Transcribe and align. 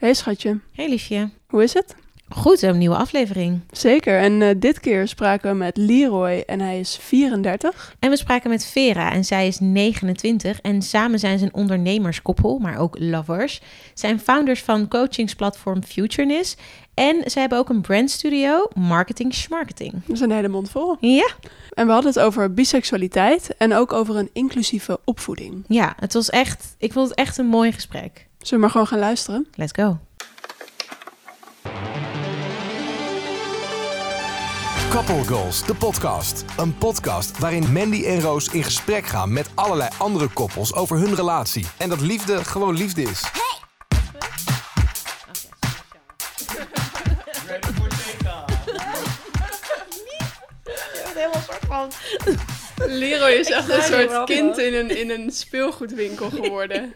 Hey 0.00 0.14
schatje, 0.14 0.58
Hey 0.74 0.88
liefje. 0.88 1.30
hoe 1.48 1.62
is 1.62 1.74
het? 1.74 1.94
Goed, 2.28 2.62
een 2.62 2.78
nieuwe 2.78 2.96
aflevering. 2.96 3.60
Zeker, 3.70 4.18
en 4.18 4.42
eh, 4.42 4.48
dit 4.56 4.80
keer 4.80 5.08
spraken 5.08 5.50
we 5.50 5.56
met 5.56 5.76
Leroy 5.76 6.42
en 6.46 6.60
hij 6.60 6.80
is 6.80 6.96
34. 7.00 7.94
En 7.98 8.10
we 8.10 8.16
spraken 8.16 8.50
met 8.50 8.64
Vera 8.66 9.12
en 9.12 9.24
zij 9.24 9.46
is 9.46 9.58
29 9.60 10.60
en 10.60 10.82
samen 10.82 11.18
zijn 11.18 11.38
ze 11.38 11.44
een 11.44 11.54
ondernemerskoppel, 11.54 12.58
maar 12.58 12.78
ook 12.78 12.98
lovers. 12.98 13.60
Zijn 13.94 14.20
founders 14.20 14.62
van 14.62 14.88
coachingsplatform 14.88 15.82
Futureness 15.82 16.56
en 16.94 17.30
ze 17.30 17.38
hebben 17.38 17.58
ook 17.58 17.68
een 17.68 17.80
brandstudio, 17.80 18.68
Marketing 18.74 19.34
Schmarketing. 19.34 19.92
Dat 19.92 20.16
is 20.16 20.20
een 20.20 20.30
hele 20.32 20.48
mond 20.48 20.70
vol. 20.70 20.96
Ja, 21.00 21.30
En 21.70 21.86
we 21.86 21.92
hadden 21.92 22.12
het 22.12 22.20
over 22.22 22.54
biseksualiteit 22.54 23.54
en 23.58 23.74
ook 23.74 23.92
over 23.92 24.16
een 24.16 24.30
inclusieve 24.32 25.00
opvoeding. 25.04 25.64
ja, 25.68 25.94
het 25.98 26.12
was 26.12 26.30
echt, 26.30 26.74
ik 26.78 26.92
vond 26.92 27.08
het 27.08 27.18
echt 27.18 27.38
een 27.38 27.46
mooi 27.46 27.72
gesprek. 27.72 28.28
Zullen 28.40 28.54
we 28.54 28.58
maar 28.58 28.70
gewoon 28.70 28.86
gaan 28.86 28.98
luisteren? 28.98 29.46
Let's 29.54 29.72
go. 29.72 29.98
Couple 34.90 35.24
Goals, 35.24 35.66
de 35.66 35.74
podcast. 35.74 36.44
Een 36.56 36.78
podcast 36.78 37.38
waarin 37.38 37.72
Mandy 37.72 38.04
en 38.04 38.20
Roos 38.20 38.48
in 38.48 38.64
gesprek 38.64 39.06
gaan 39.06 39.32
met 39.32 39.50
allerlei 39.54 39.90
andere 39.98 40.28
koppels 40.28 40.74
over 40.74 40.98
hun 40.98 41.14
relatie. 41.14 41.66
En 41.76 41.88
dat 41.88 42.00
liefde 42.00 42.44
gewoon 42.44 42.76
liefde 42.76 43.02
is. 43.02 43.22
Leroy 52.86 53.30
is 53.30 53.50
echt 53.50 53.68
een 53.68 53.82
soort 53.82 54.24
kind 54.24 54.58
in 54.58 54.74
een, 54.74 54.96
in 54.98 55.10
een 55.10 55.30
speelgoedwinkel 55.30 56.30
geworden. 56.30 56.92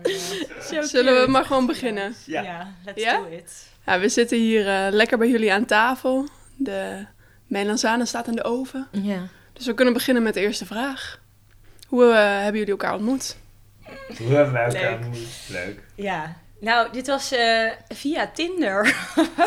Zullen 0.82 1.24
we 1.24 1.30
maar 1.30 1.44
gewoon 1.44 1.66
beginnen? 1.66 2.14
Ja, 2.26 2.72
let's 2.84 3.02
Ja? 3.02 3.16
do 3.18 3.26
it. 3.36 3.66
Ja, 3.86 3.98
we 3.98 4.08
zitten 4.08 4.38
hier 4.38 4.68
eh, 4.68 4.86
lekker 4.92 5.18
bij 5.18 5.28
jullie 5.28 5.52
aan 5.52 5.64
tafel. 5.64 6.28
De 6.56 7.06
melanzane 7.46 8.06
staat 8.06 8.26
in 8.26 8.34
de 8.36 8.44
oven. 8.44 8.86
Ja. 8.90 9.28
Dus 9.52 9.66
we 9.66 9.74
kunnen 9.74 9.94
beginnen 9.94 10.22
met 10.22 10.34
de 10.34 10.40
eerste 10.40 10.66
vraag. 10.66 11.20
Hoe 11.86 12.04
eh, 12.12 12.18
hebben 12.18 12.54
jullie 12.58 12.70
elkaar 12.70 12.94
ontmoet? 12.94 13.36
Hoe 14.18 14.34
hebben 14.34 14.52
wij 14.52 14.64
elkaar 14.64 14.94
ontmoet? 14.94 15.26
Leuk. 15.48 15.80
Ja, 15.94 16.36
nou, 16.60 16.88
dit 16.92 17.06
was 17.06 17.32
eh, 17.32 17.70
via 17.88 18.30
Tinder. 18.34 18.96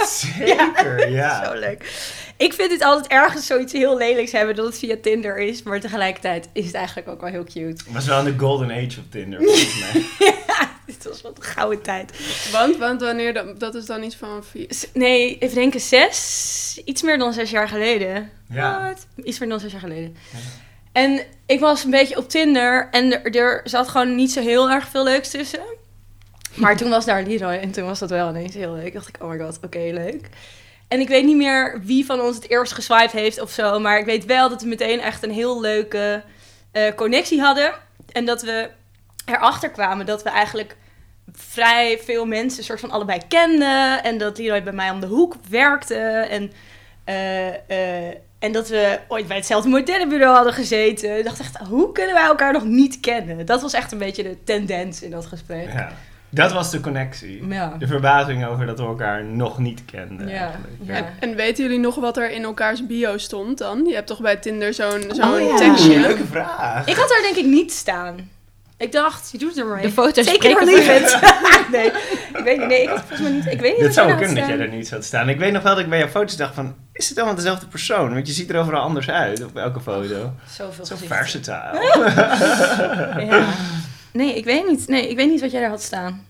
Zeker, 0.05 1.09
ja. 1.19 1.43
Zo 1.45 1.53
leuk. 1.59 2.09
Ik 2.37 2.53
vind 2.53 2.71
het 2.71 2.83
altijd 2.83 3.07
ergens 3.11 3.45
zoiets 3.45 3.73
heel 3.73 3.97
lelijks 3.97 4.31
hebben 4.31 4.55
dat 4.55 4.65
het 4.65 4.77
via 4.77 4.95
Tinder 5.01 5.37
is. 5.37 5.63
Maar 5.63 5.79
tegelijkertijd 5.79 6.49
is 6.53 6.65
het 6.65 6.73
eigenlijk 6.75 7.07
ook 7.07 7.21
wel 7.21 7.29
heel 7.29 7.43
cute. 7.43 7.83
Was 7.87 8.05
wel 8.05 8.19
in 8.19 8.25
de 8.25 8.39
golden 8.39 8.71
age 8.71 8.99
op 8.99 9.11
Tinder, 9.11 9.39
volgens 9.43 9.79
mij. 9.93 10.05
Dit 10.85 11.03
was 11.03 11.21
wat 11.21 11.37
een 11.37 11.43
gouden 11.43 11.81
tijd. 11.81 12.11
Want, 12.51 12.77
want 12.77 13.01
wanneer, 13.01 13.33
dat, 13.33 13.59
dat 13.59 13.75
is 13.75 13.85
dan 13.85 14.03
iets 14.03 14.15
van... 14.15 14.43
vier- 14.43 14.67
Nee, 14.93 15.37
even 15.37 15.55
denken, 15.55 15.79
zes, 15.79 16.81
iets 16.85 17.01
meer 17.01 17.17
dan 17.17 17.33
zes 17.33 17.49
jaar 17.49 17.67
geleden. 17.67 18.29
Ja. 18.49 18.87
Wat? 18.87 19.25
Iets 19.25 19.39
meer 19.39 19.49
dan 19.49 19.59
zes 19.59 19.71
jaar 19.71 19.81
geleden. 19.81 20.15
Ja. 20.31 20.37
En 20.91 21.21
ik 21.45 21.59
was 21.59 21.83
een 21.83 21.91
beetje 21.91 22.17
op 22.17 22.29
Tinder 22.29 22.87
en 22.91 23.23
er, 23.23 23.35
er 23.35 23.61
zat 23.63 23.87
gewoon 23.89 24.15
niet 24.15 24.31
zo 24.31 24.41
heel 24.41 24.69
erg 24.69 24.87
veel 24.87 25.03
leuks 25.03 25.29
tussen. 25.29 25.63
Maar 26.53 26.77
toen 26.77 26.89
was 26.89 27.05
daar 27.05 27.23
Leroy 27.23 27.53
en 27.53 27.71
toen 27.71 27.85
was 27.85 27.99
dat 27.99 28.09
wel 28.09 28.29
ineens 28.29 28.53
heel 28.53 28.73
leuk. 28.73 28.93
dacht 28.93 29.07
ik, 29.07 29.15
oh 29.19 29.29
my 29.29 29.39
god, 29.39 29.59
oké, 29.63 29.79
leuk. 29.79 30.29
En 30.87 30.99
ik 30.99 31.07
weet 31.07 31.25
niet 31.25 31.37
meer 31.37 31.81
wie 31.83 32.05
van 32.05 32.21
ons 32.21 32.35
het 32.35 32.49
eerst 32.49 32.73
geswiped 32.73 33.11
heeft 33.11 33.41
of 33.41 33.51
zo. 33.51 33.79
Maar 33.79 33.99
ik 33.99 34.05
weet 34.05 34.25
wel 34.25 34.49
dat 34.49 34.61
we 34.61 34.67
meteen 34.67 34.99
echt 34.99 35.23
een 35.23 35.31
heel 35.31 35.61
leuke 35.61 36.23
eh, 36.71 36.93
connectie 36.95 37.41
hadden. 37.41 37.73
En 38.11 38.25
dat 38.25 38.41
we 38.41 38.69
erachter 39.25 39.69
kwamen 39.69 40.05
dat 40.05 40.23
we 40.23 40.29
eigenlijk 40.29 40.75
vrij 41.31 41.99
veel 42.03 42.25
mensen 42.25 42.63
soort 42.63 42.79
van 42.79 42.91
allebei 42.91 43.19
kenden. 43.27 44.03
En 44.03 44.17
dat 44.17 44.37
Leroy 44.37 44.63
bij 44.63 44.73
mij 44.73 44.89
om 44.89 44.99
de 44.99 45.07
hoek 45.07 45.35
werkte. 45.49 45.95
En, 46.29 46.51
eh, 47.03 47.47
eh, 47.47 48.15
en 48.39 48.51
dat 48.51 48.69
we 48.69 48.99
ooit 49.07 49.27
bij 49.27 49.37
hetzelfde 49.37 49.69
modellenbureau 49.69 50.35
hadden 50.35 50.53
gezeten. 50.53 51.17
Ik 51.17 51.23
dacht 51.23 51.39
echt, 51.39 51.57
hoe 51.57 51.91
kunnen 51.91 52.13
wij 52.13 52.25
elkaar 52.25 52.53
nog 52.53 52.63
niet 52.63 52.99
kennen? 52.99 53.45
Dat 53.45 53.61
was 53.61 53.73
echt 53.73 53.91
een 53.91 53.97
beetje 53.97 54.23
de 54.23 54.43
tendens 54.43 55.01
in 55.01 55.11
dat 55.11 55.25
gesprek. 55.25 55.71
ja. 55.73 55.91
Dat 56.33 56.51
was 56.51 56.71
de 56.71 56.79
connectie. 56.79 57.47
Ja. 57.47 57.75
De 57.79 57.87
verbazing 57.87 58.45
over 58.45 58.65
dat 58.65 58.79
we 58.79 58.85
elkaar 58.85 59.23
nog 59.25 59.57
niet 59.59 59.85
kenden. 59.85 60.27
Ja. 60.27 60.51
En, 60.87 61.05
en 61.19 61.35
weten 61.35 61.63
jullie 61.63 61.79
nog 61.79 61.95
wat 61.95 62.17
er 62.17 62.31
in 62.31 62.43
elkaars 62.43 62.85
bio 62.85 63.17
stond 63.17 63.57
dan? 63.57 63.85
Je 63.85 63.93
hebt 63.93 64.07
toch 64.07 64.19
bij 64.21 64.35
Tinder 64.35 64.73
zo'n 64.73 65.01
zo'n 65.11 65.33
Oh, 65.33 65.39
ja. 65.39 65.45
Oeh, 65.45 65.55
tekstje? 65.57 65.99
leuke 65.99 66.25
vraag. 66.25 66.87
Ik 66.87 66.95
had 66.95 67.09
daar 67.09 67.21
denk 67.21 67.35
ik 67.35 67.45
niet 67.45 67.71
staan. 67.73 68.29
Ik 68.77 68.91
dacht, 68.91 69.29
je 69.31 69.37
doet 69.37 69.49
het 69.49 69.57
er 69.57 69.65
maar 69.65 69.77
De 69.81 69.87
in. 69.87 69.91
foto's 69.93 70.25
Take 70.25 70.49
it 70.49 70.55
or 70.55 70.63
leave 70.65 70.93
it. 70.93 71.19
nee, 71.71 71.85
ik 72.33 72.43
weet 72.43 72.57
niet. 72.59 72.67
Nee, 72.67 72.81
ik 72.81 72.89
had 72.89 72.99
volgens 72.99 73.19
mij 73.21 73.31
niet. 73.31 73.45
Ik 73.45 73.59
weet 73.59 73.71
niet 73.71 73.85
Dit 73.85 73.95
wat 73.95 74.05
zou 74.05 74.17
kunnen 74.17 74.35
dat 74.35 74.47
jij 74.47 74.59
er 74.59 74.67
niet 74.69 74.87
zat 74.87 75.03
staan. 75.03 75.29
Ik 75.29 75.39
weet 75.39 75.51
nog 75.53 75.63
wel 75.63 75.73
dat 75.75 75.83
ik 75.83 75.89
bij 75.89 75.99
jouw 75.99 76.07
foto's 76.07 76.35
dacht 76.37 76.53
van... 76.55 76.75
Is 76.93 77.09
het 77.09 77.17
allemaal 77.17 77.35
dezelfde 77.35 77.67
persoon? 77.67 78.13
Want 78.13 78.27
je 78.27 78.33
ziet 78.33 78.49
er 78.49 78.59
overal 78.59 78.81
anders 78.81 79.09
uit 79.09 79.43
op 79.43 79.55
elke 79.57 79.79
foto. 79.81 80.33
Zoveel 80.49 80.85
Zo 80.85 80.95
versatile. 80.97 81.79
Ja. 83.25 83.45
Nee, 84.13 84.35
ik 84.35 84.45
weet 84.45 84.67
niet. 84.67 84.87
Nee, 84.87 85.09
ik 85.09 85.15
weet 85.15 85.29
niet 85.29 85.41
wat 85.41 85.51
jij 85.51 85.61
daar 85.61 85.69
had 85.69 85.81
staan. 85.81 86.25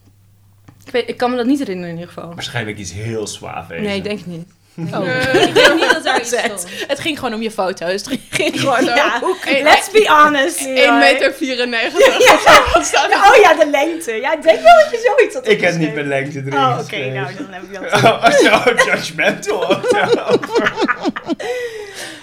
Ik, 0.85 0.91
weet, 0.91 1.09
ik 1.09 1.17
kan 1.17 1.31
me 1.31 1.37
dat 1.37 1.45
niet 1.45 1.59
herinneren 1.59 1.89
in 1.89 1.99
ieder 1.99 2.13
geval. 2.13 2.33
Waarschijnlijk 2.33 2.77
iets 2.77 2.93
heel 2.93 3.27
suave. 3.27 3.73
Nee, 3.73 3.97
ik 3.97 4.03
denk 4.03 4.17
het 4.17 4.27
niet. 4.27 4.47
Oh. 4.93 5.07
Ik 5.47 5.53
denk 5.53 5.73
niet 5.73 5.91
dat 5.93 6.03
daar 6.03 6.19
iets 6.21 6.31
Het, 6.41 6.65
het 6.87 6.99
ging 6.99 7.19
gewoon 7.19 7.33
om 7.33 7.41
je 7.41 7.51
foto's. 7.51 7.91
Het 7.91 8.19
ging 8.29 8.59
gewoon 8.59 8.83
Ja, 8.85 9.19
om... 9.23 9.35
let's 9.63 9.89
be 9.91 10.05
honest. 10.07 10.59
1 10.59 10.73
Leroy. 10.73 10.97
meter 10.97 11.33
94 11.33 12.07
of 12.33 12.41
zo. 12.45 12.73
Wat 12.73 12.85
staat 12.85 13.11
er? 13.11 13.17
Oh 13.17 13.35
ja, 13.41 13.53
de 13.53 13.69
lengte. 13.69 14.11
Ja, 14.11 14.33
ik 14.33 14.41
denk 14.41 14.61
wel 14.61 14.75
dat 14.83 14.91
je 14.91 15.13
zoiets 15.17 15.35
had 15.35 15.47
Ik 15.47 15.61
heb 15.61 15.75
niet 15.75 15.93
mijn 15.93 16.07
lengte 16.07 16.37
erin 16.39 16.53
Oh, 16.53 16.79
oké. 16.83 16.97
nou, 17.11 17.35
dan 17.35 17.47
heb 17.49 17.63
ik 17.63 17.73
dat. 17.91 18.03
Oh, 18.03 18.29
zo 18.31 18.73
judgmental. 18.91 19.77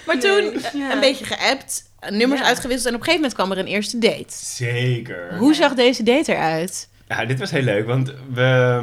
Maar 0.05 0.19
toen 0.19 0.43
Nee. 0.43 0.51
eh, 0.61 0.73
Ja. 0.73 0.91
een 0.91 0.99
beetje 0.99 1.25
geappt, 1.25 1.83
nummers 2.09 2.41
Ja. 2.41 2.47
uitgewisseld 2.47 2.87
en 2.87 2.93
op 2.93 2.99
een 2.99 3.05
gegeven 3.13 3.15
moment 3.15 3.33
kwam 3.33 3.51
er 3.51 3.57
een 3.57 3.73
eerste 3.73 3.97
date. 3.99 4.25
Zeker. 4.45 5.35
Hoe 5.37 5.53
zag 5.53 5.73
deze 5.73 6.03
date 6.03 6.31
eruit? 6.33 6.87
Ja, 7.07 7.25
dit 7.25 7.39
was 7.39 7.51
heel 7.51 7.61
leuk, 7.61 7.85
want 7.87 8.13
we, 8.33 8.79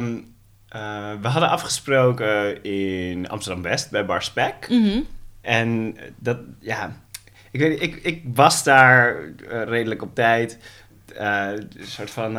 eh, 0.69 1.11
we 1.21 1.27
hadden 1.27 1.49
afgesproken 1.49 2.63
in 2.63 3.29
Amsterdam-West 3.29 3.91
bij 3.91 4.05
Bar 4.05 4.21
Spek. 4.23 4.67
Mhm. 4.69 4.99
En 5.41 5.97
dat, 6.17 6.37
ja, 6.59 6.91
ik 7.51 7.59
weet 7.59 7.81
ik, 7.81 7.95
ik 7.95 8.23
was 8.33 8.63
daar 8.63 9.15
eh, 9.49 9.63
redelijk 9.63 10.01
op 10.01 10.15
tijd. 10.15 10.57
eh, 11.15 11.49
een 11.51 11.69
soort 11.85 12.11
van 12.11 12.37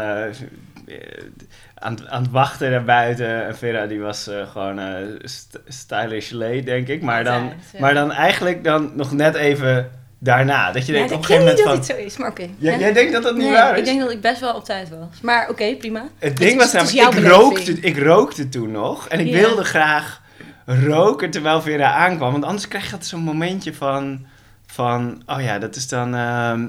aan, 1.74 2.10
aan 2.10 2.22
het 2.22 2.30
wachten 2.30 2.70
naar 2.70 2.84
buiten. 2.84 3.46
En 3.46 3.56
Vera 3.56 3.86
die 3.86 4.00
was 4.00 4.30
gewoon 4.52 4.80
st- 5.22 5.58
stylish 5.68 6.30
late, 6.30 6.62
denk 6.62 6.88
ik. 6.88 7.02
Maar 7.02 7.24
dan, 7.24 7.52
maar 7.80 7.94
dan 7.94 8.12
eigenlijk 8.12 8.64
dan 8.64 8.92
nog 8.96 9.12
net 9.12 9.34
even 9.34 9.90
daarna. 10.18 10.72
Dat 10.72 10.86
je 10.86 10.92
denkt 10.92 11.10
ik 11.10 11.16
op 11.16 11.22
een 11.22 11.26
gegeven 11.26 11.54
niet 11.54 11.56
moment 11.64 11.78
dat 11.78 11.86
van... 11.86 11.96
het 11.96 12.06
zo 12.06 12.06
is, 12.06 12.16
maar 12.16 12.30
oké. 12.30 12.48
Jij, 12.58 12.92
denkt 12.92 13.12
dat 13.12 13.22
dat 13.22 13.34
niet 13.34 13.42
Nee, 13.42 13.52
waar 13.52 13.72
is? 13.72 13.78
ik 13.78 13.84
denk 13.84 14.00
dat 14.00 14.10
ik 14.10 14.20
best 14.20 14.40
wel 14.40 14.54
op 14.54 14.64
tijd 14.64 14.88
was. 14.88 15.20
Maar 15.22 15.48
oké, 15.48 15.74
prima. 15.76 16.08
Het 16.18 16.36
ding 16.36 16.50
is- 16.62 16.72
was 16.72 16.92
namelijk, 16.92 17.16
ik 17.24 17.30
rookte, 17.30 17.72
ik 17.80 17.98
rookte 17.98 18.48
toen 18.48 18.70
nog. 18.70 19.08
En 19.08 19.20
ik 19.20 19.26
Ja. 19.26 19.32
wilde 19.38 19.64
graag 19.64 20.20
roken 20.66 21.30
terwijl 21.30 21.62
Vera 21.62 21.92
aankwam. 21.92 22.32
Want 22.32 22.44
anders 22.44 22.68
krijg 22.68 22.84
je 22.84 22.90
altijd 22.92 23.10
zo'n 23.10 23.20
momentje 23.20 23.74
van, 23.74 24.26
van... 24.66 25.22
Oh 25.26 25.40
ja, 25.42 25.58
dat 25.58 25.76
is 25.76 25.88
dan... 25.88 26.14
ehm, 26.14 26.66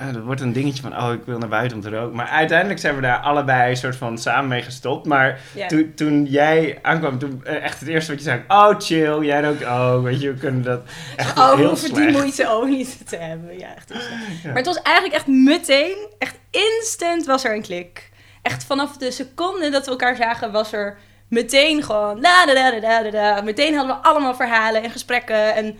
ja, 0.00 0.12
dat 0.12 0.22
wordt 0.22 0.40
een 0.40 0.52
dingetje 0.52 0.82
van... 0.82 0.96
Oh, 0.96 1.12
ik 1.12 1.20
wil 1.24 1.38
naar 1.38 1.48
buiten 1.48 1.76
om 1.76 1.82
te 1.82 1.90
roken. 1.90 2.16
Maar 2.16 2.26
uiteindelijk 2.28 2.80
zijn 2.80 2.94
we 2.94 3.00
daar 3.00 3.18
allebei 3.18 3.70
een 3.70 3.76
soort 3.76 3.96
van 3.96 4.18
samen 4.18 4.48
mee 4.48 4.62
gestopt. 4.62 5.06
Maar 5.06 5.40
Ja. 5.54 5.66
toen, 5.66 5.92
toen 5.94 6.24
jij 6.24 6.78
aankwam, 6.82 7.18
toen 7.18 7.40
eh, 7.44 7.62
echt 7.64 7.80
het 7.80 7.88
eerste 7.88 8.10
wat 8.10 8.20
je 8.20 8.26
zei... 8.28 8.42
Oh, 8.48 8.74
chill. 8.78 9.24
Jij 9.24 9.42
rookt 9.42 9.64
ook. 9.64 10.02
Weet 10.02 10.20
je, 10.20 10.32
we 10.32 10.38
kunnen 10.38 10.62
dat 10.62 10.80
echt 11.16 11.38
Oh, 11.38 11.54
heel 11.54 11.68
hoeven 11.68 11.94
die 11.94 12.02
slecht. 12.02 12.16
moeite 12.18 12.48
ook 12.48 12.66
niet 12.68 13.08
te 13.08 13.16
hebben. 13.16 13.58
Ja, 13.58 13.74
echt 13.76 13.88
slecht. 13.88 14.44
Maar 14.44 14.54
het 14.56 14.66
was 14.66 14.82
eigenlijk 14.82 15.16
echt 15.16 15.26
meteen, 15.26 15.96
echt 16.18 16.38
instant 16.50 17.26
was 17.26 17.44
er 17.44 17.54
een 17.54 17.62
klik. 17.62 18.10
Echt 18.42 18.64
vanaf 18.64 18.96
de 18.96 19.10
seconde 19.10 19.70
dat 19.70 19.84
we 19.84 19.90
elkaar 19.90 20.16
zagen 20.16 20.52
was 20.52 20.72
er 20.72 20.98
meteen 21.28 21.82
gewoon 21.82 22.20
da 22.20 22.46
da 22.46 22.54
da 22.54 22.80
da 22.80 23.02
da 23.02 23.10
da. 23.10 23.40
Meteen 23.40 23.74
hadden 23.74 23.96
we 23.96 24.02
allemaal 24.02 24.34
verhalen 24.34 24.82
en 24.82 24.90
gesprekken. 24.90 25.54
En 25.54 25.78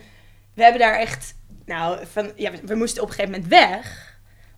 we 0.54 0.62
hebben 0.62 0.80
daar 0.80 0.94
echt, 0.98 1.34
nou, 1.66 1.98
van, 2.12 2.30
ja, 2.36 2.50
we 2.64 2.74
moesten 2.74 3.02
op 3.02 3.08
een 3.08 3.14
gegeven 3.14 3.34
moment 3.40 3.50
weg. 3.50 4.05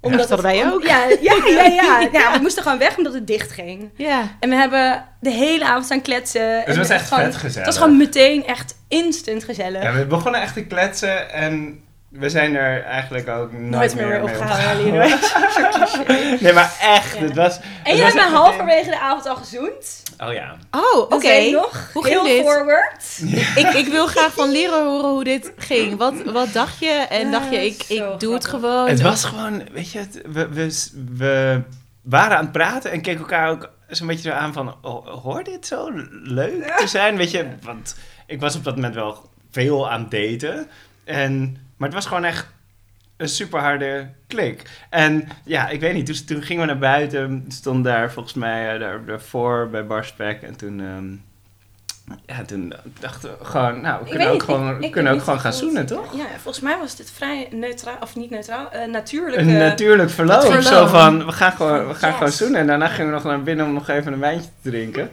Dat 0.00 0.28
hadden 0.28 0.42
wij 0.42 0.72
ook. 0.72 0.82
Ja, 0.82 1.04
ja, 1.20 1.34
ja, 1.46 1.64
ja. 1.64 2.08
ja, 2.12 2.32
we 2.32 2.38
moesten 2.42 2.62
gewoon 2.62 2.78
weg 2.78 2.96
omdat 2.96 3.12
het 3.14 3.26
dicht 3.26 3.52
ging. 3.52 3.90
Ja. 3.96 4.36
En 4.40 4.48
we 4.48 4.54
hebben 4.56 5.04
de 5.20 5.30
hele 5.30 5.64
avond 5.64 5.84
staan 5.84 6.02
kletsen. 6.02 6.56
Het 6.58 6.66
En 6.66 6.76
was 6.76 6.88
echt 6.88 7.08
gewoon- 7.08 7.24
vet 7.24 7.34
gezellig. 7.34 7.54
Het 7.56 7.66
was 7.66 7.76
gewoon 7.82 7.96
meteen 7.96 8.46
echt 8.46 8.74
instant 8.88 9.44
gezellig. 9.44 9.82
Ja, 9.82 9.92
we 9.92 10.06
begonnen 10.06 10.40
echt 10.40 10.54
te 10.54 10.64
kletsen 10.64 11.30
en 11.32 11.82
we 12.08 12.28
zijn 12.28 12.54
er 12.54 12.82
eigenlijk 12.82 13.28
ook 13.28 13.52
nooit, 13.52 13.70
Nooit 13.70 13.94
meer 13.94 14.06
meer. 14.06 14.22
Leroy. 14.76 15.14
Nee, 16.40 16.52
maar 16.52 16.76
echt, 16.80 17.14
Ja. 17.16 17.22
het 17.24 17.34
was... 17.34 17.56
En 17.58 17.64
het 17.82 17.96
je 17.96 18.02
was 18.02 18.12
hebt 18.12 18.30
me 18.30 18.36
halverwege 18.36 18.90
de 18.90 18.98
avond 19.00 19.26
al 19.26 19.36
gezoend. 19.36 20.02
Oh 20.18 20.32
ja. 20.32 20.56
Oh, 20.70 20.98
oké. 20.98 21.08
Dat 21.08 21.22
weet 21.22 21.46
ik 21.46 21.52
nog. 21.52 21.90
Hoe 21.92 22.04
ging 22.04 22.22
Heel 22.22 22.36
dit? 22.36 22.44
forward. 22.44 23.20
Ik, 23.56 23.66
ik 23.74 23.86
wil 23.86 24.06
graag 24.06 24.32
van 24.32 24.50
leren 24.50 24.84
horen 24.84 25.10
hoe 25.10 25.24
dit 25.24 25.52
ging. 25.56 25.96
Wat, 25.96 26.14
wat 26.24 26.52
dacht 26.52 26.78
je? 26.78 27.06
En 27.08 27.30
dacht 27.30 27.50
je, 27.50 27.64
ik, 27.66 27.82
ik 27.88 28.20
doe 28.20 28.34
het 28.34 28.46
gewoon? 28.46 28.88
Het 28.88 29.00
was 29.00 29.24
gewoon, 29.24 29.62
weet 29.72 29.92
je, 29.92 30.06
we, 30.26 30.48
we, 30.48 30.88
we 31.16 31.62
waren 32.02 32.36
aan 32.36 32.42
het 32.42 32.52
praten 32.52 32.90
en 32.90 33.00
keken 33.02 33.20
elkaar 33.20 33.50
ook 33.50 33.70
zo'n 33.88 34.06
beetje 34.06 34.30
zo 34.30 34.34
aan 34.36 34.52
van, 34.52 34.74
oh, 34.82 35.06
hoort 35.22 35.44
dit 35.44 35.66
zo 35.66 35.90
leuk 36.22 36.64
te 36.76 36.86
zijn? 36.86 37.16
Weet 37.16 37.30
je, 37.30 37.46
want 37.62 37.96
ik 38.26 38.40
was 38.40 38.56
op 38.56 38.64
dat 38.64 38.74
moment 38.74 38.94
wel 38.94 39.30
veel 39.50 39.90
aan 39.90 40.00
het 40.00 40.10
daten. 40.40 40.68
En, 41.04 41.56
maar 41.78 41.88
het 41.88 41.96
was 41.96 42.06
gewoon 42.06 42.24
echt 42.24 42.46
een 43.16 43.28
super 43.28 43.60
harde 43.60 44.08
klik. 44.26 44.62
En 44.90 45.28
ja, 45.44 45.68
ik 45.68 45.80
weet 45.80 45.94
niet, 45.94 46.06
toen, 46.06 46.24
toen 46.24 46.42
gingen 46.42 46.66
we 46.66 46.72
naar 46.72 46.78
buiten, 46.78 47.44
stond 47.48 47.84
daar 47.84 48.12
volgens 48.12 48.34
mij 48.34 48.74
uh, 48.74 48.80
daar, 48.80 49.04
daarvoor 49.04 49.68
bij 49.70 49.86
Barspek. 49.86 50.42
En 50.42 50.56
toen, 50.56 50.80
um, 50.80 51.24
ja, 52.26 52.42
toen 52.42 52.72
dachten 53.00 53.30
we 53.38 53.44
gewoon, 53.44 53.80
nou, 53.80 54.04
we 54.04 54.10
kunnen 54.10 54.30
ook 54.30 54.42
gewoon, 54.42 54.76
ik, 54.76 54.84
ik 54.84 54.90
kunnen 54.90 55.12
ook 55.12 55.22
gewoon 55.22 55.40
gaan 55.40 55.52
zoenen, 55.52 55.86
toch? 55.86 56.16
Ja, 56.16 56.26
volgens 56.42 56.60
mij 56.60 56.78
was 56.78 56.96
dit 56.96 57.10
vrij 57.10 57.48
neutraal, 57.50 57.96
of 58.00 58.16
niet 58.16 58.30
neutraal, 58.30 58.68
uh, 58.74 58.84
natuurlijk. 58.92 59.36
Een 59.36 59.58
natuurlijk 59.58 60.10
verloop. 60.10 60.40
verloop. 60.40 60.62
Zo 60.62 60.86
van, 60.86 61.26
we 61.26 61.32
gaan 61.32 61.52
gewoon, 61.52 61.88
we 61.88 61.94
gaan 61.94 62.08
yes. 62.08 62.18
gewoon 62.18 62.32
zoenen. 62.32 62.60
En 62.60 62.66
daarna 62.66 62.88
gingen 62.88 63.06
we 63.06 63.12
nog 63.12 63.24
naar 63.24 63.42
binnen 63.42 63.66
om 63.66 63.72
nog 63.72 63.88
even 63.88 64.12
een 64.12 64.18
wijntje 64.18 64.50
te 64.62 64.70
drinken. 64.70 65.10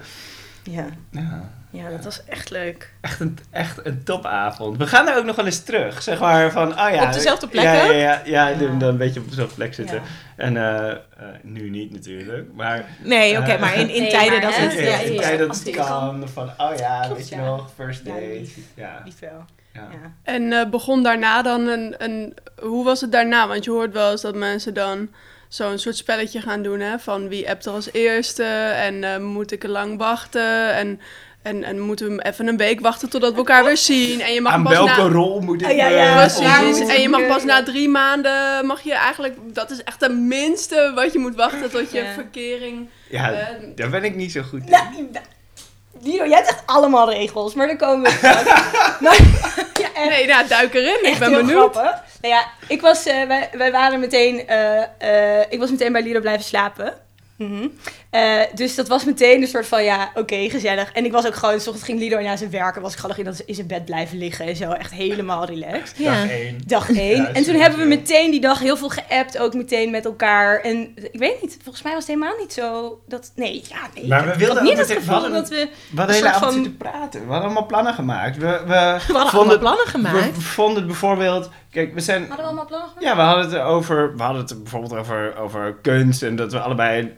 Ja. 0.63 0.85
ja. 1.11 1.49
Ja, 1.75 1.89
dat 1.89 2.03
was 2.03 2.23
echt 2.25 2.49
leuk. 2.49 2.93
Echt 3.01 3.19
een, 3.19 3.37
echt 3.51 3.85
een 3.85 4.03
topavond. 4.03 4.77
We 4.77 4.87
gaan 4.87 5.07
er 5.07 5.17
ook 5.17 5.25
nog 5.25 5.35
wel 5.35 5.45
eens 5.45 5.63
terug. 5.63 6.01
Zeg 6.01 6.19
maar 6.19 6.51
van, 6.51 6.71
oh 6.71 6.89
ja. 6.91 7.05
Op 7.05 7.13
dezelfde 7.13 7.47
plek 7.47 7.63
ja, 7.63 7.73
ja, 7.73 7.91
ja, 7.91 8.21
ja, 8.25 8.47
ja, 8.47 8.57
dan 8.57 8.81
een 8.81 8.97
beetje 8.97 9.19
op 9.19 9.29
dezelfde 9.29 9.55
plek 9.55 9.73
zitten. 9.73 10.01
En 10.35 10.55
uh, 10.55 10.61
uh, 10.61 10.95
nu 11.41 11.69
niet 11.69 11.91
natuurlijk, 11.91 12.47
maar... 12.53 12.85
Nee, 13.03 13.31
oké, 13.31 13.41
okay, 13.41 13.59
maar 13.59 13.75
in, 13.75 13.89
in 13.89 14.01
nee, 14.01 14.11
tijden 14.11 14.41
dat 14.41 14.55
het... 14.55 14.73
Ja, 14.73 14.99
in 14.99 15.17
tijden 15.17 15.47
dat 15.47 15.63
het 15.63 15.75
kan. 15.75 16.29
Van, 16.33 16.49
oh 16.57 16.75
ja, 16.77 16.99
Klopt, 16.99 17.17
weet 17.17 17.29
je 17.29 17.35
nog, 17.35 17.69
first 17.75 18.05
date. 18.05 18.47
ja, 18.75 19.03
wel. 19.19 19.45
Ja. 19.73 19.87
En 20.23 20.41
uh, 20.41 20.65
begon 20.69 21.03
daarna 21.03 21.41
dan 21.41 21.67
een, 21.67 21.95
een... 21.97 22.33
Hoe 22.61 22.85
was 22.85 23.01
het 23.01 23.11
daarna? 23.11 23.47
Want 23.47 23.63
je 23.63 23.71
hoort 23.71 23.93
wel 23.93 24.11
eens 24.11 24.21
dat 24.21 24.35
mensen 24.35 24.73
dan 24.73 25.09
zo'n 25.47 25.77
soort 25.77 25.97
spelletje 25.97 26.41
gaan 26.41 26.63
doen, 26.63 26.79
hè? 26.79 26.99
Van 26.99 27.27
wie 27.27 27.49
appt 27.49 27.65
er 27.65 27.71
als 27.71 27.91
eerste 27.91 28.43
en 28.75 28.93
uh, 28.93 29.17
moet 29.17 29.51
ik 29.51 29.63
er 29.63 29.69
lang 29.69 29.97
wachten 29.97 30.73
en... 30.73 30.99
En, 31.45 31.63
en 31.63 31.79
moeten 31.79 32.15
we 32.15 32.23
even 32.23 32.47
een 32.47 32.57
week 32.57 32.79
wachten 32.79 33.09
totdat 33.09 33.31
we 33.31 33.37
elkaar 33.37 33.63
weer 33.63 33.77
zien. 33.77 34.21
En 34.21 34.33
je 34.33 34.41
mag 34.41 34.53
Aan 34.53 34.63
pas 34.63 34.73
welke 34.73 35.01
na... 35.01 35.07
rol 35.07 35.41
moet 35.41 35.61
ik... 35.61 35.67
Ah, 35.67 35.75
ja, 35.75 35.87
ja, 35.87 36.15
precies. 36.15 36.87
En 36.87 37.01
je 37.01 37.09
mag 37.09 37.27
pas 37.27 37.43
na 37.43 37.63
drie 37.63 37.89
maanden... 37.89 38.65
Mag 38.65 38.81
je 38.81 38.93
eigenlijk... 38.93 39.35
Dat 39.43 39.71
is 39.71 39.83
echt 39.83 40.01
het 40.01 40.17
minste 40.17 40.91
wat 40.95 41.13
je 41.13 41.19
moet 41.19 41.35
wachten 41.35 41.69
tot 41.71 41.91
je 41.91 42.03
Ja. 42.03 42.13
verkering... 42.13 42.89
Ja, 43.09 43.31
eh, 43.31 43.47
daar 43.75 43.89
ben 43.89 44.03
ik 44.03 44.15
niet 44.15 44.31
zo 44.31 44.41
goed 44.41 44.61
in. 44.65 44.69
Nou, 44.69 46.29
jij 46.29 46.37
hebt 46.37 46.49
echt 46.49 46.63
allemaal 46.65 47.11
regels, 47.11 47.53
maar 47.53 47.67
daar 47.67 47.75
komen 47.75 48.11
we 48.11 48.19
maar, 49.03 49.19
ja, 49.81 50.09
Nee, 50.09 50.27
nou, 50.27 50.47
duik 50.47 50.73
erin. 50.73 51.11
Ik 51.11 51.19
ben 51.19 51.31
benieuwd. 51.31 51.71
grappig. 51.71 52.03
Nou 52.21 52.33
ja, 52.33 52.45
ik 52.67 52.81
was, 52.81 53.05
eh, 53.05 53.27
wij, 53.27 53.49
wij 53.53 53.71
waren 53.71 53.99
meteen, 53.99 54.47
eh, 54.47 55.39
eh, 55.39 55.45
ik 55.49 55.59
was 55.59 55.69
meteen 55.69 55.91
bij 55.91 56.03
Lino 56.03 56.19
blijven 56.19 56.43
slapen. 56.45 56.93
Mhm. 57.37 57.67
Eh, 58.15 58.41
dus 58.53 58.75
dat 58.75 58.87
was 58.87 59.05
meteen 59.05 59.41
een 59.41 59.47
soort 59.47 59.67
van, 59.67 59.83
ja, 59.83 60.11
oké, 60.13 60.49
gezellig. 60.49 60.91
En 60.91 61.05
ik 61.05 61.11
was 61.11 61.25
ook 61.27 61.35
gewoon, 61.35 61.59
s 61.59 61.67
ochtends 61.67 61.83
ging 61.83 61.99
Lido 61.99 62.21
naar 62.21 62.37
zijn 62.37 62.49
werken, 62.49 62.81
was 62.81 62.93
ik 62.93 62.99
gewoon 62.99 63.15
nog 63.17 63.25
in, 63.37 63.43
in 63.45 63.55
zijn 63.55 63.67
bed 63.67 63.85
blijven 63.85 64.17
liggen 64.17 64.45
en 64.45 64.55
zo. 64.55 64.71
Echt 64.71 64.91
helemaal 64.91 65.45
relaxed. 65.45 65.97
Ja. 65.97 66.11
Dag 66.13 66.29
één. 66.29 66.57
Dag 66.65 66.89
één. 66.89 67.21
Ja, 67.21 67.33
en 67.33 67.43
toen 67.43 67.55
hebben 67.55 67.79
we 67.79 67.85
meteen 67.85 68.31
die 68.31 68.41
dag 68.41 68.59
heel 68.59 68.77
veel 68.77 68.89
geappt, 68.89 69.37
ook 69.37 69.53
meteen 69.53 69.91
met 69.91 70.05
elkaar. 70.05 70.59
En 70.61 70.91
ik 71.11 71.19
weet 71.19 71.41
niet, 71.41 71.57
volgens 71.63 71.83
mij 71.83 71.93
was 71.93 72.07
het 72.07 72.15
helemaal 72.15 72.39
niet 72.39 72.53
zo 72.53 72.99
dat... 73.07 73.31
Nee, 73.35 73.63
ja, 73.69 73.77
nee. 73.95 74.07
Maar 74.07 74.25
we 74.25 74.37
wilden 74.37 74.63
niet 74.63 74.77
het 74.77 74.91
gevoel 74.91 75.13
hadden 75.13 75.31
dat 75.31 75.49
we... 75.49 75.69
We 75.91 75.97
hadden 75.97 76.07
de 76.07 76.21
hele 76.21 76.33
avond 76.35 76.43
van- 76.43 76.53
zitten 76.53 76.77
praten. 76.77 77.19
We 77.19 77.31
hadden 77.31 77.43
allemaal 77.45 77.65
plannen 77.65 77.93
gemaakt. 77.93 78.37
We, 78.37 78.47
we, 78.47 78.67
We 78.67 78.73
hadden 78.73 79.05
allemaal 79.07 79.29
vonden, 79.29 79.59
plannen 79.59 79.87
gemaakt. 79.87 80.35
we 80.35 80.41
vonden 80.41 80.75
het 80.77 80.87
bijvoorbeeld... 80.87 81.49
Kijk, 81.71 81.93
we 81.93 81.99
zijn... 81.99 82.19
Hadden 82.19 82.37
we 82.37 82.43
allemaal 82.43 82.65
plannen 82.65 82.89
gemaakt? 82.89 83.05
Ja, 83.05 83.15
we 83.15 83.21
hadden 83.21 83.45
het 83.45 83.61
over, 83.61 84.15
we 84.15 84.23
hadden 84.23 84.41
het 84.41 84.63
bijvoorbeeld 84.63 84.95
over, 84.95 85.37
over 85.37 85.75
kunst 85.81 86.23
en 86.23 86.35
dat 86.35 86.51
we 86.51 86.59
allebei 86.59 87.13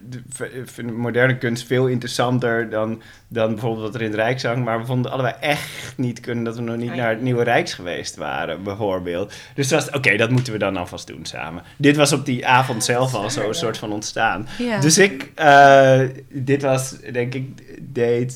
vinden 0.65 0.86
moderne 0.93 1.37
kunst 1.37 1.67
veel 1.67 1.87
interessanter 1.87 2.69
dan, 2.69 3.01
dan 3.27 3.49
bijvoorbeeld 3.49 3.85
wat 3.85 3.95
er 3.95 4.01
in 4.01 4.07
het 4.07 4.15
Rijk 4.15 4.39
zang. 4.39 4.63
Maar 4.63 4.79
we 4.79 4.85
vonden 4.85 5.11
allebei 5.11 5.35
echt 5.39 5.93
niet 5.97 6.19
kunnen 6.19 6.43
dat 6.43 6.55
we 6.55 6.61
nog 6.61 6.75
niet 6.75 6.89
ja. 6.89 6.95
naar 6.95 7.09
het 7.09 7.21
Nieuwe 7.21 7.43
Rijks 7.43 7.73
geweest 7.73 8.15
waren, 8.15 8.63
bijvoorbeeld. 8.63 9.33
Dus 9.55 9.67
dat 9.67 9.85
was, 9.85 9.95
oké, 9.95 10.17
dat 10.17 10.29
moeten 10.29 10.53
we 10.53 10.59
dan 10.59 10.77
alvast 10.77 11.07
doen 11.07 11.25
samen. 11.25 11.63
Dit 11.77 11.95
was 11.95 12.13
op 12.13 12.25
die 12.25 12.47
avond 12.47 12.83
zelf 12.83 13.13
al 13.13 13.29
zo 13.29 13.47
een 13.47 13.53
soort 13.53 13.77
van 13.77 13.91
ontstaan. 13.91 14.47
Ja. 14.57 14.79
Dus 14.79 14.97
ik, 14.97 15.31
eh, 15.35 15.99
dit 16.29 16.61
was 16.61 16.99
denk 17.11 17.33
ik 17.33 17.47
date 17.81 18.33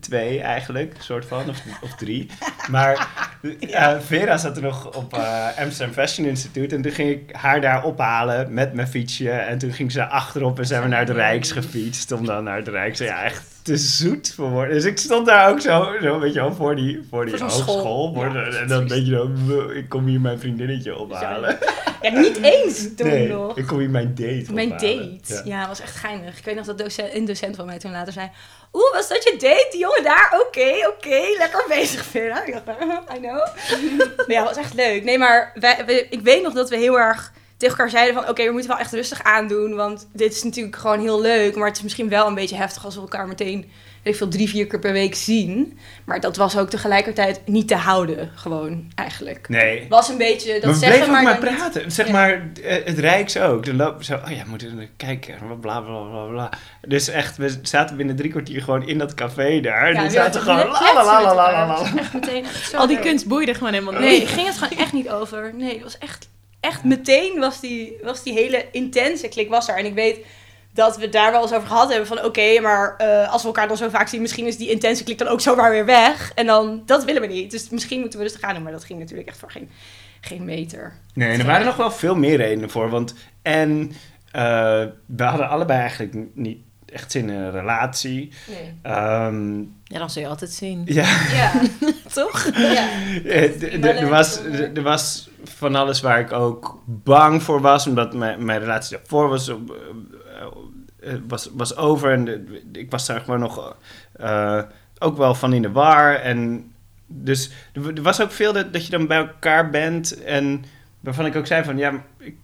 2 0.00 0.40
eigenlijk, 0.40 0.94
soort 0.98 1.24
van, 1.24 1.48
of, 1.48 1.62
of 1.82 1.94
drie. 1.94 2.26
Maar 2.70 3.08
eh, 3.60 3.98
Vera 4.00 4.36
zat 4.36 4.56
er 4.56 4.62
nog 4.62 4.96
op 4.96 5.14
eh, 5.14 5.46
Amsterdam 5.58 5.94
Fashion 5.94 6.26
Institute 6.26 6.74
en 6.74 6.82
toen 6.82 6.92
ging 6.92 7.10
ik 7.10 7.36
haar 7.36 7.60
daar 7.60 7.84
ophalen 7.84 8.54
met 8.54 8.72
mijn 8.72 8.88
fietsje. 8.88 9.30
En 9.30 9.58
toen 9.58 9.72
ging 9.72 9.92
ze 9.92 10.06
achterop 10.06 10.58
en 10.58 10.66
zijn 10.66 10.82
we 10.82 10.88
naar 10.88 11.00
het 11.00 11.10
Rijks 11.10 11.52
gefietst 11.52 11.91
om 12.12 12.26
dan 12.26 12.44
naar 12.44 12.56
het 12.56 12.68
Rijks. 12.68 12.98
Ja, 12.98 13.22
echt 13.22 13.42
te 13.62 13.76
zoet 13.76 14.32
voor 14.34 14.50
woorden. 14.50 14.74
Dus 14.74 14.84
ik 14.84 14.98
stond 14.98 15.26
daar 15.26 15.50
ook 15.50 15.60
zo, 15.60 15.92
zo 16.02 16.18
weet 16.20 16.34
je 16.34 16.40
wel, 16.40 16.54
voor 16.54 16.76
die, 16.76 17.06
voor 17.10 17.26
die 17.26 17.36
Voor 17.36 17.48
hogeschool. 17.48 18.12
voor 18.14 18.32
de- 18.32 18.58
en 18.62 18.68
dan 18.68 18.86
denk 18.86 19.06
je 19.06 19.10
zo, 19.48 19.68
ik 19.70 19.88
kom 19.88 20.06
hier 20.06 20.20
mijn 20.20 20.38
vriendinnetje 20.38 20.96
ophalen. 20.96 21.58
Ja, 22.02 22.10
niet 22.10 22.36
eens 22.42 22.86
toen 22.96 23.06
Nee, 23.06 23.28
nog. 23.28 23.56
ik 23.56 23.66
kom 23.66 23.78
hier 23.78 23.90
mijn 23.90 24.14
date 24.14 24.52
Mijn 24.52 24.72
ophalen. 24.72 25.20
date. 25.26 25.42
Ja. 25.48 25.68
Was 25.68 25.80
echt 25.80 25.96
geinig. 25.96 26.38
Ik 26.38 26.44
weet 26.44 26.54
nog 26.54 26.66
dat 26.66 26.78
docent, 26.78 27.14
een 27.14 27.24
docent 27.24 27.56
van 27.56 27.66
mij 27.66 27.78
toen 27.78 27.90
later 27.90 28.12
zei... 28.12 28.30
Oeh, 28.72 28.92
was 28.92 29.08
dat 29.08 29.22
je 29.24 29.30
date? 29.38 29.68
Die 29.70 29.80
jongen 29.80 30.02
daar? 30.02 30.42
Oké, 30.46 30.86
oké. 30.88 31.20
lekker 31.38 31.64
bezig, 31.68 32.04
Vera. 32.04 32.44
Ik 32.46 32.52
dacht, 32.64 32.78
I 33.16 33.20
know. 33.20 33.46
nee, 34.26 34.36
ja, 34.36 34.44
was 34.44 34.56
echt 34.56 34.74
leuk. 34.74 35.04
Nee, 35.04 35.18
maar 35.18 35.52
wij, 35.54 36.06
ik 36.10 36.20
weet 36.20 36.42
nog 36.42 36.52
dat 36.52 36.70
we 36.70 36.76
heel 36.76 36.98
erg 36.98 37.32
tegen 37.62 37.76
elkaar 37.76 37.90
zeiden 37.90 38.14
van... 38.14 38.28
Oké, 38.28 38.44
we 38.44 38.50
moeten 38.52 38.70
wel 38.70 38.78
echt 38.80 38.92
rustig 38.92 39.22
aandoen. 39.22 39.74
Want 39.74 40.08
dit 40.12 40.32
is 40.32 40.42
natuurlijk 40.42 40.76
gewoon 40.76 41.00
heel 41.00 41.20
leuk. 41.20 41.56
Maar 41.56 41.66
het 41.68 41.76
is 41.76 41.82
misschien 41.82 42.08
wel 42.08 42.26
een 42.26 42.34
beetje 42.34 42.56
heftig 42.56 42.84
als 42.84 42.94
we 42.94 43.00
elkaar 43.00 43.26
meteen... 43.28 43.70
Weet 44.02 44.12
ik 44.12 44.18
veel, 44.18 44.28
drie, 44.28 44.48
vier 44.48 44.66
keer 44.66 44.78
per 44.78 44.92
week 44.92 45.14
zien. 45.14 45.78
Maar 46.04 46.20
dat 46.20 46.36
was 46.36 46.58
ook 46.58 46.70
tegelijkertijd 46.70 47.40
niet 47.46 47.68
te 47.68 47.74
houden, 47.74 48.30
gewoon, 48.34 48.90
eigenlijk. 48.94 49.48
Nee. 49.48 49.86
Was 49.88 50.08
een 50.08 50.16
beetje, 50.16 50.52
dat 50.52 50.62
maar 50.62 50.72
we 50.72 50.78
zeggen 50.78 51.10
maar... 51.10 51.22
maar 51.22 51.32
niet- 51.32 51.56
praten. 51.56 51.90
Zeg 51.92 52.06
Ja. 52.06 52.12
maar, 52.12 52.50
eh, 52.62 52.84
het 52.84 52.98
Rijks 52.98 53.38
ook. 53.38 53.66
Dan 53.66 53.76
lopen 53.76 54.04
zo, 54.04 54.14
oh 54.24 54.30
ja, 54.30 54.42
we 54.44 54.48
moeten 54.50 54.88
kijken, 54.96 55.34
bla 55.60 55.80
bla 55.80 55.80
bla 55.80 56.24
bla. 56.26 56.50
Dus 56.88 57.08
echt, 57.08 57.36
we 57.36 57.58
zaten 57.62 57.96
binnen 57.96 58.16
drie 58.16 58.30
kwartier 58.30 58.62
gewoon 58.62 58.86
in 58.88 58.98
dat 58.98 59.14
café 59.14 59.60
daar. 59.60 59.86
En 59.88 59.94
Ja, 59.94 60.00
we 60.00 60.06
we 60.06 60.12
zaten 60.12 60.40
gewoon 60.40 60.66
la 60.68 61.78
Al 62.76 62.86
die 62.86 62.98
kunst 62.98 63.26
boeide 63.26 63.54
gewoon 63.54 63.72
helemaal 63.72 63.92
niet. 64.00 64.02
Nee, 64.02 64.26
ging 64.26 64.46
het 64.46 64.58
gewoon 64.58 64.78
echt 64.78 64.92
niet 64.92 65.10
over. 65.10 65.52
Nee, 65.54 65.72
het 65.74 65.82
was 65.82 65.98
echt, 65.98 66.28
echt 66.62 66.84
meteen 66.84 67.38
was 67.38 67.60
die, 67.60 67.96
was 68.02 68.22
die 68.22 68.32
hele 68.32 68.66
intense 68.72 69.28
klik 69.28 69.48
was 69.48 69.68
er. 69.68 69.76
En 69.76 69.86
ik 69.86 69.94
weet 69.94 70.18
dat 70.72 70.96
we 70.96 71.08
daar 71.08 71.32
wel 71.32 71.42
eens 71.42 71.52
over 71.52 71.68
gehad 71.68 71.88
hebben 71.88 72.06
van 72.06 72.24
oké, 72.24 72.60
maar 72.60 72.96
eh, 72.96 73.32
als 73.32 73.42
we 73.42 73.48
elkaar 73.48 73.68
dan 73.68 73.76
zo 73.76 73.88
vaak 73.88 74.08
zien, 74.08 74.20
misschien 74.20 74.46
is 74.46 74.56
die 74.56 74.70
intense 74.70 75.04
klik 75.04 75.18
dan 75.18 75.28
ook 75.28 75.40
zomaar 75.40 75.70
weer 75.70 75.84
weg. 75.84 76.32
En 76.34 76.46
dan, 76.46 76.82
dat 76.86 77.04
willen 77.04 77.20
we 77.20 77.26
niet. 77.26 77.50
Dus 77.50 77.68
misschien 77.68 78.00
moeten 78.00 78.18
we 78.18 78.24
rustig 78.24 78.42
gaan 78.42 78.54
doen, 78.54 78.62
maar 78.62 78.72
dat 78.72 78.84
ging 78.84 78.98
natuurlijk 78.98 79.28
echt 79.28 79.38
voor 79.38 79.50
geen, 79.50 79.70
geen 80.20 80.44
meter. 80.44 80.92
Nee, 81.14 81.32
en 81.32 81.40
er 81.40 81.46
waren 81.46 81.66
nog 81.66 81.76
wel 81.76 81.90
veel 81.90 82.14
meer 82.14 82.36
redenen 82.36 82.70
voor. 82.70 82.90
Want 82.90 83.14
en 83.42 83.92
eh, 84.32 84.84
we 85.06 85.22
hadden 85.22 85.48
allebei 85.48 85.80
eigenlijk 85.80 86.14
niet 86.34 86.58
echt 86.92 87.12
zin 87.12 87.28
in 87.30 87.34
een 87.36 87.50
relatie. 87.50 88.32
Nee. 88.48 88.74
Ehm, 88.82 89.58
Ja, 89.84 89.98
dan 89.98 90.10
zul 90.10 90.22
je 90.22 90.28
altijd 90.28 90.50
zien. 90.50 90.82
ja, 90.84 91.08
Ja, 91.32 91.52
Toch? 92.14 92.50
ja. 92.54 92.88
Eh, 93.24 93.84
er, 93.84 94.08
was, 94.08 94.40
er 94.74 94.82
was 94.82 95.30
van 95.44 95.74
alles 95.74 96.00
waar 96.00 96.20
ik 96.20 96.32
ook 96.32 96.82
bang 96.86 97.42
voor 97.42 97.60
was, 97.60 97.86
omdat 97.86 98.14
mijn, 98.14 98.44
mijn 98.44 98.60
relatie 98.60 98.96
daarvoor 98.96 99.28
was, 99.28 99.48
eh, 99.48 99.54
eh, 101.00 101.14
was, 101.28 101.48
was 101.52 101.76
over. 101.76 102.12
En 102.12 102.24
de- 102.24 102.62
ik 102.72 102.90
was 102.90 103.06
daar 103.06 103.20
gewoon 103.20 103.40
nog 103.40 103.76
eh, 104.12 104.62
ook 104.98 105.16
wel 105.16 105.34
van 105.34 105.52
in 105.52 105.62
de 105.62 105.70
war. 105.72 106.14
En 106.14 106.70
dus 107.06 107.50
er, 107.72 107.94
er 107.96 108.02
was 108.02 108.20
ook 108.20 108.32
veel 108.32 108.52
dat, 108.52 108.72
dat 108.72 108.84
je 108.84 108.90
dan 108.90 109.06
bij 109.06 109.16
elkaar 109.18 109.70
bent 109.70 110.22
en 110.22 110.64
waarvan 111.00 111.26
ik 111.26 111.36
ook 111.36 111.46
zei 111.46 111.64
van 111.64 111.78
ja, 111.78 111.92
ik, 112.18 112.34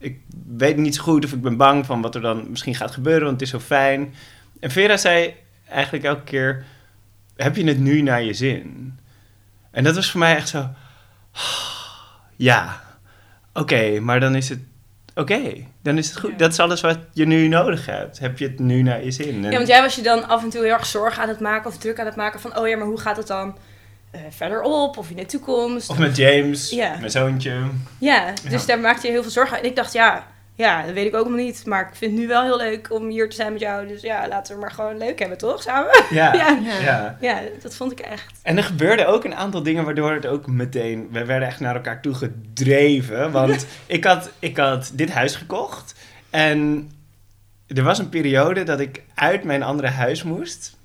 ik 0.00 0.18
weet 0.56 0.76
niet 0.76 0.94
zo 0.94 1.02
goed 1.02 1.24
of 1.24 1.32
ik 1.32 1.42
ben 1.42 1.56
bang 1.56 1.86
van 1.86 2.00
wat 2.02 2.14
er 2.14 2.20
dan 2.20 2.50
misschien 2.50 2.74
gaat 2.74 2.90
gebeuren, 2.90 3.22
want 3.24 3.32
het 3.32 3.42
is 3.42 3.50
zo 3.50 3.58
fijn. 3.60 4.14
En 4.60 4.70
Vera 4.70 4.96
zei 4.96 5.34
eigenlijk 5.68 6.04
elke 6.04 6.22
keer, 6.22 6.64
heb 7.36 7.56
je 7.56 7.64
het 7.64 7.78
nu 7.78 8.00
naar 8.00 8.22
je 8.22 8.34
zin? 8.34 8.98
En 9.70 9.84
dat 9.84 9.94
was 9.94 10.10
voor 10.10 10.20
mij 10.20 10.36
echt 10.36 10.48
zo. 10.48 10.68
Ja, 12.36 12.82
oké, 13.52 14.00
maar 14.00 14.20
dan 14.20 14.34
is 14.34 14.48
het. 14.48 14.58
Oké, 15.14 15.40
dan 15.82 15.98
is 15.98 16.08
het 16.08 16.18
goed. 16.18 16.30
Ja. 16.30 16.36
Dat 16.36 16.52
is 16.52 16.58
alles 16.58 16.80
wat 16.80 16.98
je 17.12 17.26
nu 17.26 17.48
nodig 17.48 17.86
hebt. 17.86 18.18
Heb 18.18 18.38
je 18.38 18.46
het 18.46 18.58
nu 18.58 18.82
naar 18.82 19.04
je 19.04 19.10
zin? 19.10 19.44
En- 19.44 19.50
Ja, 19.50 19.56
want 19.56 19.68
jij 19.68 19.80
was 19.82 19.94
je 19.94 20.02
dan 20.02 20.28
af 20.28 20.42
en 20.42 20.50
toe 20.50 20.62
heel 20.62 20.72
erg 20.72 20.86
zorgen 20.86 21.22
aan 21.22 21.28
het 21.28 21.40
maken 21.40 21.70
of 21.70 21.78
druk 21.78 21.98
aan 22.00 22.06
het 22.06 22.16
maken 22.16 22.40
van, 22.40 22.58
oh 22.58 22.68
ja, 22.68 22.76
maar 22.76 22.86
hoe 22.86 23.00
gaat 23.00 23.16
het 23.16 23.26
dan 23.26 23.56
eh, 24.10 24.20
verderop 24.30 24.96
of 24.98 25.10
in 25.10 25.16
de 25.16 25.26
toekomst? 25.26 25.90
Of 25.90 25.98
met 25.98 26.16
James, 26.16 26.70
Ja. 26.70 26.96
mijn 26.98 27.10
zoontje. 27.10 27.60
Ja, 27.98 28.32
dus 28.48 28.60
Ja. 28.60 28.66
daar 28.66 28.78
maakte 28.80 29.06
je 29.06 29.12
heel 29.12 29.22
veel 29.22 29.30
zorgen. 29.30 29.58
En 29.58 29.64
ik 29.64 29.76
dacht, 29.76 29.92
ja, 29.92 30.26
ja, 30.54 30.82
dat 30.84 30.94
weet 30.94 31.06
ik 31.06 31.14
ook 31.14 31.26
nog 31.28 31.36
niet. 31.36 31.66
Maar 31.66 31.80
ik 31.88 31.94
vind 31.94 32.10
het 32.12 32.20
nu 32.20 32.26
wel 32.26 32.42
heel 32.42 32.56
leuk 32.56 32.92
om 32.92 33.08
hier 33.08 33.28
te 33.28 33.36
zijn 33.36 33.52
met 33.52 33.60
jou. 33.60 33.86
Dus 33.86 34.02
ja, 34.02 34.28
laten 34.28 34.54
we 34.54 34.60
maar 34.60 34.70
gewoon 34.70 34.98
leuk 34.98 35.18
hebben, 35.18 35.38
toch? 35.38 35.62
Samen? 35.62 36.04
Ja, 36.10 36.34
Ja. 36.42 36.58
ja. 36.64 36.80
Ja. 36.82 37.16
Ja, 37.20 37.40
dat 37.62 37.74
vond 37.74 37.92
ik 37.92 38.00
echt. 38.00 38.38
En 38.42 38.56
er 38.56 38.62
gebeurden 38.64 39.08
ook 39.08 39.24
een 39.24 39.34
aantal 39.34 39.62
dingen 39.62 39.84
waardoor 39.84 40.12
het 40.12 40.26
ook 40.26 40.46
meteen... 40.46 41.08
We 41.10 41.24
werden 41.24 41.48
echt 41.48 41.60
naar 41.60 41.74
elkaar 41.74 42.02
toe 42.02 42.14
gedreven. 42.14 43.30
Want 43.32 43.66
ik 43.86 44.04
had, 44.04 44.30
ik 44.38 44.56
had 44.56 44.90
dit 44.94 45.10
huis 45.10 45.36
gekocht. 45.36 45.94
En 46.30 46.90
er 47.66 47.82
was 47.82 47.98
een 47.98 48.08
periode 48.08 48.62
dat 48.62 48.80
ik 48.80 49.02
uit 49.14 49.44
mijn 49.44 49.62
andere 49.62 49.88
huis 49.88 50.22
moest 50.22 50.76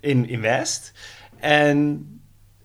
in, 0.00 0.28
in 0.28 0.40
West. 0.40 0.92
En 1.40 2.04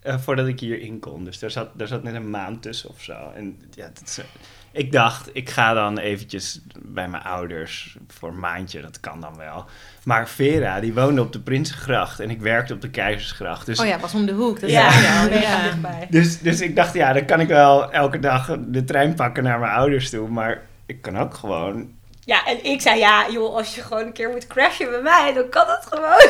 eh, 0.05 0.17
voordat 0.19 0.47
ik 0.47 0.59
hierin 0.59 0.99
kon. 0.99 1.23
Dus 1.23 1.39
daar 1.39 1.51
zat, 1.51 1.69
daar 1.73 1.87
zat 1.87 2.03
net 2.03 2.13
een 2.13 2.29
maand 2.29 2.61
tussen 2.61 2.89
of 2.89 3.01
zo. 3.01 3.31
En 3.35 3.59
ja, 3.73 3.89
dat 3.93 4.03
is, 4.05 4.17
eh, 4.17 4.25
ik 4.71 4.91
dacht, 4.91 5.29
ik 5.33 5.49
ga 5.49 5.73
dan 5.73 5.97
eventjes 5.97 6.61
bij 6.81 7.07
mijn 7.07 7.23
ouders 7.23 7.97
voor 8.07 8.29
een 8.29 8.39
maandje. 8.39 8.81
Dat 8.81 8.99
kan 8.99 9.21
dan 9.21 9.37
wel. 9.37 9.65
Maar 10.03 10.27
Vera, 10.29 10.79
die 10.79 10.93
woonde 10.93 11.21
op 11.21 11.33
de 11.33 11.39
Prinsengracht 11.39 12.19
en 12.19 12.29
ik 12.29 12.41
werkte 12.41 12.73
op 12.73 12.81
de 12.81 12.89
Keizersgracht. 12.89 13.65
Dus 13.65 13.79
Oh 13.79 13.85
ja, 13.85 13.99
was 13.99 14.13
om 14.13 14.25
de 14.25 14.31
hoek. 14.31 14.59
Dat 14.59 14.69
Ja, 14.69 14.91
zei 14.91 15.03
je 15.03 15.37
al. 15.37 15.39
ja, 15.41 16.05
dus, 16.09 16.39
dus 16.39 16.61
ik 16.61 16.75
dacht, 16.75 16.93
ja, 16.93 17.13
dan 17.13 17.25
kan 17.25 17.39
ik 17.39 17.47
wel 17.47 17.91
elke 17.91 18.19
dag 18.19 18.57
de 18.59 18.83
trein 18.83 19.13
pakken 19.13 19.43
naar 19.43 19.59
mijn 19.59 19.71
ouders 19.71 20.09
toe. 20.09 20.27
Maar 20.29 20.61
ik 20.85 21.01
kan 21.01 21.17
ook 21.17 21.33
gewoon. 21.33 21.93
Ja, 22.25 22.45
en 22.45 22.65
ik 22.65 22.81
zei, 22.81 22.99
ja, 22.99 23.29
joh, 23.31 23.55
als 23.55 23.75
je 23.75 23.81
gewoon 23.81 24.05
een 24.05 24.13
keer 24.13 24.29
moet 24.29 24.47
crashen 24.47 24.89
bij 24.89 25.01
mij, 25.01 25.33
dan 25.33 25.49
kan 25.49 25.67
dat 25.67 25.87
gewoon. 25.89 26.29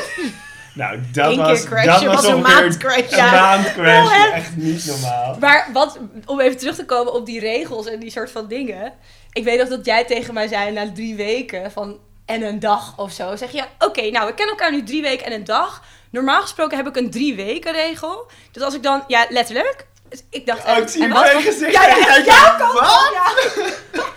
Nou, 0.75 0.99
dat 1.11 1.31
Eén 1.31 1.37
was, 1.37 1.63
dat 1.63 1.69
was 1.85 2.03
was 2.03 2.25
een 2.25 2.35
ongeveer 2.35 2.61
maand 2.61 2.77
crashen. 2.77 3.03
Een 3.11 3.17
Ja. 3.17 3.31
maand 3.31 3.73
crash, 3.73 4.31
echt 4.33 4.55
niet 4.55 4.85
normaal. 4.85 5.37
Maar 5.39 5.69
wat, 5.73 5.97
om 6.25 6.39
even 6.39 6.57
terug 6.57 6.75
te 6.75 6.85
komen 6.85 7.13
op 7.13 7.25
die 7.25 7.39
regels 7.39 7.87
en 7.87 7.99
die 7.99 8.11
soort 8.11 8.31
van 8.31 8.47
dingen. 8.47 8.93
Ik 9.31 9.43
weet 9.43 9.59
nog 9.59 9.67
dat 9.67 9.85
jij 9.85 10.05
tegen 10.05 10.33
mij 10.33 10.47
zei 10.47 10.71
na 10.71 10.91
drie 10.93 11.15
weken 11.15 11.71
van 11.71 11.99
en 12.25 12.41
een 12.43 12.59
dag 12.59 12.93
of 12.97 13.11
zo. 13.11 13.35
Zeg 13.35 13.51
je, 13.51 13.63
oké, 13.79 14.09
nou, 14.09 14.25
we 14.27 14.33
kennen 14.33 14.55
elkaar 14.55 14.71
nu 14.71 14.83
drie 14.83 15.01
weken 15.01 15.25
en 15.25 15.31
een 15.33 15.43
dag. 15.43 15.81
Normaal 16.11 16.41
gesproken 16.41 16.77
heb 16.77 16.87
ik 16.87 16.95
een 16.95 17.11
drie 17.11 17.35
weken 17.35 17.71
regel. 17.71 18.27
Dus 18.51 18.63
als 18.63 18.73
ik 18.75 18.83
dan, 18.83 19.03
ja, 19.07 19.25
letterlijk. 19.29 19.85
Dus 20.09 20.23
ik 20.29 20.45
dacht, 20.45 20.63
Oh, 20.63 20.69
en- 20.75 20.81
ik 20.81 20.87
zie 20.87 21.03
en 21.03 21.09
wat- 21.09 21.27
gezicht. 21.29 21.71
Ja? 21.73 21.87
Ja. 22.25 22.57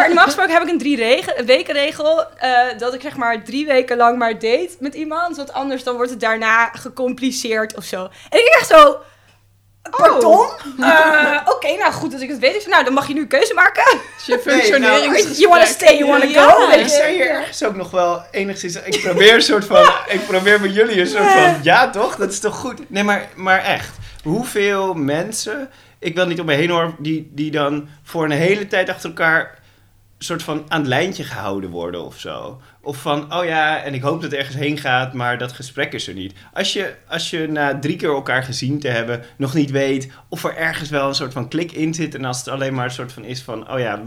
Maar 0.00 0.08
normaal 0.08 0.24
gesproken 0.24 0.52
heb 0.52 0.62
ik 0.62 0.68
een 0.68 0.78
drie 0.78 0.96
regen, 0.96 1.38
een 1.38 1.46
wekenregel. 1.46 2.24
eh, 2.38 2.50
dat 2.78 2.94
ik 2.94 3.00
zeg 3.00 3.16
maar 3.16 3.44
drie 3.44 3.66
weken 3.66 3.96
lang 3.96 4.18
maar 4.18 4.32
date 4.32 4.70
met 4.78 4.94
iemand. 4.94 5.36
Want 5.36 5.52
anders 5.52 5.84
dan 5.84 5.94
wordt 5.94 6.10
het 6.10 6.20
daarna 6.20 6.66
gecompliceerd 6.66 7.76
of 7.76 7.84
zo. 7.84 8.02
En 8.30 8.38
ik 8.38 8.56
echt 8.58 8.68
zo... 8.68 8.98
Pardon? 9.96 10.46
Eh, 10.80 11.36
Oké, 11.44 11.76
nou 11.76 11.92
goed 11.92 12.12
dat 12.12 12.20
ik 12.20 12.28
het 12.28 12.38
weet. 12.38 12.54
Ik 12.62 12.66
nou, 12.66 12.84
dan 12.84 12.92
mag 12.92 13.06
je 13.08 13.14
nu 13.14 13.20
een 13.20 13.26
keuze 13.28 13.54
maken. 13.54 13.98
Dus 14.16 14.26
je 14.26 14.38
functioneringsgesprek. 14.38 15.36
You 15.36 15.48
wanna 15.48 15.64
stay, 15.64 15.96
you 15.98 16.10
wanna 16.10 16.24
Ja. 16.24 16.50
go. 16.50 16.62
Ik 16.62 16.74
Weet 16.74 16.80
je. 16.90 16.96
zei 16.96 17.14
hier 17.14 17.30
ergens 17.30 17.64
ook 17.64 17.76
nog 17.76 17.90
wel 17.90 18.22
enigszins... 18.30 18.82
Ik 18.82 19.00
probeer 19.02 19.34
een 19.34 19.42
soort 19.42 19.64
van... 19.64 19.90
Ik 20.08 20.26
probeer 20.26 20.60
met 20.60 20.74
jullie 20.74 21.00
een 21.00 21.06
soort 21.06 21.30
van... 21.30 21.54
Ja, 21.62 21.90
toch? 21.90 22.16
Dat 22.16 22.30
is 22.32 22.40
toch 22.40 22.56
goed? 22.56 22.90
Nee, 22.90 23.02
maar, 23.02 23.28
maar 23.34 23.64
echt. 23.64 23.90
Hoeveel 24.22 24.94
mensen... 24.94 25.70
Ik 25.98 26.14
wil 26.14 26.26
niet 26.26 26.40
om 26.40 26.46
me 26.46 26.54
heen 26.54 26.70
hoor... 26.70 26.94
Die, 26.98 27.30
die 27.34 27.50
dan 27.50 27.88
voor 28.02 28.24
een 28.24 28.30
hele 28.30 28.66
tijd 28.66 28.88
achter 28.88 29.08
elkaar... 29.08 29.58
soort 30.24 30.42
van 30.42 30.64
aan 30.68 30.78
het 30.78 30.88
lijntje 30.88 31.24
gehouden 31.24 31.70
worden 31.70 32.04
of 32.04 32.18
zo. 32.18 32.60
Of 32.82 32.96
van, 32.96 33.34
oh 33.34 33.44
ja, 33.44 33.82
en 33.82 33.94
ik 33.94 34.02
hoop 34.02 34.20
dat 34.20 34.30
het 34.30 34.40
ergens 34.40 34.56
heen 34.56 34.78
gaat, 34.78 35.12
maar 35.12 35.38
dat 35.38 35.52
gesprek 35.52 35.92
is 35.92 36.08
er 36.08 36.14
niet. 36.14 36.34
Als 36.52 36.72
je, 36.72 36.94
als 37.08 37.30
je 37.30 37.48
na 37.48 37.78
drie 37.78 37.96
keer 37.96 38.08
elkaar 38.08 38.42
gezien 38.42 38.80
te 38.80 38.88
hebben 38.88 39.22
nog 39.36 39.54
niet 39.54 39.70
weet 39.70 40.10
of 40.28 40.44
er 40.44 40.56
ergens 40.56 40.90
wel 40.90 41.08
een 41.08 41.14
soort 41.14 41.32
van 41.32 41.48
klik 41.48 41.72
in 41.72 41.94
zit. 41.94 42.14
En 42.14 42.24
als 42.24 42.38
het 42.38 42.48
alleen 42.48 42.74
maar 42.74 42.84
een 42.84 42.90
soort 42.90 43.12
van 43.12 43.24
is 43.24 43.42
van, 43.42 43.70
oh 43.72 43.78
ja, 43.78 44.02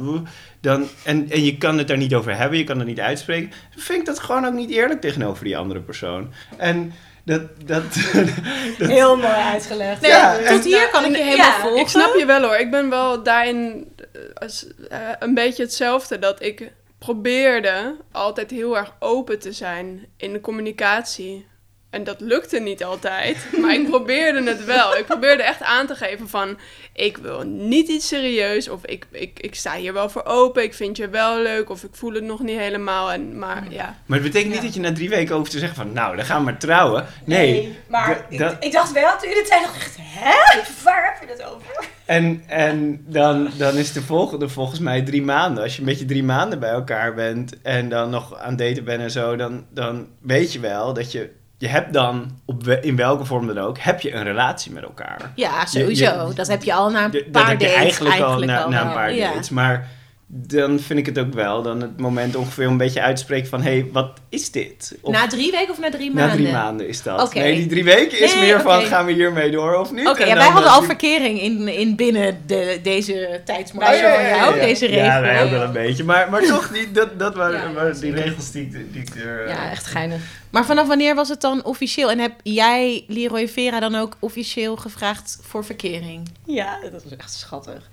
dan, 0.61 0.87
en, 1.03 1.29
en 1.29 1.43
je 1.43 1.57
kan 1.57 1.77
het 1.77 1.87
daar 1.87 1.97
niet 1.97 2.15
over 2.15 2.37
hebben, 2.37 2.57
je 2.57 2.63
kan 2.63 2.77
het 2.77 2.87
niet 2.87 2.99
uitspreken. 2.99 3.49
Dan 3.49 3.83
vind 3.83 3.99
ik 3.99 4.05
dat 4.05 4.19
gewoon 4.19 4.45
ook 4.45 4.53
niet 4.53 4.69
eerlijk 4.69 5.01
tegenover 5.01 5.43
die 5.43 5.57
andere 5.57 5.79
persoon. 5.79 6.33
En 6.57 6.93
dat, 7.23 7.41
dat, 7.65 7.83
dat 8.77 8.89
Heel 8.89 9.15
mooi 9.17 9.33
uitgelegd. 9.33 10.01
Nee, 10.01 10.11
Ja, 10.11 10.37
tot 10.37 10.63
hier 10.63 10.89
kan 10.89 11.05
ik 11.05 11.15
je 11.15 11.23
helemaal 11.23 11.45
ja, 11.45 11.59
volgen. 11.59 11.79
Ik 11.79 11.87
snap 11.87 12.15
je 12.15 12.25
wel 12.25 12.41
hoor. 12.41 12.55
Ik 12.55 12.71
ben 12.71 12.89
wel 12.89 13.23
daarin 13.23 13.87
eh, 13.97 14.21
als, 14.33 14.67
eh, 14.89 14.99
een 15.19 15.33
beetje 15.33 15.63
hetzelfde. 15.63 16.19
Dat 16.19 16.41
ik 16.41 16.71
probeerde 16.99 17.95
altijd 18.11 18.51
heel 18.51 18.77
erg 18.77 18.95
open 18.99 19.39
te 19.39 19.51
zijn 19.51 20.05
in 20.17 20.33
de 20.33 20.41
communicatie. 20.41 21.47
En 21.93 22.03
dat 22.03 22.21
lukte 22.21 22.59
niet 22.59 22.83
altijd. 22.83 23.37
Maar 23.61 23.73
ik 23.73 23.89
probeerde 23.89 24.43
het 24.49 24.65
wel. 24.65 24.97
Ik 24.97 25.05
probeerde 25.05 25.43
echt 25.43 25.61
aan 25.61 25.87
te 25.87 25.95
geven 25.95 26.29
van... 26.29 26.57
Ik 26.93 27.17
wil 27.17 27.41
niet 27.43 27.87
iets 27.87 28.07
serieus. 28.07 28.69
Of 28.69 28.85
ik, 28.85 29.05
ik, 29.11 29.39
ik 29.39 29.55
sta 29.55 29.75
hier 29.75 29.93
wel 29.93 30.09
voor 30.09 30.25
open. 30.25 30.63
Ik 30.63 30.73
vind 30.73 30.97
je 30.97 31.09
wel 31.09 31.41
leuk. 31.41 31.69
Of 31.69 31.83
ik 31.83 31.89
voel 31.91 32.13
het 32.13 32.23
nog 32.23 32.39
niet 32.39 32.57
helemaal. 32.57 33.11
En, 33.11 33.39
maar 33.39 33.63
ja. 33.69 33.95
maar 34.05 34.17
het 34.19 34.27
betekent 34.27 34.51
niet 34.53 34.61
Ja. 34.61 34.65
dat 34.67 34.73
je 34.75 34.79
na 34.79 34.93
drie 34.93 35.09
weken 35.09 35.35
over 35.35 35.51
te 35.51 35.59
zeggen 35.59 35.77
van, 35.77 35.93
nou, 35.93 36.15
dan 36.15 36.25
gaan 36.25 36.37
we 36.37 36.43
maar 36.43 36.57
trouwen. 36.57 37.05
Nee. 37.25 37.77
maar 37.87 38.25
ik, 38.29 38.37
dat- 38.39 38.55
ik 38.59 38.71
dacht 38.71 38.91
wel, 38.91 39.17
toen 39.19 39.29
je 39.29 39.35
dit 39.35 39.47
zei, 39.47 39.61
dacht 39.61 39.75
ik 39.75 39.81
echt, 39.81 39.97
hè? 40.01 40.61
Waar 40.83 41.05
heb 41.19 41.27
je 41.29 41.33
het 41.35 41.43
over? 41.53 41.87
En, 42.05 42.43
en 42.47 43.05
dan, 43.07 43.49
dan 43.57 43.75
is 43.77 43.91
de 43.93 44.01
volgende 44.01 44.49
volgens 44.49 44.79
mij 44.79 45.01
drie 45.01 45.21
maanden. 45.23 45.63
Als 45.63 45.73
je 45.73 45.79
een 45.79 45.85
beetje 45.87 46.05
drie 46.05 46.23
maanden 46.23 46.59
bij 46.59 46.69
elkaar 46.71 47.13
bent 47.13 47.61
en 47.61 47.89
dan 47.89 48.09
nog 48.09 48.37
aan 48.39 48.49
het 48.49 48.57
daten 48.57 48.83
bent 48.83 49.01
en 49.01 49.11
zo, 49.11 49.35
dan, 49.35 49.65
dan 49.69 50.07
weet 50.21 50.53
je 50.53 50.59
wel 50.59 50.93
dat 50.93 51.11
je, 51.11 51.29
je 51.63 51.69
hebt 51.69 51.93
dan, 51.93 52.31
op 52.45 52.63
we- 52.63 52.79
in 52.79 52.95
welke 52.95 53.25
vorm 53.25 53.47
dan 53.47 53.57
ook, 53.59 53.77
heb 53.77 54.01
je 54.01 54.13
een 54.13 54.23
relatie 54.23 54.71
met 54.71 54.83
elkaar. 54.83 55.31
Ja, 55.35 55.65
sowieso. 55.65 56.27
Je- 56.27 56.33
dat 56.33 56.47
heb 56.47 56.63
je 56.63 56.73
al 56.73 56.89
na 56.89 57.03
een 57.03 57.11
paar 57.11 57.21
dat 57.31 57.47
heb 57.47 57.59
je 57.61 57.67
dates 57.67 57.79
eigenlijk, 57.79 58.21
al 58.21 58.39
na, 58.39 58.61
al 58.63 58.69
na 58.69 58.81
een 58.85 58.93
paar 58.93 59.15
dates. 59.15 59.49
Maar 59.49 59.87
dan 60.35 60.79
vind 60.79 60.99
ik 60.99 61.05
het 61.05 61.19
ook 61.19 61.33
wel 61.33 61.61
dan 61.61 61.81
het 61.81 61.99
moment 61.99 62.35
ongeveer 62.35 62.65
om 62.65 62.71
een 62.71 62.77
beetje 62.77 63.01
uit 63.01 63.15
te 63.15 63.21
spreken 63.21 63.47
van, 63.49 63.61
hé, 63.61 63.71
hey, 63.71 63.89
wat 63.91 64.11
is 64.29 64.51
dit? 64.51 64.97
Of, 65.01 65.11
Na 65.13 65.27
drie 65.27 65.51
weken 65.51 65.69
of 65.71 65.79
na 65.79 65.89
drie 65.91 66.09
na 66.13 66.15
maanden? 66.15 66.37
drie 66.37 66.51
maanden 66.51 66.87
is 66.87 67.01
dat. 67.03 67.21
Oké. 67.21 67.39
Nee, 67.39 67.55
die 67.55 67.67
drie 67.67 67.83
weken 67.83 68.19
is 68.19 68.33
Nee, 68.33 68.43
meer 68.43 68.61
van, 68.61 68.81
gaan 68.81 69.05
we 69.05 69.11
hiermee 69.11 69.51
door 69.51 69.75
of 69.75 69.91
niet? 69.91 70.07
Oké, 70.07 70.23
ja, 70.25 70.35
wij 70.35 70.47
hadden 70.47 70.71
al 70.71 70.79
die- 70.79 70.87
verkering 70.87 71.41
in, 71.41 71.67
in 71.67 71.95
binnen 71.95 72.41
de, 72.47 72.79
deze 72.83 73.41
tijdsmarge 73.45 73.93
Oh, 73.93 73.99
ja, 74.01 74.07
ja, 74.07 74.13
van 74.15 74.23
ja, 74.29 74.35
jou, 74.35 74.55
ja. 74.55 74.61
deze 74.65 74.85
regel. 74.85 75.03
Ja, 75.05 75.21
wij 75.21 75.43
ook 75.43 75.49
wel 75.49 75.61
een 75.61 75.71
beetje. 75.71 76.03
Maar, 76.03 76.29
maar 76.29 76.41
toch, 76.53 76.67
die, 76.67 76.91
dat, 76.91 77.19
dat 77.19 77.35
waren, 77.35 77.59
Ja, 77.59 77.67
ja, 77.67 77.73
waren 77.73 77.99
die 78.01 78.13
regels 78.13 78.51
die, 78.51 78.61
ik- 78.63 78.93
die 78.93 79.01
ik 79.01 79.15
er... 79.15 79.43
eh, 79.43 79.49
Ja, 79.53 79.69
echt 79.71 79.85
geinig. 79.85 80.21
Maar 80.49 80.65
vanaf 80.65 80.87
wanneer 80.87 81.15
was 81.15 81.29
het 81.29 81.41
dan 81.41 81.63
officieel? 81.63 82.11
En 82.11 82.19
heb 82.19 82.33
jij, 82.43 83.03
Leroy 83.07 83.47
Vera, 83.49 83.79
dan 83.79 83.95
ook 83.95 84.15
officieel 84.19 84.75
gevraagd 84.75 85.37
voor 85.41 85.65
verkering? 85.65 86.29
Ja, 86.45 86.79
dat 86.91 87.03
was 87.03 87.15
echt 87.17 87.33
schattig. 87.33 87.89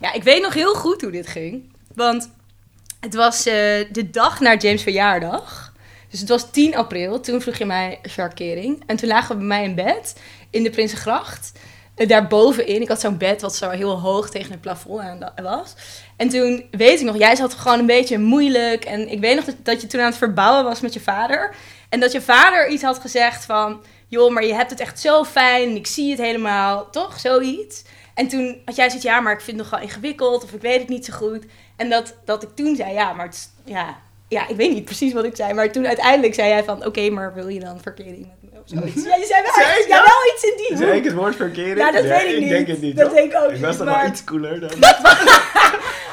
Ja, 0.00 0.12
ik 0.12 0.22
weet 0.22 0.42
nog 0.42 0.54
heel 0.54 0.74
goed 0.74 1.00
hoe 1.00 1.10
dit 1.10 1.26
ging. 1.26 1.72
Want 1.94 2.30
het 3.00 3.14
was 3.14 3.46
eh, 3.46 3.54
de 3.92 4.10
dag 4.10 4.40
na 4.40 4.56
James' 4.56 4.82
verjaardag. 4.82 5.72
Dus 6.10 6.20
het 6.20 6.28
was 6.28 6.50
10 6.50 6.76
april. 6.76 7.20
Toen 7.20 7.40
vroeg 7.40 7.56
je 7.56 7.64
mij 7.64 7.98
verkering. 8.02 8.82
En 8.86 8.96
toen 8.96 9.08
lagen 9.08 9.28
we 9.28 9.36
bij 9.36 9.46
mij 9.46 9.64
in 9.64 9.74
bed 9.74 10.20
in 10.50 10.62
de 10.62 10.70
Prinsengracht. 10.70 11.52
Eh, 11.94 12.08
Daarbovenin. 12.08 12.82
Ik 12.82 12.88
had 12.88 13.00
zo'n 13.00 13.18
bed 13.18 13.40
wat 13.40 13.56
zo 13.56 13.70
heel 13.70 14.00
hoog 14.00 14.30
tegen 14.30 14.50
het 14.50 14.60
plafond 14.60 15.00
aan 15.00 15.32
was. 15.42 15.74
En 16.16 16.28
toen 16.28 16.64
weet 16.70 17.00
ik 17.00 17.06
nog, 17.06 17.18
jij 17.18 17.36
zat 17.36 17.54
gewoon 17.54 17.78
een 17.78 17.86
beetje 17.86 18.18
moeilijk. 18.18 18.84
En 18.84 19.08
ik 19.08 19.20
weet 19.20 19.36
nog 19.36 19.44
dat, 19.44 19.54
dat 19.62 19.80
je 19.80 19.86
toen 19.86 20.00
aan 20.00 20.06
het 20.06 20.16
verbouwen 20.16 20.64
was 20.64 20.80
met 20.80 20.94
je 20.94 21.00
vader. 21.00 21.54
En 21.88 22.00
dat 22.00 22.12
je 22.12 22.20
vader 22.20 22.68
iets 22.68 22.82
had 22.82 22.98
gezegd 22.98 23.44
van... 23.44 23.82
joh, 24.06 24.32
maar 24.32 24.44
je 24.44 24.54
hebt 24.54 24.70
het 24.70 24.80
echt 24.80 25.00
zo 25.00 25.24
fijn 25.24 25.76
ik 25.76 25.86
zie 25.86 26.10
het 26.10 26.20
helemaal. 26.20 26.90
Toch? 26.90 27.20
Zoiets. 27.20 27.82
En 28.18 28.28
toen 28.28 28.60
had 28.64 28.76
jij 28.76 28.86
zoiets, 28.86 29.06
ja, 29.06 29.20
maar 29.20 29.32
ik 29.32 29.40
vind 29.40 29.58
het 29.58 29.70
nog 29.70 29.80
wel 29.80 29.88
ingewikkeld 29.88 30.44
of 30.44 30.52
ik 30.52 30.60
weet 30.60 30.80
het 30.80 30.88
niet 30.88 31.04
zo 31.04 31.12
goed. 31.12 31.44
En 31.76 31.90
dat, 31.90 32.14
dat 32.24 32.42
ik 32.42 32.48
toen 32.54 32.76
zei, 32.76 32.92
ja, 32.92 33.12
maar 33.12 33.26
het 33.26 33.52
ja, 33.64 33.98
ja, 34.28 34.48
ik 34.48 34.56
weet 34.56 34.72
niet 34.72 34.84
precies 34.84 35.12
wat 35.12 35.24
ik 35.24 35.36
zei. 35.36 35.52
Maar 35.52 35.70
toen 35.72 35.86
uiteindelijk 35.86 36.34
zei 36.34 36.48
jij 36.48 36.64
van, 36.64 36.86
oké, 36.86 37.10
maar 37.10 37.34
wil 37.34 37.48
je 37.48 37.60
dan 37.60 37.80
verkering 37.82 38.18
met 38.40 38.52
me 38.52 38.58
of 38.60 38.64
zoiets? 38.66 39.04
Ja, 39.04 39.16
je 39.16 39.24
zei 39.26 39.42
wel, 39.42 39.52
Zei 39.54 39.88
ja, 39.88 39.96
dat? 39.96 40.06
wel 40.06 40.34
iets 40.34 40.42
in 40.44 40.54
die 40.56 40.76
Zei 40.76 40.88
ik 40.90 40.94
hoek. 40.96 41.04
het 41.04 41.14
woord 41.14 41.36
verkering? 41.36 41.78
Ja, 41.78 41.92
dat 41.92 42.02
weet 42.04 42.22
ik 42.22 42.30
ik 42.30 42.40
niet. 42.40 42.48
denk 42.48 42.66
het 42.66 42.80
niet. 42.80 42.96
Dat 42.96 43.10
denk 43.14 43.32
ik 43.32 43.38
ook 43.38 43.50
Ik 43.50 43.60
was 43.60 43.76
toch 43.76 43.86
maar- 43.86 44.00
wel 44.00 44.10
iets 44.10 44.24
cooler 44.24 44.60
dan... 44.60 44.70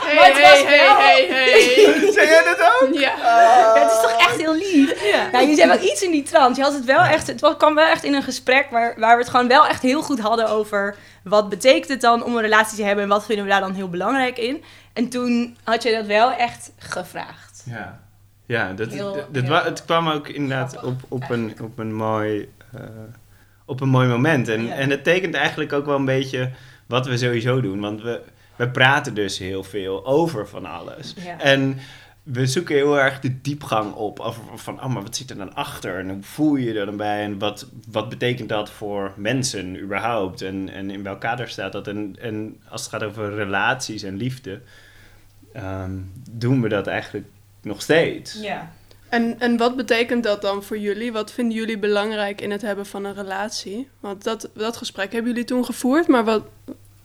Hey, 0.05 0.15
Maar 0.15 0.25
het 0.25 0.34
hey, 0.38 0.51
was 0.51 0.63
hey, 0.63 0.79
wel- 0.86 0.95
hey, 0.98 1.25
hey. 1.29 2.12
Zei 2.15 2.27
jij 2.27 2.43
dat 2.43 2.60
ook? 2.81 2.89
Ja. 2.93 3.00
Ja, 3.17 3.74
het 3.81 3.91
is 3.91 4.01
toch 4.01 4.15
echt 4.19 4.38
heel 4.41 4.55
lief. 4.55 5.03
Ja. 5.12 5.29
Nou, 5.31 5.48
je 5.48 5.55
zei 5.55 5.67
wel 5.67 5.81
iets 5.84 6.01
in 6.01 6.12
die 6.12 6.24
trant. 6.24 6.55
Je 6.55 6.62
had 6.62 6.74
het 6.74 6.86
wel 6.86 7.01
echt, 7.01 7.27
het 7.27 7.41
was- 7.41 7.57
kwam 7.57 7.75
wel 7.75 7.86
echt 7.88 8.03
in 8.03 8.13
een 8.13 8.24
gesprek 8.24 8.67
waar, 8.72 8.93
waar 8.98 9.15
we 9.15 9.22
het 9.22 9.31
gewoon 9.31 9.48
wel 9.48 9.67
echt 9.67 9.81
heel 9.81 10.01
goed 10.01 10.19
hadden 10.19 10.50
over 10.50 10.95
wat 11.24 11.50
betekent 11.50 11.88
het 11.88 12.01
dan 12.01 12.24
om 12.24 12.36
een 12.36 12.41
relatie 12.41 12.77
te 12.77 12.84
hebben 12.84 13.03
en 13.03 13.10
wat 13.10 13.25
vinden 13.25 13.45
we 13.45 13.51
daar 13.51 13.60
dan 13.60 13.74
heel 13.74 13.89
belangrijk 13.89 14.38
in. 14.38 14.63
En 14.93 15.10
toen 15.10 15.57
had 15.63 15.84
je 15.84 15.91
dat 15.91 16.05
wel 16.05 16.31
echt 16.31 16.72
gevraagd. 16.77 17.63
Ja, 17.65 18.00
ja 18.45 18.73
dat, 18.73 18.91
Heel- 18.91 19.13
dat, 19.13 19.33
dat 19.33 19.43
heel 19.43 19.51
wa- 19.51 19.63
het 19.63 19.85
kwam 19.85 20.07
ook 20.09 20.27
inderdaad 20.27 20.69
grappig, 20.71 21.03
op, 21.09 21.21
op, 21.23 21.29
een, 21.29 21.53
op, 21.61 21.79
een 21.79 21.93
mooi, 21.93 22.49
eh, 22.73 22.81
op 23.65 23.81
een 23.81 23.89
mooi 23.89 24.07
moment. 24.07 24.47
En, 24.47 24.65
Ja. 24.65 24.73
en 24.73 24.89
het 24.89 25.03
tekent 25.03 25.33
eigenlijk 25.33 25.73
ook 25.73 25.85
wel 25.85 25.95
een 25.95 26.05
beetje 26.05 26.49
wat 26.85 27.07
we 27.07 27.17
sowieso 27.17 27.61
doen. 27.61 27.79
Want 27.79 28.01
we, 28.01 28.21
we 28.55 28.69
praten 28.69 29.13
dus 29.13 29.37
heel 29.37 29.63
veel 29.63 30.05
over 30.05 30.47
van 30.47 30.65
alles. 30.65 31.15
Ja. 31.23 31.39
En 31.39 31.77
we 32.23 32.45
zoeken 32.45 32.75
heel 32.75 32.99
erg 32.99 33.19
de 33.19 33.41
diepgang 33.41 33.93
op. 33.93 34.19
Over 34.19 34.41
van, 34.55 34.83
oh, 34.83 34.93
maar 34.93 35.01
wat 35.03 35.15
zit 35.15 35.29
er 35.29 35.37
dan 35.37 35.55
achter? 35.55 35.99
En 35.99 36.09
hoe 36.09 36.23
voel 36.23 36.55
je 36.55 36.73
je 36.73 36.79
er 36.79 36.85
dan 36.85 36.97
bij? 36.97 37.23
En 37.23 37.39
wat, 37.39 37.67
wat 37.91 38.09
betekent 38.09 38.49
dat 38.49 38.69
voor 38.69 39.13
mensen 39.15 39.79
überhaupt? 39.81 40.41
En, 40.41 40.69
en 40.69 40.89
in 40.89 41.03
welk 41.03 41.21
kader 41.21 41.47
staat 41.49 41.71
dat? 41.71 41.87
En, 41.87 42.15
en 42.21 42.57
als 42.69 42.81
het 42.81 42.89
gaat 42.89 43.03
over 43.03 43.35
relaties 43.35 44.03
en 44.03 44.17
liefde, 44.17 44.61
ehm, 45.53 45.91
doen 46.31 46.61
we 46.61 46.69
dat 46.69 46.87
eigenlijk 46.87 47.25
nog 47.65 47.81
steeds. 47.81 48.34
Ja. 48.41 48.72
En, 49.10 49.39
en 49.39 49.57
wat 49.57 49.75
betekent 49.75 50.24
dat 50.24 50.41
dan 50.41 50.63
voor 50.63 50.77
jullie? 50.77 51.12
Wat 51.12 51.31
vinden 51.31 51.57
jullie 51.57 51.79
belangrijk 51.79 52.41
in 52.41 52.51
het 52.51 52.62
hebben 52.62 52.86
van 52.86 53.05
een 53.05 53.13
relatie? 53.13 53.89
Want 54.00 54.24
dat, 54.24 54.50
dat 54.53 54.77
gesprek 54.77 55.12
hebben 55.12 55.31
jullie 55.31 55.48
toen 55.48 55.65
gevoerd, 55.65 56.07
maar 56.07 56.24
wat... 56.24 56.43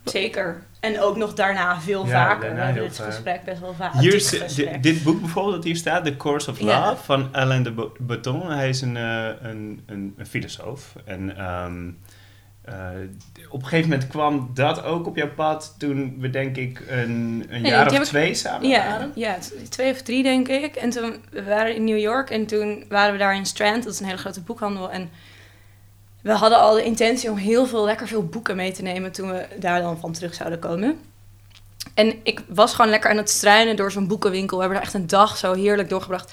Zeker. 0.04 0.62
En 0.80 1.00
ook 1.00 1.16
nog 1.16 1.34
daarna 1.34 1.80
veel 1.80 2.06
Ja, 2.06 2.10
vaker. 2.28 2.40
daarna 2.40 2.54
We 2.56 2.60
hebben 2.64 2.74
heel 2.82 2.88
dit 2.88 2.96
vaak. 2.96 3.06
gesprek 3.12 3.44
best 3.44 3.60
wel 3.60 3.74
vaak. 3.74 3.92
Hier 3.94 4.12
dit 4.56 4.82
dit 4.82 5.02
boek 5.02 5.20
bijvoorbeeld 5.20 5.54
dat 5.54 5.64
hier 5.64 5.76
staat, 5.76 6.04
The 6.04 6.16
Course 6.16 6.50
of 6.50 6.60
Love, 6.60 6.72
Ja. 6.72 6.96
van 6.96 7.28
Alain 7.32 7.62
de 7.62 7.70
Bo- 7.72 7.92
Botton. 7.98 8.50
Hij 8.50 8.68
is 8.68 8.80
een, 8.80 8.96
eh, 8.96 9.28
een, 9.40 9.82
een, 9.86 10.14
een 10.16 10.26
filosoof. 10.26 10.94
En 11.04 11.36
ehm, 11.36 11.86
eh, 11.88 11.92
op 13.50 13.62
een 13.62 13.68
gegeven 13.68 13.90
moment 13.90 14.08
kwam 14.08 14.50
dat 14.54 14.82
ook 14.82 15.06
op 15.06 15.16
jouw 15.16 15.30
pad 15.34 15.74
toen 15.78 16.16
we 16.18 16.30
denk 16.30 16.56
ik 16.56 16.82
een, 16.88 17.46
een 17.48 17.62
Nee, 17.62 17.70
jaar 17.70 17.86
of 17.86 17.92
ik- 17.96 18.02
twee 18.02 18.34
samen 18.34 18.68
Ja, 18.68 18.86
waren. 18.88 19.12
ja, 19.14 19.36
twee 19.68 19.92
of 19.92 20.02
drie 20.02 20.22
denk 20.22 20.48
ik. 20.48 20.76
En 20.76 20.90
toen 20.90 21.14
we 21.30 21.42
waren 21.44 21.74
in 21.74 21.84
New 21.84 21.98
York 21.98 22.30
en 22.30 22.46
toen 22.46 22.84
waren 22.88 23.12
we 23.12 23.18
daar 23.18 23.36
in 23.36 23.46
Strand, 23.46 23.84
dat 23.84 23.92
is 23.92 24.00
een 24.00 24.06
hele 24.06 24.18
grote 24.18 24.40
boekhandel. 24.40 24.90
En 24.90 25.10
we 26.22 26.32
hadden 26.32 26.58
al 26.58 26.74
de 26.74 26.84
intentie 26.84 27.30
om 27.30 27.36
heel 27.36 27.66
veel, 27.66 27.84
lekker 27.84 28.06
veel 28.08 28.24
boeken 28.26 28.56
mee 28.56 28.72
te 28.72 28.82
nemen 28.82 29.12
toen 29.12 29.30
we 29.32 29.46
daar 29.58 29.80
dan 29.80 29.98
van 30.00 30.12
terug 30.12 30.34
zouden 30.34 30.58
komen. 30.58 30.98
En 31.94 32.14
ik 32.22 32.40
was 32.48 32.74
gewoon 32.74 32.90
lekker 32.90 33.10
aan 33.10 33.16
het 33.16 33.30
struinen 33.30 33.76
door 33.76 33.92
zo'n 33.92 34.06
boekenwinkel. 34.06 34.56
We 34.56 34.62
hebben 34.62 34.78
daar 34.80 34.88
echt 34.92 34.96
een 35.00 35.06
dag 35.06 35.36
zo 35.36 35.52
heerlijk 35.54 35.88
doorgebracht. 35.88 36.32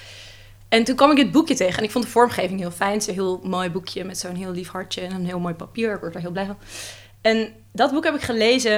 En 0.68 0.84
toen 0.84 0.96
kwam 0.96 1.10
ik 1.10 1.16
dit 1.16 1.30
boekje 1.30 1.54
tegen 1.54 1.78
en 1.78 1.84
ik 1.84 1.90
vond 1.90 2.04
de 2.04 2.10
vormgeving 2.10 2.60
heel 2.60 2.70
fijn. 2.70 2.92
Het 2.92 3.00
is 3.00 3.06
een 3.06 3.14
heel 3.14 3.40
mooi 3.42 3.70
boekje 3.70 4.04
met 4.04 4.18
zo'n 4.18 4.34
heel 4.34 4.50
lief 4.50 4.68
hartje 4.68 5.00
en 5.00 5.14
een 5.14 5.26
heel 5.26 5.40
mooi 5.40 5.54
papier. 5.54 5.94
Ik 5.94 6.00
word 6.00 6.14
er 6.14 6.20
heel 6.20 6.30
blij 6.30 6.46
van. 6.46 6.58
En 7.20 7.54
dat 7.72 7.92
boek 7.92 8.04
heb 8.04 8.14
ik 8.14 8.22
gelezen. 8.22 8.72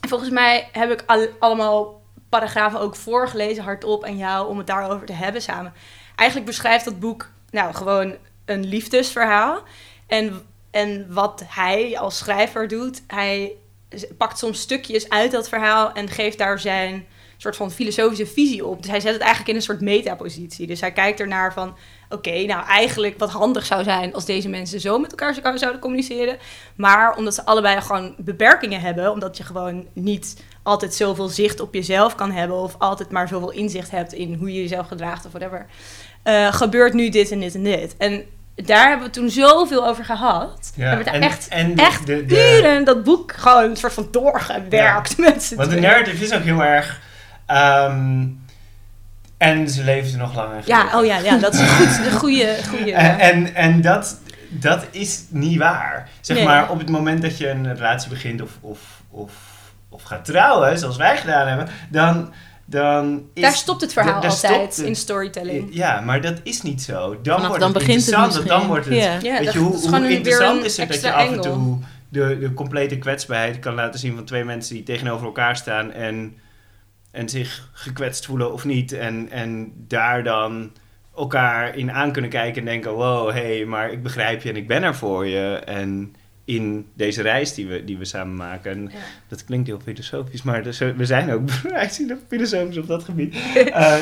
En 0.00 0.08
volgens 0.08 0.30
mij 0.30 0.68
heb 0.72 0.90
ik 0.90 1.02
al, 1.06 1.26
allemaal 1.38 2.02
paragrafen 2.28 2.80
ook 2.80 2.96
voorgelezen 2.96 3.64
hardop 3.64 4.04
aan 4.04 4.16
jou 4.16 4.48
om 4.48 4.58
het 4.58 4.66
daarover 4.66 5.06
te 5.06 5.12
hebben 5.12 5.42
samen. 5.42 5.72
Eigenlijk 6.16 6.50
beschrijft 6.50 6.84
dat 6.84 7.00
boek 7.00 7.30
nou 7.50 7.74
gewoon 7.74 8.16
een 8.44 8.64
liefdesverhaal. 8.66 9.62
En, 10.06 10.46
en 10.70 11.06
wat 11.14 11.42
hij 11.46 11.98
als 11.98 12.18
schrijver 12.18 12.68
doet, 12.68 13.02
hij 13.06 13.52
pakt 14.16 14.38
soms 14.38 14.60
stukjes 14.60 15.08
uit 15.08 15.30
dat 15.30 15.48
verhaal 15.48 15.92
en 15.92 16.08
geeft 16.08 16.38
daar 16.38 16.58
zijn 16.58 17.06
soort 17.42 17.56
van 17.56 17.70
filosofische 17.70 18.26
visie 18.26 18.66
op. 18.66 18.82
Dus 18.82 18.90
hij 18.90 19.00
zet 19.00 19.12
het 19.12 19.20
eigenlijk 19.20 19.50
in 19.50 19.56
een 19.56 19.62
soort 19.62 19.80
metapositie. 19.80 20.66
Dus 20.66 20.80
hij 20.80 20.92
kijkt 20.92 21.20
ernaar 21.20 21.52
van, 21.52 21.76
oké, 22.08 22.44
nou 22.44 22.66
eigenlijk 22.66 23.18
wat 23.18 23.30
handig 23.30 23.66
zou 23.66 23.82
zijn 23.82 24.14
als 24.14 24.24
deze 24.24 24.48
mensen 24.48 24.80
zo 24.80 24.98
met 24.98 25.10
elkaar 25.10 25.34
zou- 25.34 25.58
zouden 25.58 25.80
communiceren. 25.80 26.36
Maar 26.76 27.16
omdat 27.16 27.34
ze 27.34 27.44
allebei 27.44 27.80
gewoon 27.80 28.14
beperkingen 28.18 28.80
hebben, 28.80 29.10
omdat 29.12 29.36
je 29.36 29.42
gewoon 29.42 29.86
niet 29.92 30.42
altijd 30.62 30.94
zoveel 30.94 31.28
zicht 31.28 31.60
op 31.60 31.74
jezelf 31.74 32.14
kan 32.14 32.30
hebben 32.32 32.56
of 32.56 32.74
altijd 32.78 33.10
maar 33.10 33.28
zoveel 33.28 33.50
inzicht 33.52 33.90
hebt 33.90 34.12
in 34.12 34.34
hoe 34.34 34.52
je 34.52 34.60
jezelf 34.60 34.86
gedraagt 34.86 35.26
of 35.26 35.32
whatever, 35.32 35.66
eh, 36.22 36.52
gebeurt 36.54 36.92
nu 36.92 37.08
dit 37.08 37.30
en 37.30 37.40
dit 37.40 37.54
en 37.54 37.62
dit. 37.62 37.94
En 37.96 38.24
daar 38.54 38.88
hebben 38.88 39.06
we 39.06 39.12
toen 39.12 39.30
zoveel 39.30 39.86
over 39.86 40.04
gehad. 40.04 40.72
Ja, 40.76 40.82
We 40.82 40.88
hebben 40.88 41.04
daar 41.04 41.14
en- 41.14 41.22
echt, 41.22 41.48
en 41.48 41.74
de- 41.74 41.82
echt 41.82 42.06
de- 42.06 42.26
de- 42.26 42.58
uren 42.58 42.84
dat 42.84 43.04
boek 43.04 43.32
gewoon 43.36 43.70
een 43.70 43.76
soort 43.76 43.92
van 43.92 44.08
doorgewerkt 44.10 45.18
met 45.18 45.42
z'n 45.42 45.54
Want 45.56 45.70
de 45.70 45.80
narrative 45.80 46.24
is 46.24 46.32
ook 46.34 46.42
heel 46.42 46.62
erg... 46.62 47.00
ehm, 47.56 48.26
en 49.36 49.68
ze 49.68 49.84
leven 49.84 50.18
nog 50.18 50.34
langer. 50.34 50.62
Ja, 50.64 50.98
oh 51.00 51.04
ja, 51.06 51.18
ja, 51.18 51.36
dat 51.36 51.54
is 51.54 51.60
goed, 51.70 52.06
een 52.06 52.18
goede, 52.18 52.56
goede. 52.68 52.92
En, 52.92 53.18
en, 53.18 53.54
en 53.54 53.80
dat, 53.80 54.20
dat 54.48 54.86
is 54.90 55.24
niet 55.28 55.58
waar. 55.58 56.08
Zeg 56.20 56.36
Nee. 56.36 56.46
maar, 56.46 56.70
op 56.70 56.78
het 56.78 56.88
moment 56.90 57.22
dat 57.22 57.38
je 57.38 57.48
een 57.50 57.74
relatie 57.76 58.08
begint 58.10 58.42
of, 58.42 58.50
of, 58.60 58.78
of, 59.10 59.32
of 59.88 60.02
gaat 60.02 60.24
trouwen, 60.24 60.78
zoals 60.78 60.96
wij 60.96 61.16
gedaan 61.16 61.48
hebben, 61.48 61.68
dan, 61.90 62.32
dan 62.64 63.22
is... 63.34 63.42
daar 63.42 63.52
stopt 63.52 63.80
het 63.80 63.92
verhaal 63.92 64.20
daar 64.20 64.30
altijd 64.30 64.76
het. 64.76 64.86
in 64.86 64.96
storytelling. 64.96 65.68
Ja, 65.70 66.00
maar 66.00 66.20
dat 66.20 66.40
is 66.42 66.62
niet 66.62 66.82
zo. 66.82 67.20
Dan 67.22 67.34
Vanaf 67.34 67.46
wordt 67.46 67.60
dan 67.62 67.70
het 67.74 67.78
begint 67.78 68.00
het 68.06 68.14
interessant, 68.14 68.48
dan 68.48 68.66
misschien. 68.66 68.66
wordt 68.68 68.84
het... 68.84 68.94
Ja. 69.22 69.32
Ja, 69.32 69.38
Weet 69.44 69.52
je, 69.52 69.58
hoe, 69.58 69.68
is 69.74 69.80
hoe 69.80 69.84
gewoon 69.84 70.02
een- 70.02 70.08
weer 70.08 70.16
interessant 70.16 70.58
een 70.58 70.64
is 70.64 70.76
het 70.76 70.88
dat 70.88 71.00
je 71.00 71.12
af 71.12 71.30
en 71.32 71.40
toe 71.40 71.78
de, 72.08 72.38
de 72.38 72.54
complete 72.54 72.98
kwetsbaarheid 72.98 73.58
kan 73.58 73.74
laten 73.74 74.00
zien 74.00 74.14
van 74.14 74.24
twee 74.24 74.44
mensen 74.44 74.74
die 74.74 74.82
tegenover 74.82 75.26
elkaar 75.26 75.56
staan 75.56 75.92
en, 75.92 76.36
en 77.12 77.28
zich 77.28 77.68
gekwetst 77.72 78.26
voelen 78.26 78.52
of 78.52 78.64
niet. 78.64 78.92
En, 78.92 79.30
en 79.30 79.72
daar 79.88 80.24
dan 80.24 80.72
elkaar 81.16 81.76
in 81.76 81.92
aan 81.92 82.12
kunnen 82.12 82.30
kijken 82.30 82.58
en 82.60 82.68
denken, 82.68 82.92
wow, 82.92 83.30
hé, 83.30 83.56
hey, 83.56 83.64
maar 83.64 83.92
ik 83.92 84.02
begrijp 84.02 84.42
je 84.42 84.48
en 84.48 84.56
ik 84.56 84.66
ben 84.66 84.82
er 84.82 84.94
voor 84.94 85.26
je. 85.26 85.60
En 85.64 86.14
in 86.44 86.86
deze 86.94 87.22
reis 87.22 87.54
die 87.54 87.66
we, 87.66 87.84
die 87.84 87.98
we 87.98 88.04
samen 88.04 88.36
maken. 88.36 88.70
En 88.72 88.82
Ja. 88.82 88.98
dat 89.28 89.44
klinkt 89.44 89.66
heel 89.66 89.80
filosofisch, 89.84 90.42
maar 90.42 90.62
dus, 90.62 90.78
we 90.78 91.04
zijn 91.04 91.32
ook 91.32 91.50
filosofisch 92.28 92.78
op 92.78 92.86
dat 92.86 93.04
gebied. 93.04 93.34
Eh, 93.54 93.96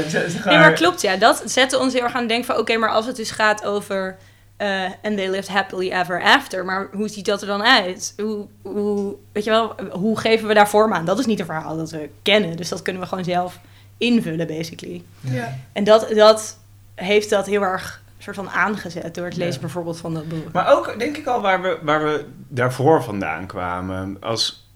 Nee, 0.44 0.58
maar 0.58 0.72
klopt, 0.72 1.00
ja. 1.00 1.16
Dat 1.16 1.42
zette 1.44 1.78
ons 1.78 1.92
heel 1.92 2.02
erg 2.02 2.12
aan 2.12 2.20
het 2.20 2.28
denken 2.28 2.46
van... 2.46 2.58
oké, 2.58 2.76
maar 2.76 2.90
als 2.90 3.06
het 3.06 3.16
dus 3.16 3.30
gaat 3.30 3.64
over... 3.64 4.16
eh 4.60 4.84
and 5.02 5.16
they 5.16 5.28
lived 5.28 5.48
happily 5.48 5.90
ever 5.90 6.22
after. 6.22 6.64
Maar 6.64 6.88
hoe 6.92 7.08
ziet 7.08 7.24
dat 7.24 7.40
er 7.40 7.46
dan 7.46 7.62
uit? 7.62 8.14
Hoe, 8.16 8.46
hoe, 8.62 9.14
weet 9.32 9.44
je 9.44 9.50
wel, 9.50 9.74
hoe 9.90 10.18
geven 10.18 10.48
we 10.48 10.54
daar 10.54 10.68
vorm 10.68 10.92
aan? 10.92 11.04
Dat 11.04 11.18
is 11.18 11.26
niet 11.26 11.40
een 11.40 11.44
verhaal 11.44 11.76
dat 11.76 11.90
we 11.90 12.10
kennen. 12.22 12.56
Dus 12.56 12.68
dat 12.68 12.82
kunnen 12.82 13.02
we 13.02 13.08
gewoon 13.08 13.24
zelf 13.24 13.58
invullen, 13.98 14.46
basically. 14.46 15.02
Ja. 15.20 15.56
En 15.72 15.84
dat, 15.84 16.08
dat 16.14 16.58
heeft 16.94 17.30
dat 17.30 17.46
heel 17.46 17.62
erg 17.62 18.02
soort 18.18 18.36
van 18.36 18.50
aangezet... 18.50 19.14
door 19.14 19.24
het 19.24 19.36
Ja. 19.36 19.44
lezen 19.44 19.60
bijvoorbeeld 19.60 19.98
van 19.98 20.14
dat 20.14 20.28
boek. 20.28 20.52
Maar 20.52 20.72
ook, 20.72 20.98
denk 20.98 21.16
ik 21.16 21.26
al, 21.26 21.40
waar 21.40 21.62
we, 21.62 21.78
waar 21.82 22.04
we 22.04 22.24
daarvoor 22.48 23.02
vandaan 23.02 23.46
kwamen. 23.46 24.16
Als 24.20 24.68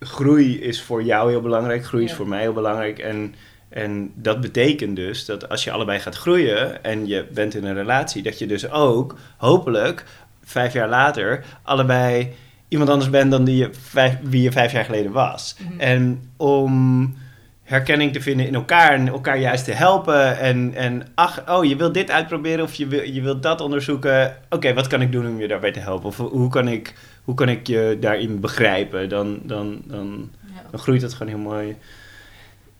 groei 0.00 0.60
is 0.60 0.82
voor 0.82 1.02
jou 1.02 1.30
heel 1.30 1.40
belangrijk, 1.40 1.84
groei 1.84 2.04
is 2.04 2.14
voor 2.14 2.28
mij 2.28 2.40
heel 2.40 2.52
belangrijk. 2.52 2.98
En, 2.98 3.34
en 3.72 4.12
dat 4.14 4.40
betekent 4.40 4.96
dus 4.96 5.24
dat 5.24 5.48
als 5.48 5.64
je 5.64 5.70
allebei 5.70 5.98
gaat 5.98 6.16
groeien 6.16 6.84
en 6.84 7.06
je 7.06 7.26
bent 7.32 7.54
in 7.54 7.64
een 7.64 7.74
relatie, 7.74 8.22
dat 8.22 8.38
je 8.38 8.46
dus 8.46 8.70
ook, 8.70 9.16
hopelijk, 9.36 10.04
vijf 10.44 10.72
jaar 10.72 10.88
later, 10.88 11.44
allebei 11.62 12.32
iemand 12.68 12.90
anders 12.90 13.10
bent 13.10 13.30
dan 13.30 13.44
die 13.44 13.56
je 13.56 13.68
vijf, 13.72 14.16
wie 14.22 14.42
je 14.42 14.52
vijf 14.52 14.72
jaar 14.72 14.84
geleden 14.84 15.12
was. 15.12 15.56
Mhm. 15.58 15.80
En 15.80 16.30
om 16.36 17.14
herkenning 17.62 18.12
te 18.12 18.20
vinden 18.20 18.46
in 18.46 18.54
elkaar 18.54 18.92
en 18.92 19.08
elkaar 19.08 19.38
juist 19.38 19.64
te 19.64 19.72
helpen. 19.72 20.38
En, 20.38 20.74
en 20.74 21.06
ach, 21.14 21.48
oh, 21.48 21.64
je 21.64 21.76
wilt 21.76 21.94
dit 21.94 22.10
uitproberen 22.10 22.64
of 22.64 22.74
je, 22.74 22.86
wil, 22.86 23.02
je 23.02 23.22
wilt 23.22 23.42
dat 23.42 23.60
onderzoeken. 23.60 24.36
Oké, 24.50 24.74
wat 24.74 24.86
kan 24.86 25.00
ik 25.02 25.12
doen 25.12 25.26
om 25.26 25.40
je 25.40 25.48
daarbij 25.48 25.72
te 25.72 25.80
helpen? 25.80 26.06
Of 26.06 26.16
hoe 26.16 26.48
kan 26.48 26.68
ik, 26.68 26.94
hoe 27.24 27.34
kan 27.34 27.48
ik 27.48 27.66
je 27.66 27.96
daarin 28.00 28.40
begrijpen? 28.40 29.08
Dan, 29.08 29.40
dan, 29.42 29.82
dan, 29.84 30.30
dan 30.70 30.80
groeit 30.80 31.00
dat 31.00 31.12
gewoon 31.14 31.32
heel 31.32 31.42
mooi 31.42 31.76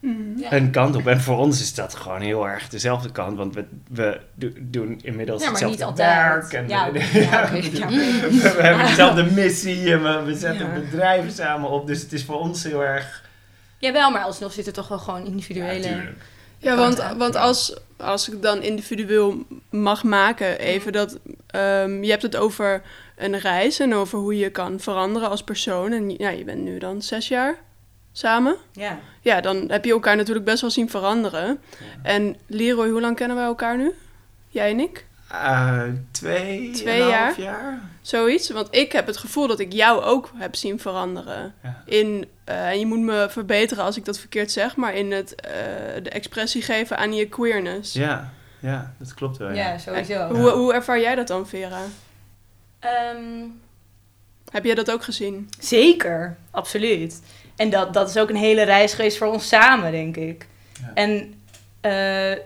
Mhm. 0.02 0.38
Ja. 0.38 0.52
een 0.52 0.70
kant 0.70 0.96
op. 0.96 1.06
En 1.06 1.20
voor 1.20 1.38
ons 1.38 1.60
is 1.60 1.74
dat 1.74 1.94
gewoon 1.94 2.20
heel 2.20 2.48
erg 2.48 2.68
dezelfde 2.68 3.12
kant. 3.12 3.36
Want 3.36 3.54
we, 3.54 3.64
we 3.88 4.20
do- 4.34 4.50
doen 4.60 5.00
inmiddels 5.02 5.42
Ja, 5.42 5.50
maar 5.50 5.60
hetzelfde 5.60 5.76
niet 5.76 5.98
altijd. 5.98 6.50
werk. 6.50 6.52
En 6.52 6.68
Ja, 6.68 6.90
we, 6.92 6.98
ja, 7.12 7.48
we, 7.50 8.30
we 8.30 8.62
hebben 8.62 8.86
dezelfde 8.86 9.24
missie 9.30 9.92
en 9.92 10.02
we, 10.02 10.22
we 10.24 10.34
zetten 10.34 10.66
Ja. 10.66 10.80
bedrijven 10.80 11.32
samen 11.32 11.70
op. 11.70 11.86
Dus 11.86 12.00
het 12.02 12.12
is 12.12 12.24
voor 12.24 12.38
ons 12.38 12.62
heel 12.64 12.84
erg... 12.84 13.24
Jawel, 13.78 14.10
maar 14.10 14.22
alsnog 14.22 14.52
zit 14.52 14.66
er 14.66 14.72
toch 14.72 14.88
wel 14.88 14.98
gewoon 14.98 15.26
individuele... 15.26 16.00
Ja, 16.58 16.76
want, 16.76 17.04
want 17.16 17.36
als, 17.36 17.76
als 17.96 18.28
ik 18.28 18.42
dan 18.42 18.62
individueel 18.62 19.46
mag 19.70 20.02
maken, 20.04 20.58
even 20.58 20.92
dat 20.92 21.18
ehm, 21.46 22.02
je 22.02 22.10
hebt 22.10 22.22
het 22.22 22.36
over 22.36 22.82
een 23.16 23.38
reis 23.38 23.80
en 23.80 23.94
over 23.94 24.18
hoe 24.18 24.36
je 24.38 24.50
kan 24.50 24.80
veranderen 24.80 25.28
als 25.28 25.42
persoon. 25.44 25.92
En 25.92 26.10
ja, 26.10 26.28
je 26.30 26.44
bent 26.44 26.62
nu 26.62 26.78
dan 26.78 27.02
zes 27.02 27.28
jaar 27.28 27.54
samen. 28.12 28.56
ja. 28.72 28.98
Ja, 29.20 29.40
dan 29.40 29.70
heb 29.70 29.84
je 29.84 29.90
elkaar 29.92 30.16
natuurlijk 30.16 30.44
best 30.46 30.60
wel 30.60 30.70
zien 30.70 30.90
veranderen. 30.90 31.60
En 32.02 32.36
Leroy, 32.46 32.88
hoe 32.88 33.00
lang 33.00 33.16
kennen 33.16 33.36
wij 33.36 33.46
elkaar 33.46 33.76
nu? 33.76 33.92
Jij 34.48 34.70
en 34.70 34.80
ik? 34.80 35.06
Eh, 35.28 35.82
twee, 36.10 36.70
Twee 36.70 36.94
en 36.94 37.02
een 37.02 37.08
jaar? 37.08 37.24
half 37.24 37.36
jaar. 37.36 37.80
Zoiets. 38.00 38.50
Want 38.50 38.68
ik 38.70 38.92
heb 38.92 39.06
het 39.06 39.16
gevoel 39.16 39.46
dat 39.46 39.58
ik 39.60 39.72
jou 39.72 40.02
ook 40.02 40.30
heb 40.34 40.54
zien 40.54 40.78
veranderen. 40.80 41.54
Ja. 41.62 41.82
In, 41.86 42.28
eh, 42.44 42.68
en 42.68 42.78
je 42.78 42.86
moet 42.86 42.98
me 42.98 43.26
verbeteren 43.30 43.84
als 43.84 43.96
ik 43.96 44.04
dat 44.04 44.18
verkeerd 44.18 44.50
zeg, 44.50 44.76
maar 44.76 44.94
in 44.94 45.10
het 45.12 45.34
eh, 45.34 45.52
de 46.02 46.10
expressie 46.10 46.62
geven 46.62 46.96
aan 46.98 47.14
je 47.14 47.26
queerness. 47.28 47.92
Ja, 47.92 48.32
ja, 48.60 48.94
dat 48.98 49.14
klopt 49.14 49.36
wel. 49.36 49.48
Ja. 49.48 49.54
Ja, 49.54 49.78
sowieso. 49.78 50.28
Hoe, 50.34 50.48
hoe 50.50 50.72
ervaar 50.74 51.00
jij 51.00 51.14
dat 51.14 51.26
dan, 51.26 51.46
Vera? 51.48 51.80
Ehm, 52.78 53.44
Heb 54.50 54.64
jij 54.64 54.74
dat 54.74 54.90
ook 54.90 55.02
gezien? 55.04 55.48
Zeker, 55.58 56.36
absoluut. 56.50 57.22
En 57.62 57.70
dat, 57.70 57.94
dat 57.94 58.08
is 58.08 58.16
ook 58.16 58.28
een 58.28 58.36
hele 58.36 58.62
reis 58.62 58.94
geweest 58.94 59.18
voor 59.18 59.26
ons 59.26 59.48
samen, 59.48 59.92
denk 59.92 60.16
ik. 60.16 60.46
Ja. 60.80 60.90
En 60.94 61.34
eh, 61.80 62.36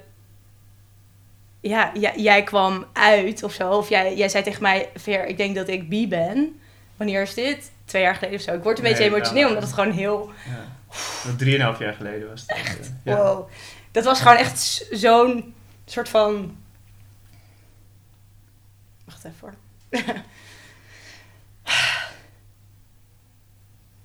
ja, 1.60 1.92
jij, 2.16 2.42
kwam 2.42 2.84
uit 2.92 3.42
of 3.42 3.52
zo. 3.52 3.70
Of 3.70 3.88
jij, 3.88 4.16
jij 4.16 4.28
zei 4.28 4.44
tegen 4.44 4.62
mij, 4.62 4.88
Ver, 4.94 5.26
ik 5.26 5.36
denk 5.36 5.54
dat 5.54 5.68
ik 5.68 5.88
bi 5.88 6.08
ben. 6.08 6.60
Wanneer 6.96 7.22
is 7.22 7.34
dit? 7.34 7.70
Twee 7.84 8.02
jaar 8.02 8.14
geleden 8.14 8.36
of 8.36 8.42
zo. 8.42 8.54
Ik 8.54 8.62
word 8.62 8.78
een 8.78 8.84
Nee, 8.84 8.92
beetje 8.92 9.08
emotioneel, 9.08 9.42
ja. 9.42 9.48
omdat 9.48 9.62
het 9.62 9.72
gewoon 9.72 9.92
heel... 9.92 10.32
Ja. 10.48 11.32
Drieënhalf 11.36 11.78
jaar 11.78 11.94
geleden 11.94 12.28
was 12.28 12.40
het. 12.40 12.50
Echt? 12.50 12.92
Ja. 13.04 13.16
Wow. 13.16 13.48
Dat 13.90 14.04
was 14.04 14.20
gewoon 14.20 14.36
echt 14.36 14.86
zo'n 14.90 15.54
soort 15.84 16.08
van... 16.08 16.56
Wacht 19.04 19.24
even 19.24 19.36
hoor. 19.40 19.54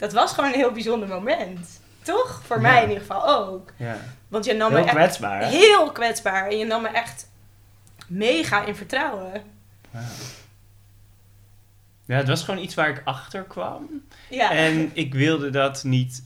dat 0.02 0.14
was 0.14 0.34
gewoon 0.34 0.50
een 0.50 0.56
heel 0.56 0.72
bijzonder 0.72 1.08
moment. 1.08 1.80
Toch? 2.02 2.42
Voor 2.46 2.56
Ja. 2.56 2.62
mij 2.62 2.82
in 2.84 2.88
ieder 2.88 3.02
geval 3.06 3.28
ook. 3.38 3.72
Ja. 3.78 3.98
Want 4.28 4.46
je 4.46 4.54
nam 4.54 4.70
Heel 4.72 4.80
me 4.80 4.86
echt 4.86 4.96
kwetsbaar. 4.96 5.44
heel 5.44 5.92
kwetsbaar. 5.92 6.48
En 6.50 6.58
je 6.58 6.66
nam 6.66 6.82
me 6.82 6.88
echt 6.88 7.30
mega 8.08 8.66
in 8.66 8.76
vertrouwen. 8.76 9.32
Ja. 9.92 10.02
Ja, 12.06 12.18
het 12.18 12.28
was 12.28 12.44
gewoon 12.44 12.64
iets 12.64 12.76
waar 12.76 12.90
ik 12.90 13.02
achter 13.06 13.44
kwam. 13.44 14.02
Ja. 14.30 14.52
En 14.52 14.90
ik 14.94 15.14
wilde 15.14 15.50
dat 15.50 15.84
niet 15.84 16.24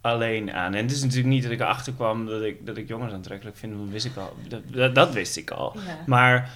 alleen 0.00 0.52
aan. 0.52 0.74
En 0.74 0.82
het 0.82 0.90
is 0.92 1.00
natuurlijk 1.02 1.28
niet 1.28 1.42
dat 1.42 1.52
ik 1.52 1.60
erachter 1.60 1.92
kwam 1.92 2.26
dat 2.26 2.42
ik, 2.42 2.66
dat 2.66 2.76
ik 2.76 2.88
jongens 2.88 3.12
aantrekkelijk 3.12 3.56
vind, 3.56 3.78
dat 3.78 3.88
wist 3.88 4.04
ik 4.06 4.16
al. 4.16 4.36
Dat, 4.48 4.62
dat, 4.66 4.94
dat 4.94 5.12
wist 5.12 5.36
ik 5.36 5.50
al. 5.50 5.76
Ja. 5.86 5.96
Maar 6.06 6.50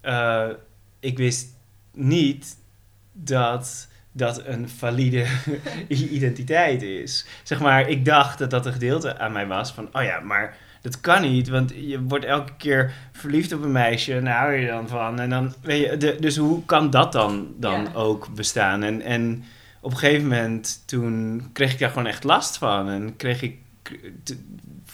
eh, 0.00 0.48
ik 1.00 1.16
wist 1.16 1.48
niet 1.92 2.56
dat 3.12 3.88
dat 4.16 4.42
een 4.46 4.68
valide 4.68 5.24
identiteit 5.88 6.82
is. 6.82 7.26
Zeg 7.42 7.60
maar, 7.60 7.88
ik 7.88 8.04
dacht 8.04 8.38
dat 8.38 8.50
dat 8.50 8.66
een 8.66 8.72
gedeelte 8.72 9.18
aan 9.18 9.32
mij 9.32 9.46
was 9.46 9.72
van, 9.72 9.88
oh 9.92 10.02
ja, 10.02 10.20
maar 10.20 10.56
dat 10.80 11.00
kan 11.00 11.22
niet, 11.22 11.48
want 11.48 11.72
je 11.76 12.02
wordt 12.02 12.24
elke 12.24 12.52
keer 12.56 12.92
verliefd 13.12 13.52
op 13.52 13.62
een 13.62 13.72
meisje 13.72 14.14
en 14.14 14.24
daar 14.24 14.38
hou 14.38 14.52
je 14.52 14.66
dan 14.66 14.88
van. 14.88 15.20
En 15.20 15.30
dan, 15.30 15.54
weet 15.62 15.90
je, 15.90 15.96
de, 15.96 16.16
dus 16.20 16.36
hoe 16.36 16.64
kan 16.64 16.90
dat 16.90 17.12
dan, 17.12 17.46
dan 17.56 17.80
Ja. 17.82 17.92
ook 17.94 18.34
bestaan? 18.34 18.82
En, 18.82 19.02
en 19.02 19.44
op 19.80 19.90
een 19.90 19.98
gegeven 19.98 20.22
moment, 20.28 20.82
toen 20.86 21.42
kreeg 21.52 21.72
ik 21.72 21.78
daar 21.78 21.88
gewoon 21.88 22.06
echt 22.06 22.24
last 22.24 22.58
van. 22.58 22.88
En 22.88 23.16
kreeg 23.16 23.42
ik, 23.42 23.56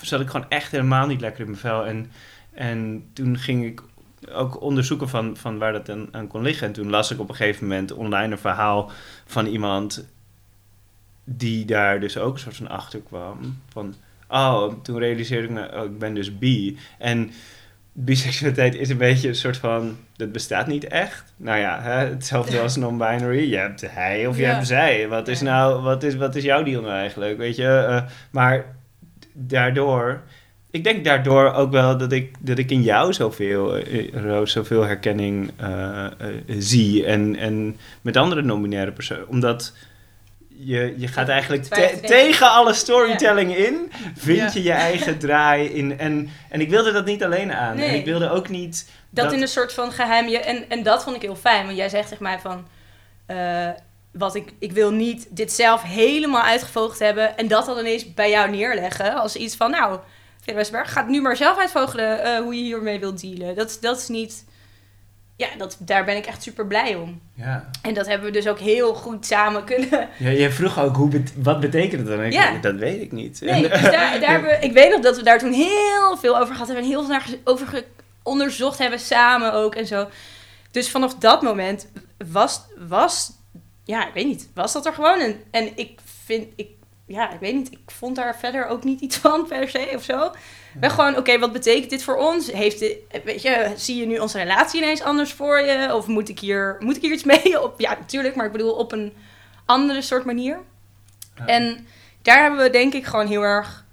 zat 0.00 0.20
ik 0.20 0.28
gewoon 0.28 0.46
echt 0.48 0.70
helemaal 0.70 1.06
niet 1.06 1.20
lekker 1.20 1.40
in 1.40 1.46
mijn 1.46 1.58
vel. 1.60 1.86
En, 1.86 2.10
en 2.52 3.04
toen 3.12 3.38
ging 3.38 3.64
ik 3.64 3.82
ook 4.30 4.60
onderzoeken 4.60 5.08
van, 5.08 5.36
van 5.36 5.58
waar 5.58 5.72
dat 5.72 5.90
aan, 5.90 6.08
aan 6.10 6.26
kon 6.26 6.42
liggen. 6.42 6.66
En 6.66 6.72
toen 6.72 6.90
las 6.90 7.10
ik 7.10 7.20
op 7.20 7.28
een 7.28 7.34
gegeven 7.34 7.66
moment 7.66 7.92
online 7.92 8.32
een 8.32 8.38
verhaal 8.38 8.90
van 9.26 9.46
iemand 9.46 10.08
die 11.24 11.64
daar 11.64 12.00
dus 12.00 12.18
ook 12.18 12.34
een 12.34 12.40
soort 12.40 12.56
van 12.56 12.68
achter 12.68 13.00
kwam. 13.00 13.60
Van, 13.68 13.94
oh, 14.28 14.72
toen 14.82 14.98
realiseerde 14.98 15.46
ik 15.46 15.52
me, 15.52 15.70
oh, 15.76 15.84
ik 15.84 15.98
ben 15.98 16.14
dus 16.14 16.38
bi. 16.38 16.78
En 16.98 17.30
biseksualiteit 17.92 18.74
is 18.74 18.88
een 18.88 18.96
beetje 18.98 19.28
een 19.28 19.34
soort 19.34 19.56
van, 19.56 19.96
dat 20.16 20.32
bestaat 20.32 20.66
niet 20.66 20.84
echt. 20.84 21.32
Nou 21.36 21.58
ja, 21.58 21.80
hè, 21.82 21.92
hetzelfde 22.08 22.60
als 22.60 22.76
non-binary. 22.76 23.50
Je 23.50 23.56
hebt 23.56 23.80
hij 23.90 24.26
of 24.26 24.36
je 24.36 24.42
Ja. 24.42 24.54
hebt 24.54 24.66
zij. 24.66 25.08
Wat 25.08 25.28
is 25.28 25.40
nou, 25.40 25.82
wat 25.82 26.02
is, 26.02 26.14
wat 26.14 26.34
is 26.34 26.42
jouw 26.42 26.62
deal 26.62 26.82
nou 26.82 26.94
eigenlijk, 26.94 27.38
weet 27.38 27.56
je? 27.56 27.68
Eh, 27.68 28.02
maar 28.30 28.64
daardoor, 29.32 30.22
ik 30.72 30.84
denk 30.84 31.04
daardoor 31.04 31.52
ook 31.52 31.70
wel 31.70 31.98
dat 31.98 32.12
ik, 32.12 32.34
dat 32.38 32.58
ik 32.58 32.70
in 32.70 32.82
jou 32.82 33.12
zoveel, 33.12 33.76
eh, 33.76 34.08
Roos, 34.14 34.52
zoveel 34.52 34.82
herkenning 34.82 35.50
eh, 35.56 36.04
eh, 36.04 36.12
zie. 36.58 37.04
En, 37.06 37.36
en 37.36 37.76
met 38.02 38.16
andere 38.16 38.42
non-binaire 38.42 38.92
personen. 38.92 39.28
Omdat 39.28 39.72
je, 40.48 40.94
je 40.96 41.08
gaat 41.08 41.28
eigenlijk 41.28 41.64
te- 41.64 41.98
tegen 42.02 42.50
alle 42.50 42.72
storytelling 42.74 43.56
in. 43.56 43.92
Vind 44.16 44.38
Ja. 44.38 44.50
je 44.52 44.62
je 44.62 44.72
eigen 44.72 45.18
draai 45.18 45.66
in. 45.68 45.98
En, 45.98 46.28
en 46.48 46.60
ik 46.60 46.70
wilde 46.70 46.92
dat 46.92 47.04
niet 47.04 47.24
alleen 47.24 47.52
aan. 47.52 47.78
En 47.78 47.94
ik 47.94 48.04
wilde 48.04 48.30
ook 48.30 48.48
niet... 48.48 48.90
dat, 49.10 49.32
in 49.32 49.42
een 49.42 49.48
soort 49.48 49.72
van 49.72 49.92
geheim. 49.92 50.28
je- 50.28 50.38
En, 50.38 50.64
en 50.68 50.82
dat 50.82 51.02
vond 51.04 51.16
ik 51.16 51.22
heel 51.22 51.36
fijn. 51.36 51.64
Want 51.64 51.76
jij 51.76 51.88
zegt 51.88 52.08
tegen 52.08 52.22
mij 52.22 52.38
van. 52.38 52.66
eh, 53.26 53.68
wat 54.12 54.34
ik, 54.34 54.52
ik 54.58 54.72
wil 54.72 54.90
niet 54.90 55.26
dit 55.30 55.52
zelf 55.52 55.82
helemaal 55.82 56.42
uitgevogeld 56.42 56.98
hebben. 56.98 57.36
En 57.36 57.48
dat 57.48 57.66
dan 57.66 57.78
ineens 57.78 58.14
bij 58.14 58.30
jou 58.30 58.50
neerleggen. 58.50 59.14
Als 59.14 59.36
iets 59.36 59.56
van. 59.56 59.70
Nou, 59.70 59.98
Vera 60.44 60.56
Westberg, 60.56 60.92
gaat 60.92 61.08
nu 61.08 61.20
maar 61.20 61.36
zelf 61.36 61.58
uitvogelen 61.58 62.22
eh, 62.24 62.38
hoe 62.40 62.54
je 62.54 62.62
hiermee 62.62 63.00
wilt 63.00 63.20
dealen. 63.20 63.54
Dat, 63.54 63.78
dat 63.80 63.98
is 63.98 64.08
niet. 64.08 64.44
Ja, 65.36 65.48
dat, 65.58 65.76
daar 65.78 66.04
ben 66.04 66.16
ik 66.16 66.26
echt 66.26 66.42
super 66.42 66.66
blij 66.66 66.94
om. 66.94 67.20
Ja. 67.34 67.70
En 67.82 67.94
dat 67.94 68.06
hebben 68.06 68.26
we 68.26 68.32
dus 68.32 68.48
ook 68.48 68.58
heel 68.58 68.94
goed 68.94 69.26
samen 69.26 69.64
kunnen. 69.64 70.08
Ja, 70.18 70.30
jij 70.30 70.50
vroeg 70.50 70.80
ook, 70.80 70.96
hoe 70.96 71.08
bet- 71.08 71.32
wat 71.36 71.60
betekent 71.60 72.00
het 72.00 72.16
dan? 72.16 72.24
Ik 72.24 72.32
Ja. 72.32 72.58
Dat 72.60 72.74
weet 72.74 73.00
ik 73.00 73.12
niet. 73.12 73.40
Nee, 73.40 73.68
dus 73.68 73.82
daar, 73.82 74.20
daar 74.20 74.30
hebben 74.32 74.50
we, 74.50 74.58
ik 74.66 74.72
weet 74.72 74.90
nog 74.90 75.00
dat 75.00 75.16
we 75.16 75.22
daar 75.22 75.38
toen 75.38 75.52
heel 75.52 76.16
veel 76.16 76.38
over 76.38 76.52
gehad 76.52 76.66
hebben. 76.66 76.84
En 76.84 76.90
heel 76.90 77.04
veel 77.04 77.36
over 77.44 77.84
onderzocht 78.22 78.78
hebben 78.78 78.98
samen 78.98 79.52
ook 79.52 79.74
en 79.74 79.86
zo. 79.86 80.08
Dus 80.70 80.90
vanaf 80.90 81.14
dat 81.14 81.42
moment 81.42 81.88
was, 82.30 82.60
was 82.88 83.30
ja, 83.84 84.06
ik 84.06 84.14
weet 84.14 84.26
niet, 84.26 84.48
was 84.54 84.72
dat 84.72 84.86
er 84.86 84.92
gewoon. 84.92 85.20
En, 85.20 85.40
en 85.50 85.72
ik 85.74 86.00
vind, 86.24 86.46
ik, 86.56 86.68
ja, 87.06 87.32
ik 87.32 87.40
weet 87.40 87.54
niet, 87.54 87.72
ik 87.72 87.90
vond 87.90 88.16
daar 88.16 88.38
verder 88.38 88.66
ook 88.66 88.84
niet 88.84 89.00
iets 89.00 89.16
van 89.16 89.46
per 89.48 89.68
se 89.68 89.90
of 89.94 90.02
zo. 90.02 90.24
Ik 90.74 90.80
ben 90.80 90.90
gewoon, 90.90 91.16
oké, 91.16 91.38
wat 91.38 91.52
betekent 91.52 91.90
dit 91.90 92.02
voor 92.02 92.16
ons? 92.16 92.52
Heeft 92.52 92.78
dit, 92.78 92.96
weet 93.24 93.42
je, 93.42 93.72
zie 93.76 93.96
je 93.96 94.06
nu 94.06 94.18
onze 94.18 94.38
relatie 94.38 94.80
ineens 94.82 95.02
anders 95.02 95.32
voor 95.32 95.60
je? 95.60 95.94
Of 95.94 96.06
moet 96.06 96.28
ik 96.28 96.38
hier, 96.38 96.76
moet 96.78 96.96
ik 96.96 97.02
hier 97.02 97.12
iets 97.12 97.24
mee? 97.34 97.62
Op, 97.62 97.80
ja, 97.80 97.94
natuurlijk, 97.98 98.34
maar 98.34 98.46
ik 98.46 98.52
bedoel 98.52 98.72
op 98.72 98.92
een 98.92 99.12
andere 99.64 100.02
soort 100.02 100.24
manier. 100.24 100.58
Ja. 101.36 101.46
En 101.46 101.86
daar 102.22 102.40
hebben 102.42 102.62
we 102.62 102.70
denk 102.70 102.92
ik 102.94 103.04
gewoon 103.04 103.26
heel 103.26 103.42
erg, 103.42 103.84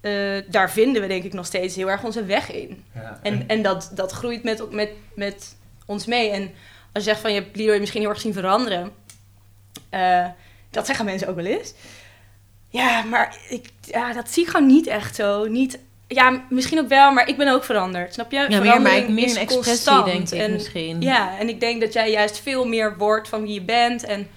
eh, 0.00 0.12
daar 0.48 0.70
vinden 0.70 1.02
we 1.02 1.08
denk 1.08 1.24
ik 1.24 1.32
nog 1.32 1.46
steeds 1.46 1.76
heel 1.76 1.90
erg 1.90 2.02
onze 2.04 2.24
weg 2.24 2.52
in. 2.52 2.84
Ja, 2.94 3.18
En, 3.22 3.48
en 3.48 3.62
dat, 3.62 3.90
dat 3.94 4.12
groeit 4.12 4.42
met, 4.42 4.70
met, 4.70 4.90
met 5.14 5.56
ons 5.86 6.06
mee. 6.06 6.30
En 6.30 6.42
als 6.92 7.04
je 7.04 7.10
zegt 7.10 7.20
van 7.20 7.32
je 7.32 7.40
hebt 7.40 7.56
Leroy 7.56 7.78
misschien 7.78 8.00
heel 8.00 8.10
erg 8.10 8.20
zien 8.20 8.32
veranderen. 8.32 8.92
eh, 9.90 10.26
dat 10.70 10.86
zeggen 10.86 11.04
mensen 11.04 11.28
ook 11.28 11.36
wel 11.36 11.44
eens. 11.44 11.74
Ja, 12.72 13.02
maar 13.02 13.36
ik, 13.48 13.68
ja, 13.80 14.12
dat 14.12 14.30
zie 14.30 14.42
ik 14.44 14.48
gewoon 14.50 14.66
niet 14.66 14.86
echt 14.86 15.14
zo. 15.14 15.44
Niet, 15.46 15.78
ja, 16.08 16.42
misschien 16.48 16.78
ook 16.78 16.88
wel, 16.88 17.12
maar 17.12 17.28
ik 17.28 17.36
ben 17.36 17.48
ook 17.48 17.64
veranderd. 17.64 18.12
Snap 18.14 18.30
je? 18.32 18.36
Ja, 18.48 18.60
meer, 18.60 18.80
maar, 18.80 18.82
meer 18.82 19.08
een 19.08 19.36
expressie, 19.36 19.54
constant. 19.64 20.06
denk 20.06 20.30
ik 20.30 20.38
En- 20.38 20.52
misschien. 20.52 21.00
Ja, 21.00 21.38
en 21.38 21.48
ik 21.48 21.60
denk 21.60 21.80
dat 21.80 21.92
jij 21.92 22.10
juist 22.10 22.40
veel 22.40 22.64
meer 22.66 22.96
wordt 22.98 23.28
van 23.28 23.42
wie 23.42 23.52
je 23.54 23.62
bent. 23.62 24.04
En 24.04 24.28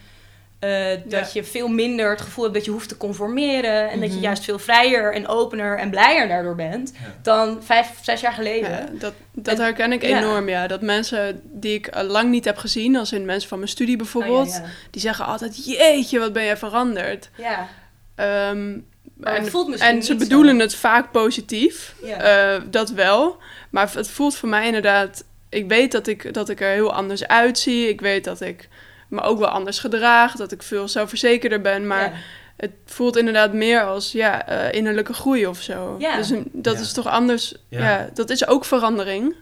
eh, 0.60 0.86
dat 1.06 1.34
je 1.34 1.44
veel 1.44 1.68
minder 1.68 2.10
het 2.10 2.22
gevoel 2.22 2.44
hebt 2.44 2.56
dat 2.56 2.66
je 2.66 2.72
hoeft 2.72 2.90
te 2.90 2.98
conformeren. 2.98 3.90
En 3.90 4.00
dat 4.00 4.10
je 4.10 4.16
Mhm. 4.16 4.24
juist 4.24 4.44
veel 4.44 4.60
vrijer 4.60 5.14
en 5.14 5.28
opener 5.28 5.78
en 5.78 5.90
blijer 5.90 6.28
daardoor 6.28 6.56
bent. 6.56 6.92
Ja. 6.94 7.16
Dan 7.22 7.58
vijf, 7.64 7.88
zes 8.02 8.22
jaar 8.22 8.34
geleden. 8.34 8.70
Ja, 8.70 8.86
dat, 9.00 9.14
dat 9.32 9.58
En- 9.58 9.64
herken 9.64 9.92
ik 9.92 10.04
enorm, 10.04 10.50
ja. 10.50 10.68
Dat 10.68 10.82
mensen 10.82 11.42
die 11.44 11.74
ik 11.74 11.90
al 11.90 12.04
lang 12.04 12.30
niet 12.30 12.46
heb 12.46 12.58
gezien, 12.58 12.96
als 12.96 13.12
in 13.12 13.26
mensen 13.26 13.50
van 13.50 13.58
mijn 13.58 13.70
studie 13.70 13.98
bijvoorbeeld, 13.98 14.48
Oh, 14.48 14.54
ja, 14.54 14.64
die 14.92 15.02
zeggen 15.02 15.26
altijd, 15.26 15.66
jeetje, 15.66 16.20
wat 16.20 16.34
ben 16.34 16.46
jij 16.46 16.58
veranderd. 16.58 17.30
ja. 17.38 17.68
Ehm, 18.16 18.72
Maar 19.18 19.36
en, 19.36 19.46
voelt 19.50 19.68
misschien 19.68 19.96
en 19.96 20.04
ze 20.04 20.12
niet 20.12 20.22
zo. 20.22 20.28
bedoelen 20.28 20.60
het 20.60 20.76
vaak 20.76 21.12
positief, 21.12 21.96
Ja. 22.04 22.18
eh, 22.18 22.62
dat 22.70 22.90
wel. 22.90 23.38
Maar 23.70 23.92
het 23.94 24.10
voelt 24.10 24.36
voor 24.36 24.50
mij 24.50 24.66
inderdaad, 24.66 25.24
ik 25.50 25.68
weet 25.68 25.92
dat 25.92 26.08
ik, 26.08 26.34
dat 26.34 26.50
ik 26.50 26.62
er 26.62 26.72
heel 26.72 26.94
anders 26.94 27.28
uitzie. 27.28 27.88
Ik 27.90 28.02
weet 28.02 28.24
dat 28.24 28.42
ik 28.42 28.68
me 29.10 29.22
ook 29.22 29.40
wel 29.40 29.48
anders 29.48 29.80
gedraag, 29.80 30.36
dat 30.36 30.52
ik 30.52 30.64
veel 30.64 30.88
zelfverzekerder 30.88 31.62
ben. 31.62 31.88
Maar 31.88 32.04
Ja. 32.04 32.12
het 32.58 32.72
voelt 32.86 33.18
inderdaad 33.18 33.54
meer 33.54 33.84
als 33.84 34.12
ja, 34.12 34.48
eh, 34.48 34.72
innerlijke 34.78 35.14
groei 35.14 35.48
of 35.48 35.62
zo. 35.62 35.96
Ja. 36.00 36.16
Dus 36.18 36.30
een- 36.30 36.50
dat 36.54 36.76
Ja. 36.76 36.82
is 36.82 36.94
toch 36.94 37.08
anders. 37.08 37.54
Ja. 37.70 37.80
Ja. 37.80 38.10
dat 38.14 38.30
is 38.30 38.48
ook 38.48 38.66
verandering. 38.66 39.36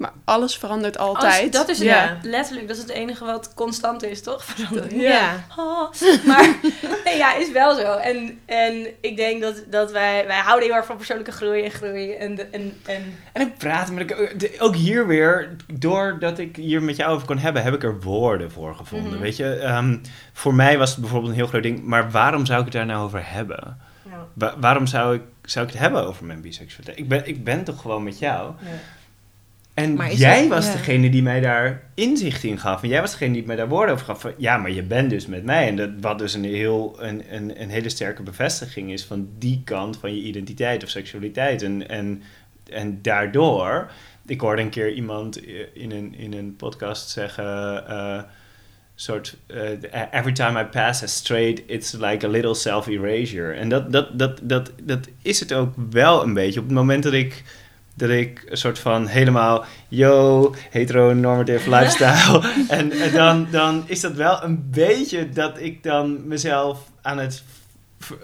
Maar 0.00 0.12
alles 0.24 0.56
verandert 0.56 0.98
altijd. 0.98 1.42
Als- 1.42 1.50
dat 1.50 1.68
is 1.68 1.78
het, 1.78 1.86
ja. 1.86 2.18
letterlijk, 2.22 2.68
dat 2.68 2.76
is 2.76 2.82
het 2.82 2.92
enige 2.92 3.24
wat 3.24 3.54
constant 3.54 4.02
is, 4.02 4.22
toch? 4.22 4.44
Verandering. 4.54 5.02
Ja. 5.02 5.44
Oh, 5.56 5.90
maar 6.26 6.54
nee, 7.04 7.16
ja, 7.16 7.34
is 7.36 7.50
wel 7.52 7.74
zo. 7.74 7.92
En, 7.96 8.38
en 8.46 8.86
ik 9.00 9.16
denk 9.16 9.42
dat, 9.42 9.62
dat 9.70 9.92
wij, 9.92 10.26
wij 10.26 10.38
houden 10.38 10.68
heel 10.68 10.76
erg 10.76 10.86
van 10.86 10.96
persoonlijke 10.96 11.32
groei 11.32 11.64
en 11.64 11.70
groei. 11.70 12.12
En, 12.12 12.52
en, 12.52 12.76
en 12.86 13.18
En 13.32 13.40
ik 13.42 13.58
praat 13.58 13.90
met 13.90 14.14
ook 14.60 14.74
hier 14.76 15.06
weer, 15.06 15.56
doordat 15.72 16.38
ik 16.38 16.56
hier 16.56 16.82
met 16.82 16.96
jou 16.96 17.12
over 17.14 17.26
kon 17.26 17.38
hebben, 17.38 17.62
heb 17.62 17.74
ik 17.74 17.82
er 17.82 18.00
woorden 18.00 18.50
voor 18.50 18.74
gevonden. 18.74 19.12
Mhm. 19.12 19.20
Weet 19.20 19.36
je, 19.36 19.54
Ehm, 19.54 19.96
voor 20.32 20.54
mij 20.54 20.78
was 20.78 20.90
het 20.90 21.00
bijvoorbeeld 21.00 21.30
een 21.32 21.38
heel 21.38 21.46
groot 21.46 21.62
ding, 21.62 21.82
maar 21.84 22.10
waarom 22.10 22.46
zou 22.46 22.58
ik 22.58 22.64
het 22.64 22.74
daar 22.74 22.86
nou 22.86 23.04
over 23.04 23.20
hebben? 23.32 23.78
ja, 24.10 24.26
Wa- 24.32 24.54
waarom 24.58 24.86
zou 24.86 25.14
ik, 25.14 25.22
zou 25.42 25.66
ik 25.66 25.72
het 25.72 25.80
hebben 25.80 26.06
over 26.06 26.24
mijn 26.24 26.40
biseksualiteit? 26.40 26.98
Ik 26.98 27.08
ben, 27.08 27.26
ik 27.28 27.44
ben 27.44 27.64
toch 27.64 27.80
gewoon 27.80 28.02
met 28.02 28.18
jou? 28.18 28.52
ja. 28.60 28.66
En 29.74 29.96
jij 30.16 30.40
dat- 30.40 30.48
was 30.48 30.66
ja. 30.66 30.72
degene 30.72 31.10
die 31.10 31.22
mij 31.22 31.40
daar 31.40 31.82
inzicht 31.94 32.44
in 32.44 32.58
gaf. 32.58 32.82
En 32.82 32.88
jij 32.88 33.00
was 33.00 33.10
degene 33.10 33.32
die 33.32 33.46
mij 33.46 33.56
daar 33.56 33.68
woorden 33.68 33.94
over 33.94 34.06
gaf. 34.06 34.20
Van, 34.20 34.32
ja, 34.36 34.56
maar 34.56 34.70
je 34.70 34.82
bent 34.82 35.10
dus 35.10 35.26
met 35.26 35.44
mij. 35.44 35.68
En 35.68 35.76
dat, 35.76 35.90
wat 36.00 36.18
dus 36.18 36.34
een, 36.34 36.44
heel, 36.44 36.96
een, 37.00 37.22
een, 37.30 37.62
een 37.62 37.70
hele 37.70 37.88
sterke 37.88 38.22
bevestiging 38.22 38.92
is 38.92 39.04
van 39.04 39.28
die 39.38 39.60
kant 39.64 39.96
van 39.96 40.14
je 40.14 40.22
identiteit 40.22 40.82
of 40.82 40.88
seksualiteit. 40.88 41.62
En, 41.62 41.88
en, 41.88 42.22
en 42.70 42.98
daardoor, 43.02 43.90
ik 44.26 44.40
hoorde 44.40 44.62
een 44.62 44.70
keer 44.70 44.92
iemand 44.92 45.40
in 45.74 45.90
een, 45.90 46.14
in 46.18 46.32
een 46.32 46.56
podcast 46.56 47.10
zeggen. 47.10 47.86
eh, 47.88 48.22
soort, 48.94 49.36
eh, 49.46 50.02
every 50.10 50.32
time 50.32 50.60
I 50.60 50.64
pass 50.64 51.02
a 51.02 51.06
straight, 51.06 51.62
it's 51.66 51.92
like 51.92 52.26
a 52.26 52.28
little 52.28 52.54
self-erasure. 52.54 53.52
En 53.52 53.68
dat, 53.68 53.92
dat, 53.92 54.18
dat, 54.18 54.40
dat, 54.42 54.70
dat 54.82 55.08
is 55.22 55.40
het 55.40 55.52
ook 55.52 55.74
wel 55.90 56.22
een 56.22 56.34
beetje. 56.34 56.60
Op 56.60 56.66
het 56.66 56.74
moment 56.74 57.02
dat 57.02 57.12
ik 57.12 57.42
dat 58.00 58.10
ik 58.10 58.42
een 58.48 58.56
soort 58.56 58.78
van 58.78 59.06
helemaal, 59.06 59.64
yo, 59.88 60.54
heteronormative 60.70 61.70
lifestyle. 61.70 62.42
en 62.68 62.92
en 62.92 63.12
dan, 63.12 63.46
dan 63.50 63.82
is 63.86 64.00
dat 64.00 64.12
wel 64.12 64.42
een 64.42 64.70
beetje 64.70 65.28
dat 65.28 65.60
ik 65.60 65.82
dan 65.82 66.26
mezelf 66.28 66.78
aan 67.02 67.18
het, 67.18 67.42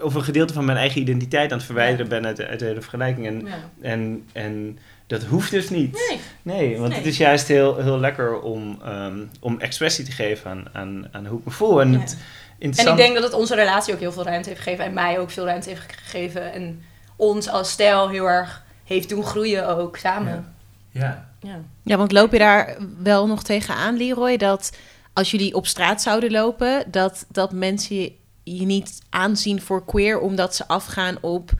of 0.01 0.13
een 0.15 0.23
gedeelte 0.23 0.53
van 0.53 0.65
mijn 0.65 0.77
eigen 0.77 1.01
identiteit 1.01 1.51
aan 1.51 1.57
het 1.57 1.65
verwijderen 1.65 2.07
ben 2.07 2.25
uit, 2.25 2.37
de- 2.37 2.47
uit 2.47 2.59
de 2.59 2.65
hele 2.65 2.81
vergelijking. 2.81 3.27
En, 3.27 3.41
Ja. 3.45 3.53
en, 3.81 4.25
en 4.33 4.79
dat 5.07 5.23
hoeft 5.23 5.51
dus 5.51 5.69
niet. 5.69 5.93
Nee, 6.09 6.19
Nee, 6.57 6.77
want 6.77 6.89
Nee. 6.89 6.97
het 6.97 7.07
is 7.07 7.17
juist 7.17 7.47
heel, 7.47 7.77
heel 7.77 7.99
lekker 7.99 8.39
om, 8.41 8.79
ehm, 8.85 9.17
om 9.39 9.59
expressie 9.59 10.05
te 10.05 10.11
geven 10.11 10.51
aan, 10.51 10.65
aan, 10.73 11.07
aan 11.11 11.25
hoe 11.25 11.39
ik 11.39 11.45
me 11.45 11.51
voel. 11.51 11.81
En 11.81 11.91
Ja. 11.91 11.99
het 11.99 12.17
En 12.59 12.69
ik 12.87 12.95
denk 12.95 13.13
dat 13.13 13.23
het 13.23 13.33
onze 13.33 13.55
relatie 13.55 13.93
ook 13.93 13.99
heel 13.99 14.11
veel 14.11 14.23
ruimte 14.23 14.49
heeft 14.49 14.61
gegeven. 14.61 14.85
En 14.85 14.93
mij 14.93 15.19
ook 15.19 15.31
veel 15.31 15.45
ruimte 15.45 15.69
heeft 15.69 15.81
gegeven. 16.03 16.53
En 16.53 16.81
ons 17.15 17.49
als 17.49 17.69
stijl 17.71 18.09
heel 18.09 18.25
erg 18.25 18.63
heeft 18.87 19.09
doen 19.09 19.23
groeien 19.23 19.67
ook 19.77 19.97
samen. 19.97 20.55
Ja. 20.91 21.29
Ja. 21.41 21.61
Ja, 21.83 21.97
want 21.97 22.11
loop 22.11 22.31
je 22.31 22.37
daar 22.37 22.77
wel 23.03 23.27
nog 23.27 23.43
tegenaan, 23.43 23.97
Leroy, 23.97 24.37
dat 24.37 24.77
als 25.13 25.31
jullie 25.31 25.55
op 25.55 25.67
straat 25.67 26.01
zouden 26.01 26.31
lopen, 26.31 26.83
dat, 26.91 27.25
dat 27.31 27.51
mensen 27.51 27.95
je, 27.95 28.13
je 28.43 28.65
niet 28.65 29.01
aanzien 29.09 29.61
voor 29.61 29.85
queer, 29.85 30.19
omdat 30.19 30.55
ze 30.55 30.67
afgaan 30.67 31.17
op 31.21 31.51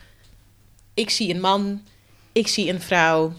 ik 0.98 1.10
zie 1.10 1.34
een 1.34 1.42
man, 1.42 1.82
ik 2.32 2.48
zie 2.48 2.70
een 2.70 2.82
vrouw. 2.82 3.34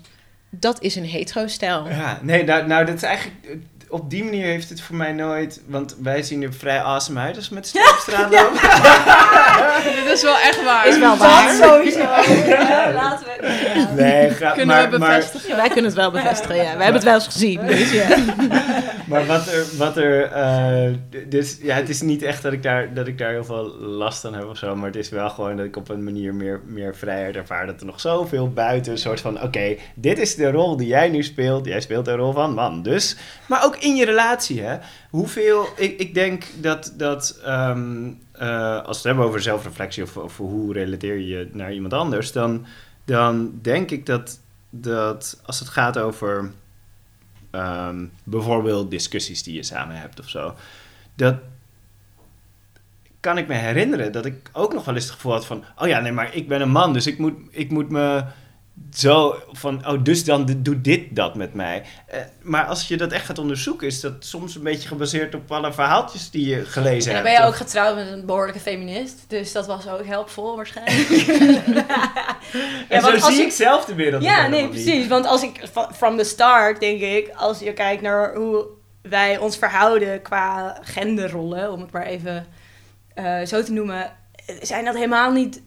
Dat 0.51 0.83
is 0.83 0.97
een 0.97 1.05
hetero-stijl. 1.05 1.89
Ja, 1.89 2.19
nee, 2.23 2.45
nou, 2.45 2.67
nou, 2.67 2.85
dat 2.85 2.95
is 2.95 3.03
eigenlijk... 3.03 3.57
Op 3.89 4.11
die 4.11 4.25
manier 4.25 4.45
heeft 4.45 4.69
het 4.69 4.81
voor 4.81 4.97
mij 4.97 5.13
nooit... 5.13 5.61
Want 5.67 5.97
wij 6.03 6.23
zien 6.23 6.43
er 6.43 6.53
vrij 6.53 6.83
awesome 6.83 7.21
uit 7.21 7.37
als 7.37 7.49
we 7.49 7.55
met 7.55 7.63
de 7.63 7.69
stad 7.69 7.91
op 7.93 7.99
straat 7.99 8.31
lopen. 8.31 8.61
Dit 10.05 10.13
is 10.13 10.23
wel 10.23 10.39
echt 10.39 10.65
waar. 10.65 10.87
Is 10.87 10.99
wel 10.99 11.17
Dat 11.19 11.27
waar. 11.27 11.55
sowieso. 11.55 11.99
Ja, 11.99 12.93
laten 12.93 13.27
we... 13.27 13.87
Nee, 13.97 14.31
ga, 14.31 14.51
Kunnen 14.51 14.77
maar, 14.77 14.91
we 14.91 14.99
maar, 14.99 15.09
bevestigen. 15.09 15.57
Wij 15.57 15.67
kunnen 15.67 15.85
het 15.85 15.95
wel 15.95 16.11
bevestigen, 16.11 16.57
ja. 16.57 16.63
We 16.63 16.69
hebben 16.69 16.95
het 16.95 17.05
wel 17.05 17.15
eens 17.15 17.25
gezien. 17.25 17.67
Dus 17.67 17.93
ja. 17.93 18.07
maar 19.09 19.27
wat 19.27 19.47
er... 19.47 19.67
Wat 19.77 19.97
er 19.97 20.23
eh, 20.23 20.95
dus, 21.29 21.59
ja, 21.63 21.77
het 21.77 21.89
is 21.89 22.01
niet 22.01 22.23
echt 22.23 22.43
dat 22.43 22.53
ik, 22.53 22.63
daar, 22.63 22.95
dat 22.95 23.07
ik 23.07 23.19
daar 23.19 23.31
heel 23.31 23.45
veel 23.45 23.77
last 23.79 24.25
aan 24.25 24.35
heb 24.35 24.45
of 24.45 24.57
zo. 24.57 24.77
Maar 24.77 24.87
het 24.87 24.97
is 24.97 25.09
wel 25.09 25.31
gewoon 25.31 25.57
dat 25.57 25.67
ik 25.67 25.77
op 25.77 25.89
een 25.89 26.05
manier 26.05 26.35
meer, 26.35 26.61
meer 26.67 26.97
vrijheid 26.97 27.37
ervaar. 27.37 27.67
Dat 27.67 27.81
er 27.81 27.87
nog 27.87 28.01
zoveel 28.01 28.53
buiten 28.53 28.93
een 28.93 28.99
soort 28.99 29.21
van... 29.21 29.43
Oké, 29.43 29.77
dit 29.95 30.19
is 30.19 30.35
de 30.35 30.51
rol 30.51 30.77
die 30.77 30.87
jij 30.87 31.09
nu 31.09 31.23
speelt. 31.23 31.67
Jij 31.67 31.81
speelt 31.81 32.05
de 32.05 32.15
rol 32.15 32.33
van 32.33 32.55
man. 32.55 32.83
Dus... 32.83 33.17
Maar 33.47 33.65
ook 33.65 33.77
in 33.77 33.97
je 33.97 34.05
relatie, 34.05 34.61
hè. 34.61 34.79
Hoeveel... 35.11 35.67
Ik, 35.77 35.99
ik 35.99 36.15
denk 36.15 36.45
dat... 36.61 36.95
dat 36.97 37.41
ehm, 37.45 38.11
eh, 38.33 38.77
als 38.77 38.87
we 38.87 38.93
het 38.93 39.03
hebben 39.03 39.25
over 39.25 39.43
zelfreflectie 39.43 40.03
of, 40.03 40.17
of 40.17 40.37
hoe 40.37 40.73
relateer 40.73 41.15
je 41.15 41.27
je 41.27 41.49
naar 41.53 41.73
iemand 41.73 41.93
anders... 41.93 42.33
Dan, 42.33 42.67
dan 43.05 43.59
denk 43.63 43.91
ik 43.91 44.07
dat, 44.07 44.41
dat 44.71 45.41
als 45.45 45.59
het 45.59 45.69
gaat 45.69 45.99
over... 45.99 46.51
ehm, 47.51 48.05
bijvoorbeeld 48.25 48.91
discussies 48.91 49.43
die 49.43 49.55
je 49.55 49.63
samen 49.63 49.97
hebt 49.97 50.21
of 50.21 50.29
zo... 50.29 50.55
Dat 51.15 51.37
kan 53.21 53.39
ik 53.39 53.49
me 53.49 53.55
herinneren 53.55 54.13
dat 54.13 54.25
ik 54.25 54.51
ook 54.53 54.73
nog 54.73 54.85
wel 54.85 54.95
eens 54.95 55.05
het 55.05 55.13
gevoel 55.13 55.33
had 55.33 55.47
van... 55.47 55.65
Oh 55.79 55.89
ja, 55.89 56.01
nee, 56.01 56.13
maar 56.13 56.35
ik 56.35 56.49
ben 56.49 56.61
een 56.61 56.71
man, 56.71 56.93
dus 56.93 57.07
ik 57.07 57.19
moet, 57.19 57.35
ik 57.51 57.71
moet 57.71 57.91
me 57.91 58.25
zo 58.93 59.37
van... 59.53 59.87
Oh, 59.89 60.05
dus 60.05 60.25
dan 60.25 60.47
doet 60.59 60.85
dit 60.85 61.17
dat 61.17 61.35
met 61.35 61.55
mij. 61.55 61.83
Eh, 62.07 62.21
maar 62.43 62.65
als 62.65 62.89
je 62.89 62.97
dat 62.97 63.13
echt 63.13 63.27
gaat 63.27 63.39
onderzoeken... 63.39 63.87
is 63.87 64.01
dat 64.01 64.13
soms 64.19 64.55
een 64.55 64.63
beetje 64.63 64.89
gebaseerd 64.89 65.35
op 65.35 65.53
alle 65.53 65.73
verhaaltjes 65.73 66.31
die 66.31 66.49
je 66.49 66.65
gelezen 66.65 67.11
En 67.13 67.17
dan 67.17 67.25
hebt. 67.25 67.25
ben 67.25 67.33
je 67.33 67.41
ook 67.53 67.61
Of- 67.61 67.67
getrouwd 67.67 67.95
met 67.95 68.07
een 68.09 68.27
behoorlijke 68.27 68.61
feminist. 68.61 69.25
Dus 69.29 69.53
dat 69.53 69.67
was 69.67 69.89
ook 69.89 70.07
helpvol 70.07 70.57
waarschijnlijk. 70.57 71.09
En 72.89 73.03
want 73.03 73.19
zo 73.21 73.25
als 73.27 73.35
zie 73.35 73.45
ik- 73.45 73.53
zelf 73.53 73.85
de 73.85 73.95
wereld 73.95 74.23
Ja, 74.23 74.47
nee, 74.47 74.61
niet. 74.63 74.71
precies. 74.71 75.07
Want 75.07 75.27
als 75.27 75.43
ik 75.43 75.61
from 75.93 76.17
the 76.17 76.25
start 76.25 76.81
denk 76.81 77.01
ik, 77.01 77.31
als 77.37 77.59
je 77.59 77.73
kijkt 77.73 78.03
naar 78.03 78.35
hoe 78.35 78.67
wij 79.03 79.39
ons 79.39 79.57
verhouden 79.57 80.23
qua 80.23 80.79
genderrollen, 80.83 81.73
om 81.73 81.81
het 81.81 81.91
maar 81.93 82.07
even 82.07 82.47
eh, 83.15 83.45
zo 83.45 83.63
te 83.63 83.73
noemen, 83.73 84.13
zijn 84.63 84.85
dat 84.85 84.95
helemaal 84.95 85.33
niet. 85.33 85.63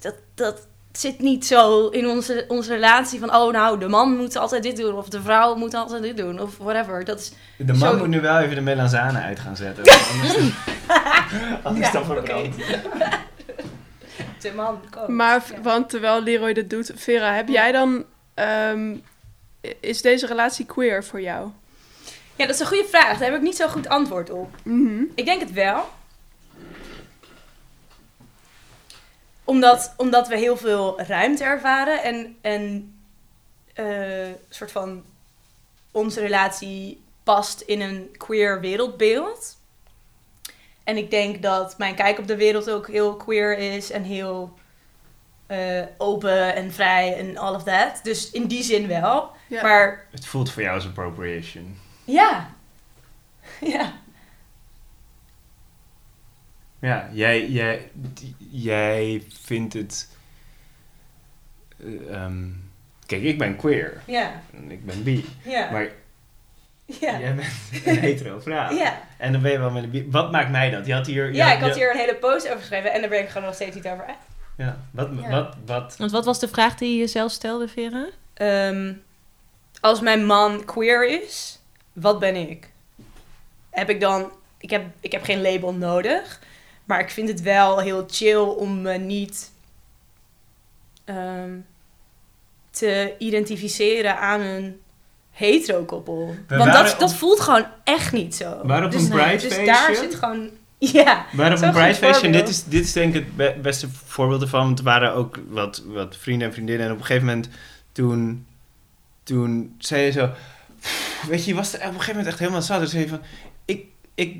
Dat, 0.00 0.14
dat 0.34 0.66
zit 0.92 1.18
niet 1.20 1.46
zo 1.46 1.88
in 1.88 2.06
onze, 2.08 2.44
onze 2.48 2.72
relatie 2.72 3.18
van, 3.20 3.34
oh 3.34 3.52
nou, 3.52 3.78
de 3.78 3.88
man 3.88 4.16
moet 4.16 4.36
altijd 4.36 4.62
dit 4.62 4.76
doen, 4.76 4.94
of 4.94 5.08
de 5.08 5.22
vrouw 5.22 5.54
moet 5.54 5.74
altijd 5.74 6.02
dit 6.02 6.16
doen, 6.16 6.40
of 6.40 6.56
whatever. 6.58 7.04
Dat 7.04 7.18
is, 7.20 7.32
De 7.58 7.64
man 7.72 7.76
Zo- 7.92 7.96
moet 7.96 8.08
nu 8.08 8.20
wel 8.20 8.38
even 8.38 8.54
de 8.54 8.60
melanzane 8.60 9.18
uit 9.20 9.40
gaan 9.40 9.56
zetten. 9.56 9.84
Anders, 10.12 10.36
anders 11.62 11.86
Ja, 11.86 11.92
dan 11.92 12.04
verbrand. 12.04 12.54
de 14.42 14.52
man. 14.56 14.80
Maar, 15.06 15.42
Ja. 15.54 15.60
want 15.62 15.88
terwijl 15.88 16.22
Leroy 16.22 16.52
dat 16.52 16.70
doet, 16.70 16.90
Vera, 16.94 17.34
heb 17.34 17.48
jij 17.48 17.72
dan... 17.72 18.04
ehm, 18.34 18.94
is 19.80 20.02
deze 20.02 20.26
relatie 20.26 20.66
queer 20.66 21.04
voor 21.04 21.20
jou? 21.20 21.48
Ja, 22.36 22.46
dat 22.46 22.54
is 22.54 22.60
een 22.60 22.66
goede 22.66 22.86
vraag. 22.88 23.18
Daar 23.18 23.28
heb 23.28 23.34
ik 23.36 23.42
niet 23.42 23.56
zo 23.56 23.68
goed 23.68 23.88
antwoord 23.88 24.30
op. 24.30 24.48
Mhm. 24.62 25.02
Ik 25.14 25.24
denk 25.24 25.40
het 25.40 25.52
wel. 25.52 25.88
Omdat, 29.44 29.94
omdat 29.96 30.28
we 30.28 30.36
heel 30.36 30.56
veel 30.56 31.00
ruimte 31.00 31.44
ervaren 31.44 32.02
en, 32.02 32.36
en 32.40 32.94
eh, 33.74 34.30
soort 34.48 34.72
van 34.72 35.04
onze 35.90 36.20
relatie 36.20 37.02
past 37.22 37.60
in 37.60 37.80
een 37.80 38.14
queer 38.16 38.60
wereldbeeld. 38.60 39.56
En 40.84 40.96
ik 40.96 41.10
denk 41.10 41.42
dat 41.42 41.78
mijn 41.78 41.94
kijk 41.94 42.18
op 42.18 42.26
de 42.26 42.36
wereld 42.36 42.70
ook 42.70 42.88
heel 42.88 43.16
queer 43.16 43.58
is 43.58 43.90
en 43.90 44.02
heel 44.02 44.54
eh, 45.46 45.82
open 45.98 46.54
en 46.54 46.72
vrij 46.72 47.16
en 47.16 47.36
all 47.36 47.54
of 47.54 47.62
that. 47.62 48.00
Dus 48.02 48.30
in 48.30 48.46
die 48.46 48.62
zin 48.62 48.86
wel. 48.86 49.30
Ja. 49.46 49.62
Maar 49.62 50.06
Het 50.10 50.26
voelt 50.26 50.50
voor 50.50 50.62
jou 50.62 50.74
als 50.74 50.86
appropriation. 50.86 51.78
ja. 52.04 52.50
Ja. 53.60 53.92
Ja, 56.82 57.08
jij, 57.12 57.48
jij, 57.48 57.90
jij 58.50 59.22
vindt 59.42 59.72
het... 59.74 60.08
eh, 61.80 62.14
ehm, 62.14 62.48
kijk, 63.06 63.22
ik 63.22 63.38
ben 63.38 63.56
queer. 63.56 64.02
Ja. 64.06 64.42
En 64.54 64.70
ik 64.70 64.86
ben 64.86 65.02
bi. 65.02 65.24
Ja. 65.44 65.70
Maar 65.70 65.88
ja. 66.84 67.18
jij 67.18 67.34
bent 67.34 67.48
een 67.84 67.98
hetero 68.08 68.40
vrouw. 68.40 68.72
Ja. 68.72 69.00
En 69.18 69.32
dan 69.32 69.42
ben 69.42 69.52
je 69.52 69.58
wel 69.58 69.70
met 69.70 69.82
een 69.82 69.90
bi. 69.90 70.06
Wat 70.10 70.32
maakt 70.32 70.50
mij 70.50 70.70
dat? 70.70 70.86
Je 70.86 70.92
had 70.94 71.06
hier... 71.06 71.34
Ja, 71.34 71.52
ik 71.52 71.60
had 71.60 71.74
hier 71.74 71.90
een 71.90 71.98
hele 71.98 72.14
post 72.14 72.46
over 72.46 72.58
geschreven 72.58 72.92
en 72.92 73.00
daar 73.00 73.10
ben 73.10 73.20
ik 73.20 73.28
gewoon 73.28 73.46
nog 73.46 73.54
steeds 73.54 73.74
niet 73.74 73.86
over 73.88 74.04
uit. 74.06 74.16
Ja, 74.56 74.76
wat, 74.90 75.08
Ja. 75.20 75.28
wat, 75.30 75.56
wat... 75.66 75.94
Want 75.98 76.10
wat 76.10 76.24
was 76.24 76.38
de 76.40 76.48
vraag 76.48 76.74
die 76.76 76.92
je 76.92 76.98
jezelf 76.98 77.32
stelde, 77.32 77.68
Vera? 77.68 78.06
Ehm, 78.34 78.92
als 79.80 80.00
mijn 80.00 80.26
man 80.26 80.64
queer 80.64 81.22
is, 81.22 81.58
wat 81.92 82.18
ben 82.18 82.36
ik? 82.36 82.70
Heb 83.70 83.90
ik 83.90 84.00
dan... 84.00 84.32
Ik 84.58 84.70
heb, 84.70 84.84
ik 85.00 85.12
heb 85.12 85.22
geen 85.24 85.42
label 85.42 85.74
nodig, 85.74 86.40
maar 86.84 87.00
ik 87.00 87.10
vind 87.10 87.28
het 87.28 87.42
wel 87.42 87.78
heel 87.78 88.04
chill 88.10 88.36
om 88.40 88.82
me 88.82 88.92
niet 88.98 89.50
ehm, 91.04 91.50
te 92.70 93.14
identificeren 93.18 94.18
aan 94.18 94.40
een 94.40 94.80
hetero-koppel. 95.30 96.34
We 96.48 96.56
Want 96.56 96.72
dat, 96.72 96.92
op- 96.92 96.98
dat 96.98 97.14
voelt 97.14 97.40
gewoon 97.40 97.66
echt 97.84 98.12
niet 98.12 98.34
zo. 98.34 98.52
op 98.84 98.90
dus, 98.90 99.08
een 99.08 99.38
dus 99.38 99.66
daar 99.66 99.94
zit 99.94 100.14
gewoon... 100.14 100.50
Ja, 100.78 101.26
Maar 101.32 101.52
op 101.56 101.62
een 101.62 101.70
prijsfeestje, 101.70 102.26
en 102.26 102.32
dit 102.32 102.48
is, 102.48 102.64
dit 102.64 102.84
is 102.84 102.92
denk 102.92 103.14
ik 103.14 103.24
het 103.24 103.36
be- 103.36 103.56
beste 103.62 103.88
voorbeeld 104.04 104.42
ervan. 104.42 104.64
Want 104.64 104.78
er 104.78 104.84
waren 104.84 105.14
ook 105.14 105.38
wat, 105.48 105.82
wat 105.86 106.16
vrienden 106.16 106.48
en 106.48 106.52
vriendinnen. 106.54 106.86
En 106.86 106.92
op 106.92 106.98
een 106.98 107.04
gegeven 107.04 107.26
moment, 107.28 107.48
toen, 107.92 108.46
toen 109.22 109.74
zei 109.78 110.04
je 110.04 110.10
zo... 110.10 110.30
Weet 111.28 111.44
je, 111.44 111.50
je 111.50 111.56
was 111.56 111.72
er 111.72 111.78
op 111.78 111.84
een 111.84 111.90
gegeven 111.92 112.10
moment 112.10 112.28
echt 112.28 112.38
helemaal 112.38 112.62
zat. 112.62 112.80
Dus 112.80 112.90
zei 112.90 113.02
je 113.02 113.08
van, 113.08 113.20
ik, 113.64 113.84
ik, 114.14 114.36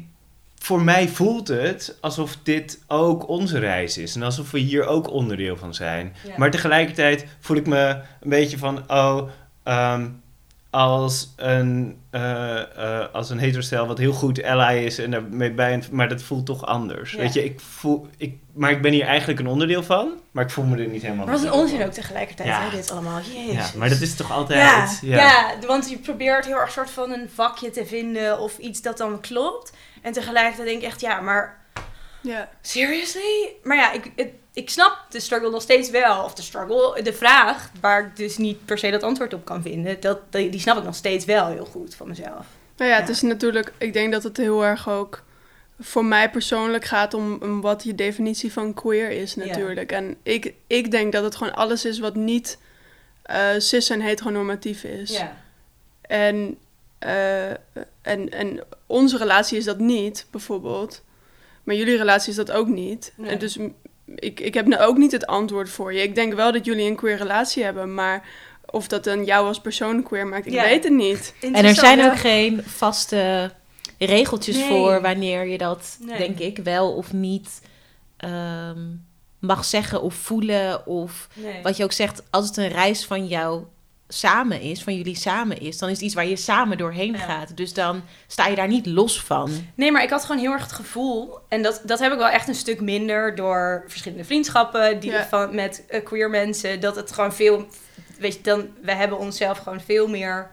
voor 0.62 0.82
mij 0.82 1.08
voelt 1.08 1.48
het 1.48 1.96
alsof 2.00 2.36
dit 2.42 2.78
ook 2.86 3.28
onze 3.28 3.58
reis 3.58 3.98
is. 3.98 4.14
En 4.14 4.22
alsof 4.22 4.50
we 4.50 4.58
hier 4.58 4.86
ook 4.86 5.10
onderdeel 5.10 5.56
van 5.56 5.74
zijn. 5.74 6.14
Ja. 6.26 6.34
Maar 6.36 6.50
tegelijkertijd 6.50 7.26
voel 7.40 7.56
ik 7.56 7.66
me 7.66 7.88
een 8.20 8.30
beetje 8.30 8.58
van, 8.58 8.90
oh, 8.90 9.28
ehm, 9.62 10.08
als 10.70 11.32
een, 11.36 11.98
eh 12.10 12.60
als 13.12 13.30
een 13.30 13.38
heterostel 13.38 13.86
wat 13.86 13.98
heel 13.98 14.12
goed 14.12 14.42
ally 14.42 14.84
is 14.84 14.98
en 14.98 15.10
daarmee 15.10 15.52
bij, 15.52 15.82
maar 15.90 16.08
dat 16.08 16.22
voelt 16.22 16.46
toch 16.46 16.66
anders. 16.66 17.12
Ja. 17.12 17.18
Weet 17.18 17.32
je, 17.32 17.44
ik 17.44 17.60
voel, 17.60 18.06
ik, 18.16 18.34
maar 18.52 18.70
ik 18.70 18.82
ben 18.82 18.92
hier 18.92 19.04
eigenlijk 19.06 19.40
een 19.40 19.46
onderdeel 19.46 19.82
van, 19.82 20.10
maar 20.30 20.44
ik 20.44 20.50
voel 20.50 20.64
me 20.64 20.76
er 20.82 20.88
niet 20.88 21.02
helemaal. 21.02 21.24
Maar 21.26 21.34
wat 21.34 21.44
een 21.44 21.52
onzin 21.52 21.84
ook 21.84 21.92
tegelijkertijd, 21.92 22.48
Ja. 22.48 22.60
hè, 22.62 22.76
dit 22.76 22.90
allemaal. 22.90 23.20
Jezus. 23.34 23.52
Ja, 23.72 23.78
maar 23.78 23.88
dat 23.88 24.00
is 24.00 24.14
toch 24.16 24.32
altijd. 24.32 24.60
Ja, 24.60 25.16
Ja, 25.16 25.16
ja. 25.16 25.66
want 25.66 25.90
je 25.90 25.98
probeert 25.98 26.46
heel 26.46 26.56
erg 26.60 26.70
soort 26.70 26.90
van 26.90 27.10
een 27.10 27.30
vakje 27.34 27.70
te 27.70 27.86
vinden 27.86 28.38
of 28.38 28.58
iets 28.58 28.82
dat 28.82 28.98
dan 28.98 29.20
klopt. 29.20 29.72
En 30.02 30.12
tegelijkertijd 30.12 30.68
denk 30.68 30.80
ik 30.80 30.86
echt, 30.88 31.00
ja, 31.00 31.20
maar 31.20 31.60
Ja. 32.20 32.48
seriously? 32.60 33.48
Maar 33.62 33.76
ja, 33.76 33.92
ik, 33.92 34.12
het- 34.16 34.32
ik 34.54 34.70
snap 34.70 34.98
de 35.10 35.20
struggle 35.20 35.50
nog 35.50 35.62
steeds 35.62 35.90
wel. 35.90 36.22
Of 36.24 36.34
de 36.34 36.42
struggle, 36.42 37.02
de 37.02 37.12
vraag, 37.12 37.70
waar 37.80 38.06
ik 38.06 38.16
dus 38.16 38.36
niet 38.36 38.64
per 38.64 38.78
se 38.78 38.90
dat 38.90 39.02
antwoord 39.02 39.34
op 39.34 39.44
kan 39.44 39.62
vinden. 39.62 40.00
Dat, 40.00 40.18
die 40.30 40.60
snap 40.60 40.76
ik 40.78 40.84
nog 40.84 40.94
steeds 40.94 41.24
wel 41.24 41.46
heel 41.46 41.64
goed 41.64 41.94
van 41.94 42.08
mezelf. 42.08 42.46
Nou 42.76 42.90
ja, 42.90 42.96
het 43.00 43.08
is 43.08 43.22
natuurlijk, 43.22 43.72
ik 43.78 43.92
denk 43.92 44.12
dat 44.12 44.22
het 44.22 44.36
heel 44.36 44.64
erg 44.64 44.88
ook 44.88 45.22
voor 45.80 46.04
mij 46.04 46.30
persoonlijk 46.30 46.84
gaat 46.84 47.14
om, 47.14 47.38
om 47.42 47.60
wat 47.60 47.82
je 47.84 47.94
definitie 47.94 48.52
van 48.52 48.74
queer 48.74 49.10
is 49.10 49.34
Ja. 49.34 49.44
natuurlijk. 49.44 49.92
En 49.92 50.16
ik, 50.22 50.54
ik 50.66 50.90
denk 50.90 51.12
dat 51.12 51.24
het 51.24 51.36
gewoon 51.36 51.54
alles 51.54 51.84
is 51.84 51.98
wat 51.98 52.14
niet 52.14 52.58
eh, 53.22 53.46
cis 53.58 53.90
en 53.90 54.00
heteronormatief 54.00 54.84
is. 54.84 55.10
Ja. 55.16 55.36
En, 56.02 56.58
eh, 57.02 57.50
en, 58.02 58.30
en 58.30 58.60
onze 58.86 59.16
relatie 59.16 59.58
is 59.58 59.64
dat 59.64 59.78
niet, 59.78 60.26
bijvoorbeeld. 60.30 61.02
Maar 61.64 61.74
jullie 61.74 61.96
relatie 61.96 62.30
is 62.30 62.36
dat 62.36 62.50
ook 62.50 62.66
niet. 62.68 63.12
Nee. 63.16 63.30
En 63.30 63.38
dus 63.38 63.58
ik, 64.14 64.40
ik 64.40 64.54
heb 64.54 64.66
nou 64.66 64.82
ook 64.82 64.96
niet 64.96 65.12
het 65.12 65.26
antwoord 65.26 65.68
voor 65.70 65.92
je. 65.94 66.02
Ik 66.02 66.14
denk 66.14 66.34
wel 66.34 66.52
dat 66.52 66.64
jullie 66.64 66.88
een 66.90 66.96
queer 66.96 67.16
relatie 67.16 67.64
hebben, 67.64 67.94
maar 67.94 68.28
of 68.70 68.88
dat 68.88 69.04
dan 69.04 69.24
jou 69.24 69.46
als 69.46 69.60
persoon 69.60 70.02
queer 70.02 70.26
maakt, 70.26 70.46
ik 70.46 70.52
Ja. 70.52 70.62
weet 70.62 70.84
het 70.84 70.92
niet. 70.92 71.34
En 71.40 71.54
er 71.54 71.74
zijn 71.74 72.04
ook 72.04 72.18
geen 72.18 72.62
vaste 72.64 73.50
regeltjes 73.98 74.56
Nee. 74.56 74.68
voor 74.68 75.00
wanneer 75.00 75.46
je 75.46 75.58
dat, 75.58 75.96
Nee. 76.00 76.18
denk 76.18 76.38
ik, 76.38 76.58
wel 76.58 76.92
of 76.94 77.12
niet 77.12 77.60
ehm, 78.16 78.80
mag 79.38 79.64
zeggen 79.64 80.02
of 80.02 80.14
voelen. 80.14 80.86
Of 80.86 81.28
Nee. 81.34 81.62
wat 81.62 81.76
je 81.76 81.84
ook 81.84 81.92
zegt, 81.92 82.22
als 82.30 82.46
het 82.46 82.56
een 82.56 82.68
reis 82.68 83.04
van 83.06 83.26
jou 83.26 83.62
samen 84.12 84.60
is, 84.60 84.82
van 84.82 84.96
jullie 84.96 85.16
samen 85.16 85.60
is, 85.60 85.78
dan 85.78 85.88
is 85.88 85.94
het 85.94 86.04
iets 86.04 86.14
waar 86.14 86.26
je 86.26 86.36
samen 86.36 86.78
doorheen 86.78 87.12
Ja. 87.12 87.18
gaat. 87.18 87.56
Dus 87.56 87.74
dan 87.74 88.02
sta 88.26 88.46
je 88.46 88.56
daar 88.56 88.68
niet 88.68 88.86
los 88.86 89.20
van. 89.22 89.50
Nee, 89.74 89.92
maar 89.92 90.02
ik 90.02 90.10
had 90.10 90.24
gewoon 90.24 90.40
heel 90.40 90.52
erg 90.52 90.62
het 90.62 90.72
gevoel, 90.72 91.38
en 91.48 91.62
dat, 91.62 91.80
dat 91.84 91.98
heb 91.98 92.12
ik 92.12 92.18
wel 92.18 92.28
echt 92.28 92.48
een 92.48 92.54
stuk 92.54 92.80
minder 92.80 93.34
door 93.34 93.84
verschillende 93.86 94.24
vriendschappen 94.24 95.00
die 95.00 95.10
Ja. 95.10 95.26
van, 95.26 95.54
met 95.54 95.84
eh, 95.88 96.04
queer 96.04 96.30
mensen, 96.30 96.80
dat 96.80 96.96
het 96.96 97.12
gewoon 97.12 97.32
veel, 97.32 97.66
weet 98.18 98.34
je, 98.34 98.40
dan, 98.42 98.68
we 98.82 98.92
hebben 98.92 99.18
onszelf 99.18 99.58
gewoon 99.58 99.80
veel 99.80 100.08
meer, 100.08 100.50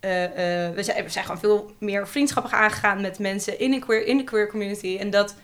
eh, 0.00 0.24
eh, 0.24 0.74
we, 0.74 0.82
zijn, 0.82 1.04
we 1.04 1.10
zijn 1.10 1.24
gewoon 1.24 1.40
veel 1.40 1.70
meer 1.78 2.08
vriendschappen 2.08 2.52
aangegaan 2.52 3.00
met 3.00 3.18
mensen 3.18 3.58
in, 3.58 3.72
een 3.72 3.80
queer, 3.80 4.06
in 4.06 4.16
de 4.16 4.24
queer 4.24 4.48
community. 4.48 4.96
En 5.00 5.10
dat 5.10 5.34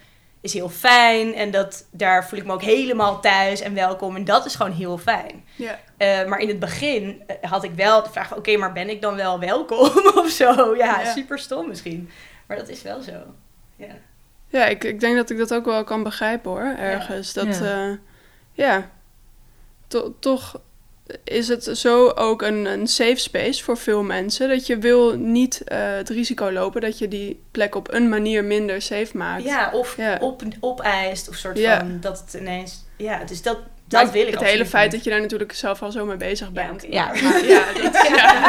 is 0.46 0.52
heel 0.52 0.68
fijn 0.68 1.34
en 1.34 1.50
dat, 1.50 1.86
daar 1.90 2.28
voel 2.28 2.38
ik 2.38 2.44
me 2.44 2.52
ook 2.52 2.62
helemaal 2.62 3.20
thuis 3.20 3.60
en 3.60 3.74
welkom. 3.74 4.16
En 4.16 4.24
dat 4.24 4.46
is 4.46 4.54
gewoon 4.54 4.72
heel 4.72 4.98
fijn. 4.98 5.44
Ja. 5.56 5.78
Eh, 5.96 6.24
maar 6.26 6.38
in 6.38 6.48
het 6.48 6.58
begin 6.58 7.22
eh, 7.26 7.50
had 7.50 7.64
ik 7.64 7.70
wel 7.74 8.02
de 8.02 8.10
vraag 8.10 8.28
van... 8.28 8.38
oké, 8.38 8.56
maar 8.56 8.72
ben 8.72 8.88
ik 8.90 9.00
dan 9.02 9.14
wel 9.16 9.38
welkom 9.40 9.90
of 10.22 10.28
zo? 10.28 10.76
Ja, 10.76 11.00
Ja. 11.00 11.12
super 11.12 11.38
stom 11.38 11.68
misschien. 11.68 12.10
Maar 12.46 12.56
dat 12.56 12.68
is 12.68 12.82
wel 12.82 13.00
zo. 13.00 13.12
Ja. 13.76 13.94
Ja, 14.48 14.66
ik, 14.66 14.84
ik 14.84 15.00
denk 15.00 15.16
dat 15.16 15.30
ik 15.30 15.38
dat 15.38 15.54
ook 15.54 15.64
wel 15.64 15.84
kan 15.84 16.02
begrijpen 16.02 16.50
hoor, 16.50 16.74
ergens. 16.78 17.32
Dat, 17.32 17.60
Ja. 18.52 18.90
to- 19.88 20.14
toch 20.20 20.60
is 21.24 21.48
het 21.48 21.64
zo 21.64 22.08
ook 22.08 22.42
een, 22.42 22.64
een 22.66 22.86
safe 22.86 23.16
space 23.16 23.64
voor 23.64 23.76
veel 23.76 24.02
mensen. 24.02 24.48
Dat 24.48 24.66
je 24.66 24.78
wil 24.78 25.16
niet 25.18 25.62
eh, 25.64 25.78
het 25.94 26.08
risico 26.08 26.52
lopen 26.52 26.80
dat 26.80 26.98
je 26.98 27.08
die 27.08 27.40
plek 27.50 27.74
op 27.74 27.92
een 27.92 28.08
manier 28.08 28.44
minder 28.44 28.82
safe 28.82 29.16
maakt. 29.16 29.44
ja, 29.44 29.70
of 29.72 29.96
Ja. 29.96 30.18
Op, 30.20 30.42
opeist 30.60 31.28
of 31.28 31.34
soort 31.34 31.58
Ja. 31.58 31.78
van... 31.78 32.00
dat 32.00 32.22
het 32.24 32.34
ineens... 32.40 32.84
Ja, 32.96 33.24
dus 33.24 33.42
dat, 33.42 33.58
Maar 33.90 34.04
dat 34.04 34.12
wil 34.12 34.26
ik 34.26 34.32
Het 34.34 34.42
hele 34.42 34.66
feit 34.66 34.90
dat 34.92 35.04
je 35.04 35.10
daar 35.10 35.20
natuurlijk 35.20 35.52
zelf 35.52 35.82
al 35.82 35.90
zo 35.92 36.04
mee 36.04 36.16
bezig 36.16 36.50
bent. 36.52 36.86
Ja. 36.90 37.10
Ja, 37.14 37.64
dat, 37.82 38.06
ja. 38.16 38.44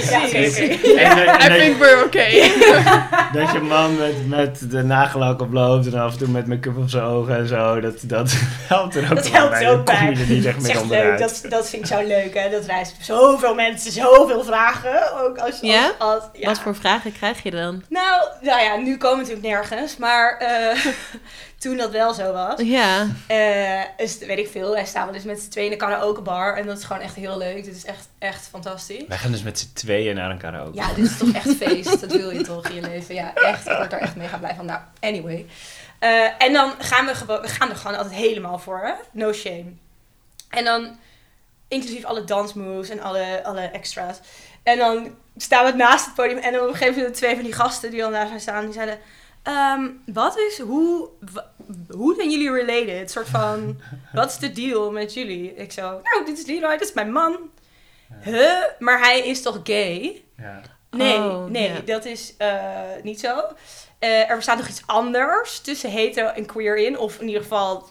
Eh, 0.00 1.44
en 1.44 1.44
I 1.44 1.48
dat- 1.48 1.58
think 1.58 1.76
we're 1.78 2.04
okay. 2.04 2.52
Dat 3.40 3.52
je 3.52 3.60
man 3.60 3.96
met, 3.98 4.28
met 4.28 4.70
de 4.70 4.82
nagellak 4.82 5.40
oploopt 5.40 5.86
en 5.86 5.94
af 6.00 6.12
en 6.12 6.18
toe 6.18 6.28
met 6.28 6.46
make-up 6.46 6.76
op 6.76 6.88
zijn 6.88 7.02
ogen 7.04 7.36
en 7.36 7.46
zo, 7.48 7.80
dat, 7.80 7.94
dat 8.02 8.32
helpt 8.68 8.94
er 8.94 9.02
ook 9.10 9.14
Dat 9.14 9.30
wel 9.30 9.40
helpt 9.40 9.58
bij. 9.58 9.70
ook 9.70 9.84
bij. 9.84 10.14
je 10.26 10.34
niet 10.34 10.44
echt 10.44 10.54
Dat 10.54 10.56
is 10.56 10.62
meer 10.62 10.70
echt 10.70 10.82
onderuit. 10.82 11.08
leuk. 11.08 11.18
Dat, 11.18 11.50
dat 11.50 11.68
vind 11.70 11.82
ik 11.82 11.88
zo 11.98 12.06
leuk, 12.06 12.34
hè. 12.34 12.50
Dat 12.50 12.66
rijst 12.66 12.96
zoveel 13.00 13.54
mensen, 13.54 13.92
zoveel 13.92 14.44
vragen. 14.44 15.20
Ook 15.22 15.38
als, 15.38 15.50
als, 15.50 15.60
Ja? 15.60 15.90
als- 15.98 16.28
ja. 16.32 16.46
Wat 16.48 16.58
voor 16.60 16.76
vragen 16.76 17.12
krijg 17.12 17.42
je 17.42 17.50
dan? 17.50 17.82
Nou, 17.88 18.22
nou 18.40 18.62
ja, 18.62 18.76
nu 18.76 18.96
komen 18.96 19.24
we 19.24 19.30
natuurlijk 19.32 19.70
nergens. 19.70 19.96
Maar 19.96 20.36
eh, 20.38 20.84
toen 21.64 21.76
dat 21.76 21.90
wel 21.90 22.14
zo 22.14 22.32
was... 22.32 22.60
Ja, 22.60 23.06
Eh, 23.26 23.80
is, 23.96 24.12
het- 24.14 24.26
weet 24.26 24.38
ik 24.38 24.48
veel, 24.48 24.70
wij 24.70 24.84
staan 24.86 25.06
wel 25.06 25.14
eens 25.14 25.24
met 25.24 25.40
z'n 25.40 25.48
tweeën 25.48 25.66
in 25.66 25.72
een 25.72 25.78
karaokebar. 25.78 26.56
En 26.56 26.66
dat 26.66 26.78
is 26.78 26.84
gewoon 26.84 27.02
echt 27.02 27.14
heel 27.14 27.38
leuk. 27.38 27.64
Dit 27.64 27.76
is 27.76 27.84
echt, 27.84 28.08
echt 28.18 28.48
fantastisch. 28.48 29.04
Wij 29.08 29.18
gaan 29.18 29.30
dus 29.32 29.42
met 29.42 29.58
z'n 29.58 29.72
tweeën 29.72 30.14
naar 30.14 30.30
een 30.30 30.38
karaoke. 30.38 30.76
Ja, 30.76 30.92
dit 30.94 31.04
is 31.06 31.18
toch 31.18 31.32
echt 31.32 31.54
feest. 31.62 32.00
Dat 32.00 32.12
wil 32.12 32.30
je 32.30 32.40
toch 32.42 32.68
in 32.68 32.74
je 32.74 32.80
leven. 32.80 33.14
Ja, 33.14 33.34
echt. 33.34 33.66
Ik 33.68 33.76
word 33.76 33.92
er 33.92 33.98
echt 33.98 34.16
mega 34.16 34.36
blij 34.38 34.54
van. 34.54 34.66
Nou, 34.66 34.80
anyway. 35.00 35.46
Eh, 35.98 36.28
en 36.38 36.52
dan 36.52 36.72
gaan 36.78 37.06
we, 37.06 37.14
gewoon, 37.14 37.40
we 37.40 37.48
gaan 37.48 37.70
er 37.70 37.76
gewoon 37.76 37.96
altijd 37.96 38.14
helemaal 38.14 38.58
voor. 38.58 38.80
Hè? 38.84 38.92
No 39.12 39.32
shame. 39.32 39.64
En 40.50 40.64
dan 40.64 40.98
inclusief 41.68 42.04
alle 42.04 42.24
dansmoves 42.24 42.88
en 42.88 43.00
alle, 43.00 43.44
alle 43.44 43.60
extra's. 43.60 44.16
En 44.62 44.78
dan 44.78 45.14
staan 45.36 45.64
we 45.64 45.76
naast 45.76 46.04
het 46.04 46.14
podium. 46.14 46.38
En 46.38 46.52
dan 46.52 46.62
op 46.62 46.68
een 46.68 46.74
gegeven 46.74 46.96
moment 46.96 47.14
twee 47.16 47.34
van 47.34 47.44
die 47.44 47.52
gasten 47.52 47.90
die 47.90 48.00
dan 48.00 48.12
daar 48.12 48.26
zijn 48.26 48.40
staan. 48.40 48.64
Die 48.64 48.74
zeiden... 48.74 48.98
ehm, 49.44 49.88
wat 50.06 50.38
is, 50.38 50.58
hoe, 50.58 51.08
hoe 51.90 52.14
zijn 52.14 52.30
jullie 52.30 52.50
related? 52.52 52.98
Het 52.98 53.10
soort 53.10 53.28
van, 53.28 53.80
wat 54.12 54.30
is 54.30 54.38
de 54.38 54.52
deal 54.52 54.90
met 54.90 55.14
jullie? 55.14 55.54
Ik 55.54 55.72
zo, 55.72 55.82
nou, 56.02 56.24
dit 56.24 56.38
is 56.38 56.46
Leroy, 56.46 56.72
dit 56.78 56.88
is 56.88 56.92
mijn 56.94 57.12
man. 57.12 57.36
Huh? 58.22 58.62
Maar 58.78 58.98
hij 58.98 59.20
is 59.20 59.42
toch 59.42 59.60
gay? 59.64 60.24
Ja. 60.36 60.60
Nee, 60.90 61.16
Oh, 61.18 61.44
nee, 61.44 61.84
dat 61.84 62.04
is 62.04 62.34
eh, 62.38 62.70
niet 63.02 63.20
zo. 63.20 63.42
Eh, 63.98 64.30
er 64.30 64.36
bestaat 64.36 64.56
nog 64.56 64.68
iets 64.68 64.82
anders 64.86 65.60
tussen 65.60 65.90
hetero 65.90 66.28
en 66.28 66.46
queer 66.46 66.76
in. 66.76 66.98
Of 66.98 67.20
in 67.20 67.26
ieder 67.26 67.42
geval 67.42 67.88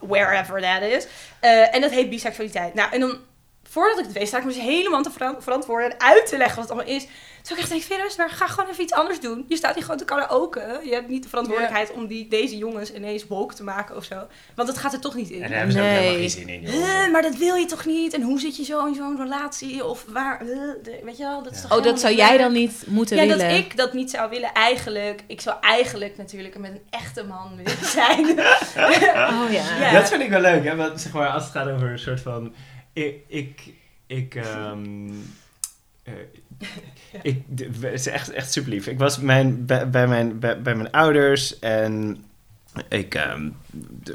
wherever 0.00 0.60
that 0.60 0.82
is. 0.82 1.06
Eh, 1.40 1.74
en 1.74 1.80
dat 1.80 1.90
heet 1.90 2.10
biseksualiteit. 2.10 2.74
Nou, 2.74 2.92
en 2.92 3.00
dan, 3.00 3.18
voordat 3.62 3.98
ik 3.98 4.04
het 4.04 4.14
weet, 4.14 4.28
sta 4.28 4.36
ik 4.38 4.44
me 4.44 4.52
dus 4.52 4.62
helemaal 4.62 5.02
te 5.02 5.10
veran- 5.10 5.42
verantwoorden 5.42 5.90
en 5.90 6.00
uit 6.00 6.26
te 6.26 6.36
leggen 6.36 6.56
wat 6.60 6.68
het 6.68 6.78
allemaal 6.78 6.94
is. 6.96 7.06
Zou 7.46 7.58
ik 7.58 7.64
echt 7.64 7.68
denk, 7.70 7.82
Vera, 7.82 8.04
maar 8.16 8.30
ga 8.30 8.46
gewoon 8.46 8.70
even 8.70 8.82
iets 8.82 8.92
anders 8.92 9.20
doen. 9.20 9.44
Je 9.48 9.56
staat 9.56 9.74
hier 9.74 9.82
gewoon 9.82 9.98
te 9.98 10.04
karaoke. 10.04 10.80
Je 10.84 10.92
hebt 10.92 11.08
niet 11.08 11.22
de 11.22 11.28
verantwoordelijkheid 11.28 11.92
om 11.92 12.06
die, 12.06 12.28
deze 12.28 12.56
jongens 12.56 12.92
ineens 12.94 13.26
woke 13.26 13.54
te 13.54 13.62
maken 13.64 13.96
of 13.96 14.04
zo. 14.04 14.26
Want 14.54 14.68
dat 14.68 14.78
gaat 14.78 14.92
er 14.92 15.00
toch 15.00 15.14
niet 15.14 15.30
in. 15.30 15.42
En 15.42 15.48
daar 15.48 15.56
hebben 15.58 15.72
ze 15.76 15.78
ook 15.80 15.84
Nee. 15.84 15.96
helemaal 15.96 16.18
geen 16.18 16.30
zin 16.30 16.48
in. 16.48 16.60
joh. 16.60 17.04
Eh, 17.04 17.12
maar 17.12 17.22
dat 17.22 17.36
wil 17.36 17.54
je 17.54 17.66
toch 17.66 17.84
niet? 17.84 18.14
En 18.14 18.22
hoe 18.22 18.40
zit 18.40 18.56
je 18.56 18.64
zo 18.64 18.86
in 18.86 18.94
zo'n 18.94 19.16
relatie? 19.16 19.84
Of 19.84 20.04
waar, 20.08 20.40
eh, 20.40 20.46
de- 20.82 21.00
weet 21.04 21.16
je 21.16 21.22
wel? 21.22 21.42
Dat 21.42 21.52
is 21.52 21.60
toch 21.60 21.76
oh, 21.76 21.82
dat 21.82 22.00
zou 22.00 22.14
jij 22.14 22.38
dan 22.38 22.52
niet 22.52 22.84
moeten 22.86 23.16
Ja, 23.16 23.22
willen? 23.26 23.38
dat 23.48 23.58
ik 23.58 23.76
dat 23.76 23.92
niet 23.92 24.10
zou 24.10 24.30
willen 24.30 24.52
eigenlijk. 24.52 25.22
Ik 25.26 25.40
zou 25.40 25.56
eigenlijk 25.60 26.16
natuurlijk 26.16 26.58
met 26.58 26.70
een 26.70 26.82
echte 26.90 27.24
man 27.24 27.56
willen 27.56 27.84
zijn. 27.98 28.26
Oh 29.36 29.52
ja. 29.52 29.76
Ja. 29.80 29.92
Dat 29.92 30.08
vind 30.08 30.22
ik 30.22 30.28
wel 30.30 30.40
leuk, 30.40 30.64
hè? 30.64 30.76
Want, 30.76 31.00
zeg 31.00 31.12
maar, 31.12 31.28
als 31.28 31.42
het 31.42 31.52
gaat 31.52 31.68
over 31.68 31.90
een 31.90 31.98
soort 31.98 32.20
van... 32.20 32.54
Ik... 32.92 33.16
ik, 33.28 33.60
ik 34.06 34.34
ehm, 34.34 35.08
eh, 36.58 36.68
ik, 37.32 37.42
het 37.80 37.92
is 37.92 38.06
echt, 38.06 38.30
echt 38.30 38.52
super 38.52 38.70
lief. 38.70 38.86
Ik 38.86 38.98
was 38.98 39.18
mijn, 39.18 39.66
bij, 39.66 39.90
bij, 39.90 40.06
mijn, 40.06 40.38
bij, 40.38 40.62
bij 40.62 40.74
mijn 40.74 40.90
ouders 40.90 41.58
en 41.58 42.24
ik 42.88 43.14
ehm, 43.14 43.48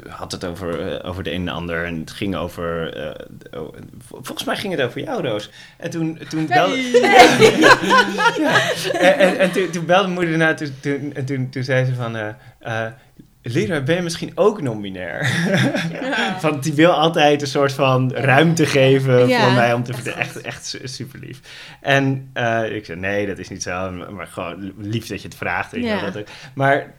had 0.08 0.32
het 0.32 0.44
over, 0.44 0.92
eh, 0.92 1.08
over 1.08 1.22
de 1.22 1.30
een 1.30 1.36
en 1.38 1.44
de 1.44 1.50
ander. 1.50 1.84
En 1.84 1.98
het 2.00 2.10
ging 2.10 2.36
over... 2.36 2.96
eh, 2.96 3.60
oh, 3.60 3.74
vol- 3.98 4.18
volgens 4.22 4.44
mij 4.44 4.56
ging 4.56 4.72
het 4.74 4.82
over 4.82 5.00
jou, 5.00 5.22
Roos. 5.22 5.50
En 5.78 5.90
toen, 5.90 6.18
toen 6.28 6.46
belde... 6.46 6.76
Ja. 8.38 8.70
En, 8.92 9.18
en, 9.18 9.38
en 9.38 9.52
toen, 9.52 9.70
toen 9.70 9.86
belde 9.86 10.08
moeder 10.08 10.36
naar, 10.36 10.56
toen, 10.56 10.74
toen, 10.80 11.14
en 11.14 11.24
toen, 11.24 11.50
toen 11.50 11.62
zei 11.62 11.84
ze 11.84 11.94
van... 11.94 12.16
Leroy, 13.42 13.82
ben 13.82 13.94
je 13.96 14.02
misschien 14.02 14.32
ook 14.34 14.62
non-binair? 14.62 15.26
Ja. 15.92 16.38
Want 16.40 16.62
die 16.62 16.72
wil 16.72 16.90
altijd 16.90 17.40
een 17.40 17.46
soort 17.46 17.72
van 17.72 18.12
ruimte 18.12 18.66
geven 18.66 19.28
Ja. 19.28 19.42
voor 19.44 19.52
mij 19.52 19.72
om 19.72 19.82
te 19.82 19.92
vertellen. 19.94 20.18
Echt, 20.18 20.40
echt 20.40 20.66
su- 20.66 20.86
super 20.86 21.18
lief. 21.18 21.40
En 21.80 22.30
eh, 22.32 22.74
ik 22.74 22.84
zei, 22.84 22.98
nee, 23.00 23.26
dat 23.26 23.38
is 23.38 23.48
niet 23.48 23.62
zo. 23.62 23.90
Maar 24.10 24.26
gewoon 24.26 24.72
lief 24.78 25.06
dat 25.06 25.22
je 25.22 25.28
het 25.28 25.36
vraagt. 25.36 25.72
weet 25.72 25.84
Ja. 25.84 26.00
wel, 26.00 26.12
dat. 26.12 26.30
Maar 26.54 26.92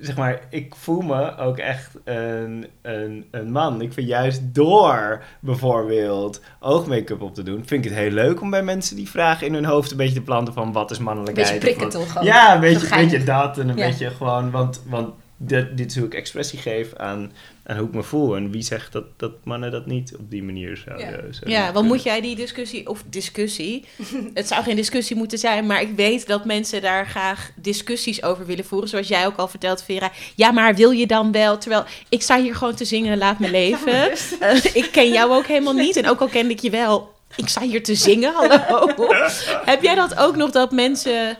zeg 0.00 0.16
maar, 0.16 0.40
ik 0.50 0.74
voel 0.74 1.00
me 1.00 1.36
ook 1.36 1.58
echt 1.58 1.90
een, 2.04 2.66
een, 2.82 3.24
een 3.30 3.52
man. 3.52 3.80
Ik 3.82 3.92
vind 3.92 4.08
juist 4.08 4.40
door 4.42 5.22
bijvoorbeeld 5.40 6.40
oogmake-up 6.60 7.22
op 7.22 7.34
te 7.34 7.42
doen, 7.42 7.62
vind 7.66 7.84
ik 7.84 7.90
het 7.90 7.98
heel 8.00 8.10
leuk 8.10 8.40
om 8.40 8.50
bij 8.50 8.62
mensen 8.62 8.96
die 8.96 9.10
vragen 9.10 9.46
in 9.46 9.54
hun 9.54 9.64
hoofd 9.64 9.90
een 9.90 9.96
beetje 9.96 10.14
te 10.14 10.20
planten 10.22 10.54
van 10.54 10.72
wat 10.72 10.90
is 10.90 10.98
Een 10.98 11.04
mannelijkheid. 11.04 11.48
beetje 11.60 11.68
of 11.68 11.76
prikken 11.78 12.00
toch 12.12 12.22
ja, 12.24 12.54
een 12.54 12.60
beetje, 12.60 12.92
een 12.96 13.02
beetje 13.02 13.24
dat 13.24 13.58
en 13.58 13.68
een 13.68 13.74
beetje 13.74 14.10
gewoon, 14.10 14.50
want, 14.50 14.82
want 14.86 15.08
dit, 15.42 15.76
dit 15.76 15.90
is 15.90 15.96
hoe 15.96 16.06
ik 16.06 16.14
expressie 16.14 16.58
geef 16.58 16.94
aan, 16.94 17.32
aan 17.64 17.76
hoe 17.78 17.86
ik 17.86 17.94
me 17.94 18.02
voel. 18.02 18.36
En 18.36 18.50
wie 18.50 18.62
zegt 18.62 18.92
dat, 18.92 19.04
dat 19.16 19.32
mannen 19.44 19.70
dat 19.70 19.86
niet 19.86 20.16
op 20.18 20.30
die 20.30 20.42
manier 20.42 20.76
zouden 20.76 21.06
Ja. 21.06 21.12
zouden 21.12 21.50
Ja, 21.50 21.60
want 21.60 21.72
kunnen. 21.72 21.92
moet 21.92 22.02
jij 22.02 22.20
die 22.20 22.36
discussie, 22.36 22.88
of 22.88 23.02
discussie, 23.10 23.84
het 24.34 24.48
zou 24.48 24.62
geen 24.62 24.76
discussie 24.76 25.16
moeten 25.16 25.38
zijn, 25.38 25.66
maar 25.66 25.80
ik 25.80 25.90
weet 25.96 26.26
dat 26.26 26.44
mensen 26.44 26.82
daar 26.82 27.06
graag 27.06 27.50
discussies 27.56 28.22
over 28.22 28.46
willen 28.46 28.64
voeren. 28.64 28.88
Zoals 28.88 29.08
jij 29.08 29.26
ook 29.26 29.36
al 29.36 29.48
vertelt, 29.48 29.82
Vera. 29.82 30.10
Ja, 30.34 30.50
maar 30.50 30.74
wil 30.74 30.90
je 30.90 31.06
dan 31.06 31.32
wel? 31.32 31.58
Terwijl 31.58 31.84
ik 32.08 32.22
sta 32.22 32.40
hier 32.40 32.54
gewoon 32.54 32.74
te 32.74 32.84
zingen, 32.84 33.18
laat 33.18 33.38
me 33.38 33.50
leven. 33.60 34.10
Eh, 34.40 34.64
ik 34.74 34.88
ken 34.92 35.08
jou 35.12 35.30
ook 35.32 35.46
helemaal 35.46 35.74
niet 35.74 35.96
en 35.96 36.08
ook 36.08 36.20
al 36.20 36.28
kende 36.28 36.52
ik 36.52 36.60
je 36.60 36.70
wel. 36.70 37.18
Ik 37.36 37.48
sta 37.48 37.62
hier 37.62 37.82
te 37.82 37.94
zingen, 37.94 38.32
hallo. 38.34 38.94
Heb 39.64 39.82
jij 39.82 39.94
dat 39.94 40.16
ook 40.18 40.36
nog, 40.36 40.50
dat 40.50 40.72
mensen 40.72 41.36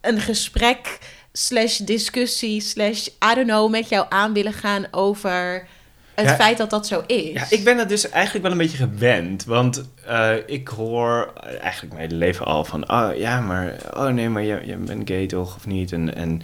een 0.00 0.20
gesprek 0.20 0.98
slash 1.32 1.78
discussie 1.78 2.60
slash, 2.60 3.06
I 3.06 3.34
don't 3.34 3.46
know, 3.46 3.70
met 3.70 3.88
jou 3.88 4.06
aan 4.08 4.32
willen 4.32 4.52
gaan 4.52 4.86
over 4.90 5.66
het 6.14 6.26
Ja. 6.26 6.34
feit 6.34 6.58
dat 6.58 6.70
dat 6.70 6.86
zo 6.86 7.02
is? 7.06 7.32
Ja, 7.32 7.46
ik 7.50 7.64
ben 7.64 7.76
dat 7.76 7.88
dus 7.88 8.08
eigenlijk 8.08 8.42
wel 8.42 8.52
een 8.52 8.58
beetje 8.58 8.76
gewend. 8.76 9.44
Want 9.44 9.84
eh, 10.06 10.32
ik 10.46 10.68
hoor 10.68 11.32
eigenlijk 11.60 11.94
mijn 11.94 12.08
hele 12.08 12.18
leven 12.24 12.46
al 12.46 12.64
van... 12.64 12.90
Oh 12.90 13.10
ja, 13.16 13.40
maar... 13.40 13.76
Oh 13.94 14.06
nee, 14.08 14.28
maar 14.28 14.42
je, 14.42 14.60
je 14.64 14.76
bent 14.76 15.08
gay 15.08 15.26
toch? 15.26 15.56
Of 15.56 15.66
niet? 15.66 15.92
En, 15.92 16.14
en, 16.14 16.42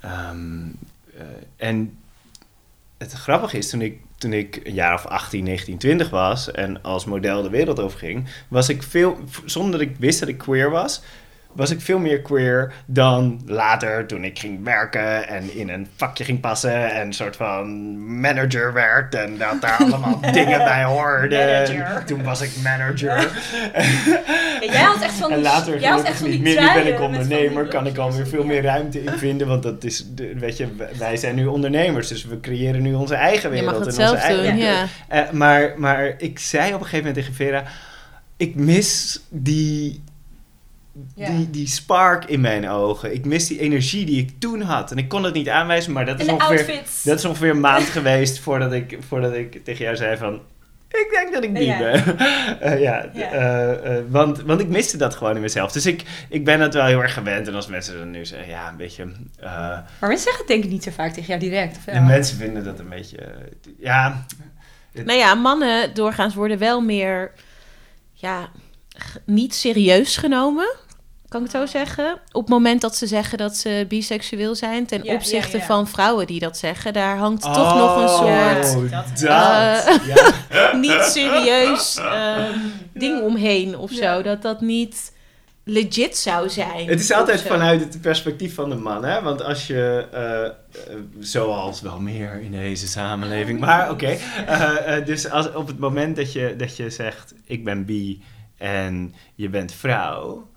ehm, 0.00 0.66
eh, 1.16 1.22
en 1.68 1.98
het 2.98 3.12
grappige 3.12 3.58
is, 3.58 3.70
toen 3.70 3.80
ik, 3.82 4.00
toen 4.16 4.32
ik 4.32 4.60
een 4.64 4.74
jaar 4.74 4.94
of 4.94 5.06
18, 5.06 5.44
19, 5.44 5.78
20 5.78 6.10
was... 6.10 6.50
en 6.50 6.82
als 6.82 7.04
model 7.04 7.42
de 7.42 7.50
wereld 7.50 7.80
over 7.80 7.98
ging... 7.98 8.28
was 8.48 8.68
ik 8.68 8.82
veel... 8.82 9.18
Zonder 9.44 9.72
dat 9.78 9.88
ik 9.88 9.96
wist 9.98 10.20
dat 10.20 10.28
ik 10.28 10.38
queer 10.38 10.70
was... 10.70 11.00
was 11.52 11.70
ik 11.70 11.80
veel 11.80 11.98
meer 11.98 12.20
queer 12.22 12.72
dan 12.86 13.40
later 13.46 14.06
toen 14.06 14.24
ik 14.24 14.38
ging 14.38 14.64
werken 14.64 15.28
en 15.28 15.56
in 15.56 15.68
een 15.68 15.86
vakje 15.96 16.24
ging 16.24 16.40
passen 16.40 16.90
en 16.92 17.06
een 17.06 17.12
soort 17.12 17.36
van 17.36 18.20
manager 18.20 18.72
werd 18.72 19.14
en 19.14 19.38
dat 19.38 19.60
daar 19.60 19.76
allemaal 19.84 20.20
dingen 20.32 20.58
bij 20.58 20.84
hoorden. 20.84 22.04
Toen 22.06 22.22
was 22.22 22.40
ik 22.40 22.50
manager. 22.62 23.30
Ja, 24.60 24.72
jij 24.72 24.82
had 24.82 25.02
echt 25.02 25.14
van 25.14 25.30
en 25.30 25.36
die, 25.36 25.44
later 25.44 25.80
jij 25.80 25.90
had 25.90 26.02
echt 26.04 26.16
van 26.18 26.28
niet 26.30 26.44
die 26.44 26.54
meer. 26.54 26.62
Nu 26.74 26.82
ben 26.82 26.92
ik 26.94 27.00
ondernemer, 27.00 27.66
kan 27.66 27.86
ik 27.86 27.98
alweer 27.98 28.20
en- 28.20 28.26
veel 28.28 28.44
meer 28.44 28.62
ruimte 28.62 29.02
in 29.02 29.18
vinden, 29.18 29.46
want 29.46 29.62
dat 29.62 29.84
is, 29.84 30.06
de, 30.14 30.34
weet 30.38 30.56
je, 30.56 30.66
wij 30.98 31.16
zijn 31.16 31.34
nu 31.34 31.46
ondernemers, 31.46 32.08
dus 32.08 32.24
we 32.24 32.40
creëren 32.40 32.82
nu 32.82 32.94
onze 32.94 33.14
eigen 33.14 33.42
Je 33.54 33.54
wereld. 33.60 33.78
mag 33.78 33.86
het 33.86 33.98
en 33.98 34.02
onze 34.10 34.14
doen, 34.14 34.22
eigen- 34.44 34.56
ja. 34.56 34.86
eh, 35.08 35.30
maar, 35.30 35.72
maar 35.76 36.14
ik 36.18 36.38
zei 36.38 36.66
op 36.74 36.80
een 36.80 36.86
gegeven 36.86 36.98
moment 37.06 37.14
tegen 37.14 37.34
Vera... 37.34 37.62
ik 38.36 38.54
mis 38.54 39.20
die, 39.28 40.02
Ja. 41.14 41.30
die, 41.30 41.50
die 41.50 41.66
spark 41.66 42.24
in 42.24 42.40
mijn 42.40 42.68
ogen. 42.68 43.14
Ik 43.14 43.24
mis 43.24 43.46
die 43.46 43.60
energie 43.60 44.04
die 44.06 44.20
ik 44.20 44.30
toen 44.38 44.60
had. 44.60 44.90
En 44.90 44.98
ik 44.98 45.08
kon 45.08 45.24
het 45.24 45.34
niet 45.34 45.48
aanwijzen, 45.48 45.92
maar 45.92 46.06
dat 46.06 46.20
is 46.20 46.28
ongeveer... 46.28 46.56
outfits. 46.58 47.02
Dat 47.02 47.18
is 47.18 47.24
ongeveer 47.24 47.50
een 47.50 47.60
maand 47.60 47.84
geweest 47.84 48.38
voordat 48.40 48.72
ik, 48.72 48.98
voordat 49.08 49.34
ik 49.34 49.64
tegen 49.64 49.84
jou 49.84 49.96
zei 49.96 50.16
van... 50.16 50.40
Ik 50.88 51.08
denk 51.10 51.32
dat 51.32 51.42
ik 51.44 51.54
die 51.54 51.64
Ja. 51.66 51.78
ben. 51.78 52.18
Eh, 52.60 52.80
ja, 52.80 53.10
Ja. 53.14 53.30
eh, 53.30 53.96
eh, 53.98 54.04
want, 54.08 54.40
want 54.42 54.60
ik 54.60 54.68
miste 54.68 54.96
dat 54.96 55.14
gewoon 55.14 55.34
in 55.34 55.40
mezelf. 55.40 55.72
Dus 55.72 55.86
ik, 55.86 56.02
ik 56.28 56.44
ben 56.44 56.60
het 56.60 56.74
wel 56.74 56.86
heel 56.86 57.02
erg 57.02 57.12
gewend. 57.14 57.48
En 57.48 57.54
als 57.54 57.66
mensen 57.66 57.98
dan 57.98 58.10
nu 58.10 58.24
zeggen, 58.26 58.48
ja, 58.48 58.68
een 58.68 58.76
beetje... 58.76 59.02
eh, 59.40 59.50
Maar 59.50 59.84
mensen 60.00 60.18
zeggen 60.18 60.38
het 60.38 60.46
denk 60.48 60.64
ik 60.64 60.70
niet 60.70 60.82
zo 60.82 60.90
vaak 60.90 61.12
tegen 61.12 61.28
jou 61.28 61.40
direct. 61.40 61.76
Of 61.76 61.86
en 61.86 62.06
mensen 62.06 62.36
vinden 62.36 62.64
dat 62.64 62.78
een 62.78 62.88
beetje... 62.88 63.18
ja, 63.78 64.24
Nou 64.92 65.18
ja, 65.18 65.34
mannen 65.34 65.94
doorgaans 65.94 66.34
worden 66.34 66.58
wel 66.58 66.80
meer 66.80 67.32
ja, 68.12 68.48
niet 69.24 69.54
serieus 69.54 70.16
genomen. 70.16 70.68
Kan 71.28 71.44
ik 71.44 71.52
het 71.52 71.56
zo 71.56 71.66
zeggen? 71.78 72.18
Op 72.32 72.40
het 72.40 72.50
moment 72.50 72.80
dat 72.80 72.96
ze 72.96 73.06
zeggen 73.06 73.38
dat 73.38 73.56
ze 73.56 73.84
biseksueel 73.88 74.54
zijn, 74.54 74.86
ten 74.86 75.04
Ja, 75.04 75.14
opzichte 75.14 75.56
ja, 75.56 75.62
ja. 75.62 75.68
van 75.68 75.88
vrouwen 75.88 76.26
die 76.26 76.40
dat 76.40 76.58
zeggen, 76.58 76.92
daar 76.92 77.16
hangt 77.16 77.42
toch 77.42 77.74
nog 77.74 77.96
een 77.96 78.08
Oh, 78.08 78.62
soort 78.64 79.20
ja. 79.20 79.82
niet 80.86 81.02
serieus 81.02 81.96
ehm, 81.96 82.58
ding 82.92 83.22
omheen 83.22 83.76
of 83.76 83.90
zo. 83.90 84.02
Ja. 84.02 84.22
Dat 84.22 84.42
dat 84.42 84.60
niet 84.60 85.12
legit 85.64 86.16
zou 86.16 86.48
zijn. 86.48 86.88
Het 86.88 87.00
is 87.00 87.12
altijd 87.12 87.40
zo. 87.40 87.46
vanuit 87.46 87.80
het 87.80 88.00
perspectief 88.00 88.54
van 88.54 88.70
de 88.70 88.76
man, 88.76 89.04
hè? 89.04 89.22
Want 89.22 89.42
als 89.42 89.66
je, 89.66 90.06
eh, 90.12 90.44
eh, 90.44 90.52
zoals 91.18 91.80
wel 91.80 92.00
meer 92.00 92.40
in 92.40 92.50
deze 92.50 92.86
samenleving, 92.86 93.60
maar 93.60 93.90
oké. 93.90 94.16
dus 95.04 95.30
als, 95.30 95.52
op 95.52 95.66
het 95.66 95.78
moment 95.78 96.16
dat 96.16 96.32
je, 96.32 96.54
dat 96.56 96.76
je 96.76 96.90
zegt, 96.90 97.34
ik 97.44 97.64
ben 97.64 97.84
bi 97.84 98.22
en 98.58 99.14
je 99.34 99.48
bent 99.48 99.72
vrouw, 99.72 100.48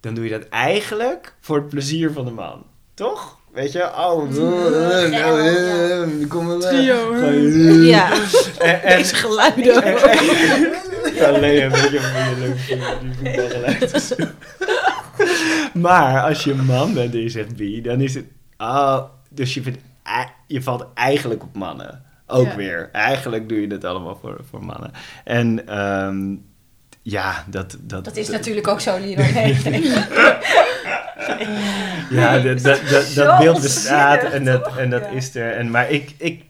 dan 0.00 0.14
doe 0.14 0.24
je 0.24 0.30
dat 0.30 0.48
eigenlijk 0.48 1.34
voor 1.40 1.56
het 1.56 1.68
plezier 1.68 2.12
van 2.12 2.24
de 2.24 2.30
man. 2.30 2.64
Toch? 2.94 3.38
Weet 3.52 3.72
je? 3.72 3.96
Oh, 3.98 4.30
Ja, 4.34 4.38
nou, 4.40 5.10
ja. 5.42 6.02
eh, 6.02 6.28
kom 6.28 6.46
maar. 6.46 6.58
Trio, 6.58 7.14
hè? 7.14 7.26
Ja, 7.70 8.08
deze 8.96 9.14
geluiden. 9.14 9.82
en- 9.82 9.96
en- 10.02 11.14
ja, 11.14 11.28
alleen 11.28 11.62
een 11.62 11.70
beetje 11.70 11.98
een 11.98 13.14
voetbalgeluid. 13.14 14.16
Maar 15.74 16.22
als 16.22 16.44
je 16.44 16.52
een 16.52 16.64
man 16.64 16.94
bent 16.94 17.14
en 17.14 17.20
je 17.20 17.28
zegt 17.28 17.56
bi, 17.56 17.80
dan 17.82 18.00
is 18.00 18.14
het... 18.14 18.24
Oh, 18.58 19.02
dus 19.30 19.54
je, 19.54 19.62
vindt, 19.62 19.78
ei- 20.02 20.26
je 20.46 20.62
valt 20.62 20.86
eigenlijk 20.94 21.42
op 21.42 21.56
mannen. 21.56 22.04
Ook 22.26 22.46
Ja. 22.46 22.56
weer. 22.56 22.88
Eigenlijk 22.92 23.48
doe 23.48 23.60
je 23.60 23.66
dat 23.66 23.84
allemaal 23.84 24.18
voor, 24.20 24.40
voor 24.50 24.64
mannen. 24.64 24.90
En 25.24 25.66
ehm, 25.68 26.34
ja, 27.10 27.44
dat... 27.48 27.76
Dat, 27.80 28.04
Dat 28.04 28.16
is 28.16 28.28
natuurlijk 28.28 28.68
ook 28.68 28.80
zo. 28.80 28.98
Nee, 29.00 29.16
nee. 29.16 29.92
Ja, 32.10 32.38
dat, 32.38 32.62
dat, 32.62 33.12
dat, 33.14 33.38
beeld 33.38 33.60
bestaat 33.62 34.22
en 34.22 34.44
dat, 34.44 34.76
en 34.76 34.90
dat 34.90 35.02
Ja. 35.02 35.08
is 35.08 35.34
er. 35.34 35.52
En, 35.52 35.70
maar 35.70 35.90
ik, 35.90 36.14
ik 36.16 36.44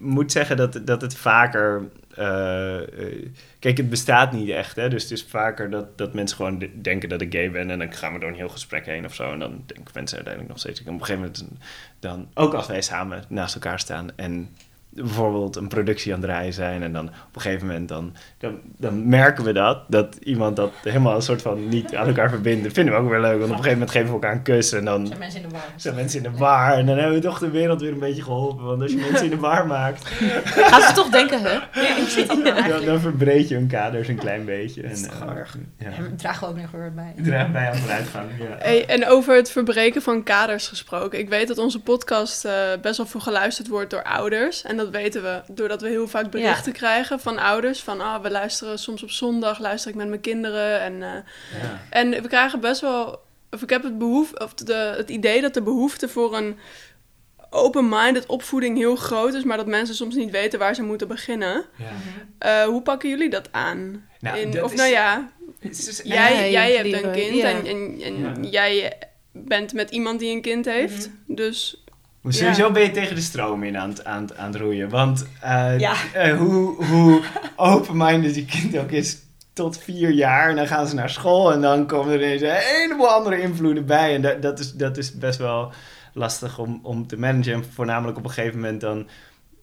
moet 0.00 0.32
zeggen 0.32 0.56
dat, 0.56 0.80
dat 0.84 1.00
het 1.00 1.16
vaker... 1.16 1.82
eh, 2.14 2.76
eh, 2.76 2.86
kijk, 3.58 3.76
het 3.76 3.90
bestaat 3.90 4.32
niet 4.32 4.48
echt, 4.48 4.76
hè. 4.76 4.88
Dus 4.88 5.02
het 5.02 5.12
is 5.12 5.26
vaker 5.28 5.70
dat, 5.70 5.98
dat 5.98 6.14
mensen 6.14 6.36
gewoon 6.36 6.58
de- 6.58 6.80
denken 6.80 7.08
dat 7.08 7.20
ik 7.20 7.32
gay 7.32 7.50
ben... 7.50 7.70
en 7.70 7.78
dan 7.78 7.92
gaan 7.92 8.12
we 8.12 8.18
door 8.18 8.28
een 8.28 8.34
heel 8.34 8.48
gesprek 8.48 8.86
heen 8.86 9.04
of 9.04 9.14
zo... 9.14 9.32
en 9.32 9.38
dan 9.38 9.50
denken 9.66 9.90
mensen 9.94 10.16
uiteindelijk 10.16 10.48
nog 10.48 10.58
steeds... 10.58 10.80
Op 10.80 10.86
een 10.86 10.98
gegeven 10.98 11.20
moment, 11.20 11.44
dan, 12.00 12.28
ook 12.34 12.54
als 12.54 12.66
wij 12.66 12.82
samen 12.82 13.24
naast 13.28 13.54
elkaar 13.54 13.78
staan... 13.80 14.08
en 14.16 14.48
bijvoorbeeld 14.94 15.56
een 15.56 15.68
productie 15.68 16.14
aan 16.14 16.20
het 16.20 16.28
draaien 16.28 16.52
zijn... 16.52 16.82
en 16.82 16.92
dan 16.92 17.06
op 17.06 17.34
een 17.34 17.40
gegeven 17.40 17.66
moment 17.66 17.88
dan, 17.88 18.12
dan, 18.38 18.58
dan 18.76 19.08
merken 19.08 19.44
we 19.44 19.52
dat... 19.52 19.78
dat 19.88 20.16
iemand 20.22 20.56
dat 20.56 20.72
helemaal 20.82 21.14
een 21.14 21.22
soort 21.22 21.42
van 21.42 21.68
niet 21.68 21.94
aan 21.94 22.06
elkaar 22.06 22.30
verbindt. 22.30 22.64
Dat 22.64 22.72
vinden 22.72 22.94
we 22.94 23.00
ook 23.00 23.08
weer 23.08 23.20
leuk, 23.20 23.38
want 23.38 23.50
op 23.50 23.56
een 23.56 23.64
gegeven 23.64 23.72
moment 23.72 23.90
geven 23.90 24.06
we 24.06 24.12
elkaar 24.12 24.32
een 24.32 24.42
kus... 24.42 24.72
en 24.72 24.84
dan 24.84 25.06
Zijn 25.06 25.18
mensen 25.18 25.42
in 25.42 25.48
de 25.48 25.54
war. 25.54 25.64
zijn 25.76 25.94
mensen 25.94 26.24
in 26.24 26.32
de 26.32 26.38
war. 26.38 26.72
En 26.72 26.86
dan 26.86 26.96
hebben 26.96 27.14
we 27.14 27.22
toch 27.22 27.38
de 27.38 27.50
wereld 27.50 27.80
weer 27.80 27.92
een 27.92 27.98
beetje 27.98 28.22
geholpen. 28.22 28.64
Want 28.64 28.82
als 28.82 28.90
je 28.90 28.96
mensen 28.96 29.24
in 29.24 29.30
de 29.30 29.36
war 29.36 29.66
maakt, 29.66 30.04
Gaan 30.70 30.82
ze 30.82 30.92
toch 30.94 31.08
denken, 31.08 31.40
hè? 31.42 31.52
Ja, 31.52 32.68
dan, 32.68 32.84
dan 32.84 33.00
verbreed 33.00 33.48
je 33.48 33.54
hun 33.54 33.66
kaders 33.66 34.08
een 34.08 34.16
klein 34.16 34.44
beetje. 34.44 34.82
En, 34.82 34.90
is 34.90 35.02
toch 35.02 35.20
eh, 35.22 35.36
erg. 35.36 35.56
ja. 35.78 35.86
En 35.86 36.16
dragen 36.16 36.46
we 36.46 36.54
ook 36.54 36.60
nog 36.60 36.70
weer 36.70 36.92
bij. 36.94 37.14
Draag 37.22 37.52
bij 37.52 37.68
aan 37.68 37.76
vooruitgang. 37.76 38.26
Ja. 38.38 38.56
Hey, 38.58 38.86
en 38.86 39.06
over 39.06 39.36
het 39.36 39.50
verbreken 39.50 40.02
van 40.02 40.22
kaders 40.22 40.68
gesproken. 40.68 41.18
Ik 41.18 41.28
weet 41.28 41.48
dat 41.48 41.58
onze 41.58 41.80
podcast 41.80 42.44
eh, 42.44 42.52
best 42.82 42.96
wel 42.96 43.06
veel 43.06 43.20
geluisterd 43.20 43.68
wordt 43.68 43.90
door 43.90 44.02
ouders. 44.02 44.62
En 44.62 44.76
dat 44.76 44.83
weten 44.90 45.22
we 45.22 45.42
doordat 45.48 45.82
we 45.82 45.88
heel 45.88 46.08
vaak 46.08 46.30
berichten 46.30 46.72
krijgen 46.72 47.20
van 47.20 47.38
ouders. 47.38 47.80
Van, 47.82 48.00
ah, 48.00 48.22
we 48.22 48.30
luisteren 48.30 48.78
soms 48.78 49.02
op 49.02 49.10
zondag, 49.10 49.58
luister 49.58 49.90
ik 49.90 49.96
met 49.96 50.08
mijn 50.08 50.20
kinderen. 50.20 50.80
En, 50.80 51.02
eh, 51.02 51.08
Ja. 51.62 51.80
en 51.90 52.10
we 52.10 52.28
krijgen 52.28 52.60
best 52.60 52.80
wel... 52.80 53.22
Of 53.50 53.62
ik 53.62 53.70
heb 53.70 53.82
het, 53.82 53.98
behoef, 53.98 54.32
of 54.32 54.54
de, 54.54 54.94
het 54.96 55.10
idee 55.10 55.40
dat 55.40 55.54
de 55.54 55.62
behoefte 55.62 56.08
voor 56.08 56.36
een 56.36 56.56
open-minded 57.50 58.26
opvoeding 58.26 58.76
heel 58.76 58.96
groot 58.96 59.34
is... 59.34 59.44
maar 59.44 59.56
dat 59.56 59.66
mensen 59.66 59.94
soms 59.94 60.14
niet 60.14 60.30
weten 60.30 60.58
waar 60.58 60.74
ze 60.74 60.82
moeten 60.82 61.08
beginnen. 61.08 61.64
Ja. 61.76 61.92
Eh, 62.38 62.64
hoe 62.68 62.82
pakken 62.82 63.08
jullie 63.08 63.30
dat 63.30 63.48
aan? 63.52 64.08
Nou, 64.20 64.38
In- 64.38 64.50
dat 64.50 64.62
of 64.62 64.72
is- 64.72 64.78
nou 64.78 64.90
ja, 64.90 65.30
is 65.60 66.00
jij, 66.04 66.50
Ja, 66.50 66.66
jij 66.66 66.72
hebt 66.76 67.04
een 67.04 67.12
kind 67.12 67.36
ja. 67.36 67.48
en, 67.48 67.66
en, 67.66 68.00
en 68.02 68.42
Ja. 68.44 68.50
jij 68.50 68.98
bent 69.32 69.72
met 69.72 69.90
iemand 69.90 70.18
die 70.20 70.34
een 70.34 70.42
kind 70.42 70.64
heeft. 70.64 71.10
Dus 71.26 71.83
Maar 72.24 72.32
Sowieso 72.32 72.70
ben 72.70 72.82
je 72.82 72.90
tegen 72.90 73.14
de 73.14 73.20
stroom 73.20 73.62
in 73.62 73.78
aan 73.78 73.88
het, 73.88 74.04
aan 74.04 74.22
het, 74.22 74.36
aan 74.36 74.52
het 74.52 74.60
roeien. 74.60 74.88
Want 74.88 75.26
eh, 75.40 75.78
Ja. 75.78 75.92
eh, 76.12 76.36
hoe, 76.36 76.84
hoe 76.84 77.22
open-minded 77.56 78.34
je 78.34 78.44
kind 78.44 78.78
ook 78.78 78.90
is 78.90 79.16
tot 79.52 79.78
vier 79.78 80.10
jaar. 80.10 80.48
En 80.50 80.56
dan 80.56 80.66
gaan 80.66 80.86
ze 80.86 80.94
naar 80.94 81.10
school 81.10 81.52
en 81.52 81.60
dan 81.60 81.86
komen 81.86 82.12
er 82.12 82.22
ineens 82.22 82.42
een 82.42 82.48
heleboel 82.50 83.08
andere 83.08 83.40
invloeden 83.40 83.86
bij. 83.86 84.14
En 84.14 84.22
dat, 84.22 84.42
dat, 84.42 84.58
is, 84.58 84.72
dat 84.72 84.96
is 84.96 85.18
best 85.18 85.38
wel 85.38 85.72
lastig 86.12 86.58
om, 86.58 86.80
om 86.82 87.06
te 87.06 87.16
managen. 87.16 87.52
En 87.52 87.64
voornamelijk 87.74 88.18
op 88.18 88.24
een 88.24 88.30
gegeven 88.30 88.60
moment 88.60 88.80
dan 88.80 89.08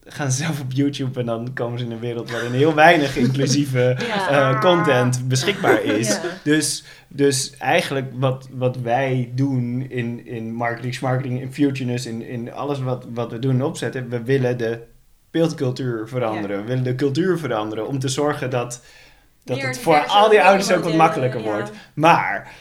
gaan 0.04 0.30
ze 0.32 0.42
zelf 0.42 0.60
op 0.60 0.72
YouTube 0.72 1.20
en 1.20 1.26
dan 1.26 1.50
komen 1.54 1.78
ze 1.78 1.84
in 1.84 1.90
een 1.90 1.98
wereld 2.00 2.30
waarin 2.30 2.52
heel 2.52 2.74
weinig 2.74 3.16
inclusieve 3.26 3.96
Ja. 4.06 4.28
eh, 4.28 4.60
content 4.60 5.28
beschikbaar 5.28 5.82
is. 5.82 6.08
Ja. 6.08 6.20
Dus, 6.42 6.84
dus 7.14 7.56
eigenlijk 7.56 8.10
wat, 8.14 8.48
wat 8.52 8.76
wij 8.76 9.30
doen 9.34 9.86
in, 9.90 10.26
in 10.26 10.52
marketing, 10.54 11.00
marketing, 11.00 11.40
in 11.40 11.52
futureness, 11.52 12.06
in, 12.06 12.22
in 12.22 12.52
alles 12.52 12.78
wat, 12.80 13.06
wat 13.12 13.30
we 13.30 13.38
doen 13.38 13.54
en 13.54 13.62
opzetten, 13.62 14.08
we 14.08 14.22
willen 14.22 14.58
de 14.58 14.82
beeldcultuur 15.30 16.08
veranderen. 16.08 16.60
We 16.60 16.66
willen 16.66 16.84
de 16.84 16.94
cultuur 16.94 17.38
veranderen 17.38 17.86
om 17.86 17.98
te 17.98 18.08
zorgen 18.08 18.50
dat, 18.50 18.82
dat 19.44 19.60
het 19.62 19.78
voor 19.78 20.06
al 20.06 20.28
die 20.28 20.42
ouders 20.42 20.72
ook 20.72 20.84
wat 20.84 20.94
makkelijker 20.94 21.40
ja. 21.40 21.50
wordt. 21.52 21.70
Maar 21.94 22.52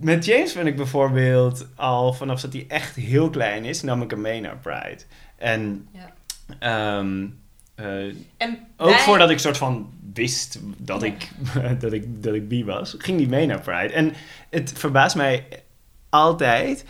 met 0.00 0.24
James 0.24 0.52
ben 0.52 0.66
ik 0.66 0.76
bijvoorbeeld 0.76 1.66
al 1.76 2.12
vanaf 2.12 2.40
dat 2.40 2.52
hij 2.52 2.64
echt 2.68 2.96
heel 2.96 3.30
klein 3.30 3.64
is, 3.64 3.82
nam 3.82 4.02
ik 4.02 4.10
hem 4.10 4.20
mee 4.20 4.40
naar 4.40 4.56
Pride. 4.56 5.02
En 5.36 5.88
Ja. 5.92 6.12
ehm, 6.58 7.26
eh, 7.74 8.14
En 8.36 8.58
ook 8.76 8.88
wij- 8.90 8.98
voordat 8.98 9.30
ik 9.30 9.38
soort 9.38 9.56
van 9.56 9.90
wist 10.18 10.58
dat, 10.76 11.02
ik, 11.02 11.28
dat, 11.80 11.92
ik, 11.92 12.22
dat 12.22 12.34
ik 12.34 12.48
bi 12.48 12.64
was, 12.64 12.94
ging 12.98 13.18
die 13.18 13.28
mee 13.28 13.46
naar 13.46 13.60
Pride. 13.60 13.92
En 13.92 14.12
het 14.50 14.72
verbaast 14.76 15.16
mij 15.16 15.46
altijd 16.08 16.84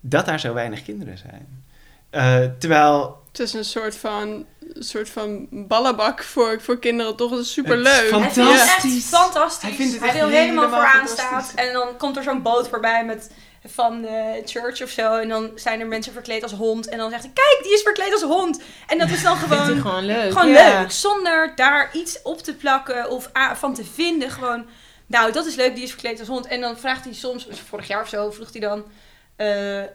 dat 0.00 0.26
daar 0.26 0.40
zo 0.40 0.54
weinig 0.54 0.82
kinderen 0.82 1.18
zijn. 1.18 1.62
Eh, 2.10 2.40
terwijl 2.58 3.22
het 3.28 3.40
is 3.40 3.52
een 3.52 3.64
soort 3.64 3.96
van, 3.96 4.28
een 4.74 4.82
soort 4.82 5.08
van 5.10 5.46
ballenbak 5.50 6.22
voor, 6.22 6.60
voor 6.60 6.78
kinderen. 6.78 7.16
Toch? 7.16 7.30
Dat 7.30 7.38
is 7.38 7.52
super 7.52 7.76
Het 7.78 7.86
is 7.86 8.00
leuk. 8.00 8.08
van- 8.10 8.22
Hij 8.22 8.30
vindt 8.30 8.50
het 8.50 8.58
Fantastisch. 8.60 8.96
echt 9.12 9.14
fantastisch. 9.22 9.68
Hij 9.68 9.76
vindt 9.76 9.92
het 9.94 10.02
echt 10.02 10.12
wil 10.12 10.28
helemaal 10.28 10.46
helemaal 10.64 10.68
vooraan 10.68 11.06
fantastisch. 11.08 11.50
staan. 11.50 11.66
En 11.66 11.72
dan 11.72 11.96
komt 11.96 12.16
er 12.16 12.22
zo'n 12.22 12.42
boot 12.42 12.68
voorbij 12.68 13.04
met 13.04 13.30
van 13.66 14.02
de 14.02 14.42
church 14.44 14.82
of 14.82 14.88
zo. 14.90 15.16
En 15.16 15.28
dan 15.28 15.50
zijn 15.54 15.80
er 15.80 15.86
mensen 15.86 16.12
verkleed 16.12 16.42
als 16.42 16.52
hond. 16.52 16.88
En 16.88 16.98
dan 16.98 17.10
zegt 17.10 17.22
hij, 17.22 17.32
kijk, 17.34 17.58
die 17.62 17.72
is 17.74 17.82
verkleed 17.82 18.12
als 18.12 18.22
hond. 18.22 18.62
En 18.86 18.98
dat 18.98 19.10
is 19.10 19.22
dan 19.22 19.36
gewoon, 19.42 19.80
gewoon 19.80 20.04
leuk. 20.04 20.32
gewoon 20.32 20.52
leuk. 20.52 20.90
Zonder 20.90 21.52
daar 21.56 21.90
iets 21.92 22.22
op 22.22 22.42
te 22.42 22.54
plakken 22.54 23.10
of 23.10 23.30
van 23.54 23.74
te 23.74 23.84
vinden. 23.84 24.30
Gewoon, 24.30 24.66
nou, 25.06 25.32
dat 25.32 25.46
is 25.46 25.54
leuk, 25.54 25.74
die 25.74 25.84
is 25.84 25.90
verkleed 25.90 26.18
als 26.18 26.28
hond. 26.28 26.46
En 26.46 26.60
dan 26.60 26.78
vraagt 26.78 27.04
hij 27.04 27.14
soms, 27.14 27.46
dus 27.46 27.60
vorig 27.60 27.86
jaar 27.88 28.02
of 28.02 28.08
zo, 28.08 28.30
vroeg 28.30 28.52
hij 28.52 28.60
dan... 28.60 28.84
eh, 29.36 29.82
eh, 29.82 29.88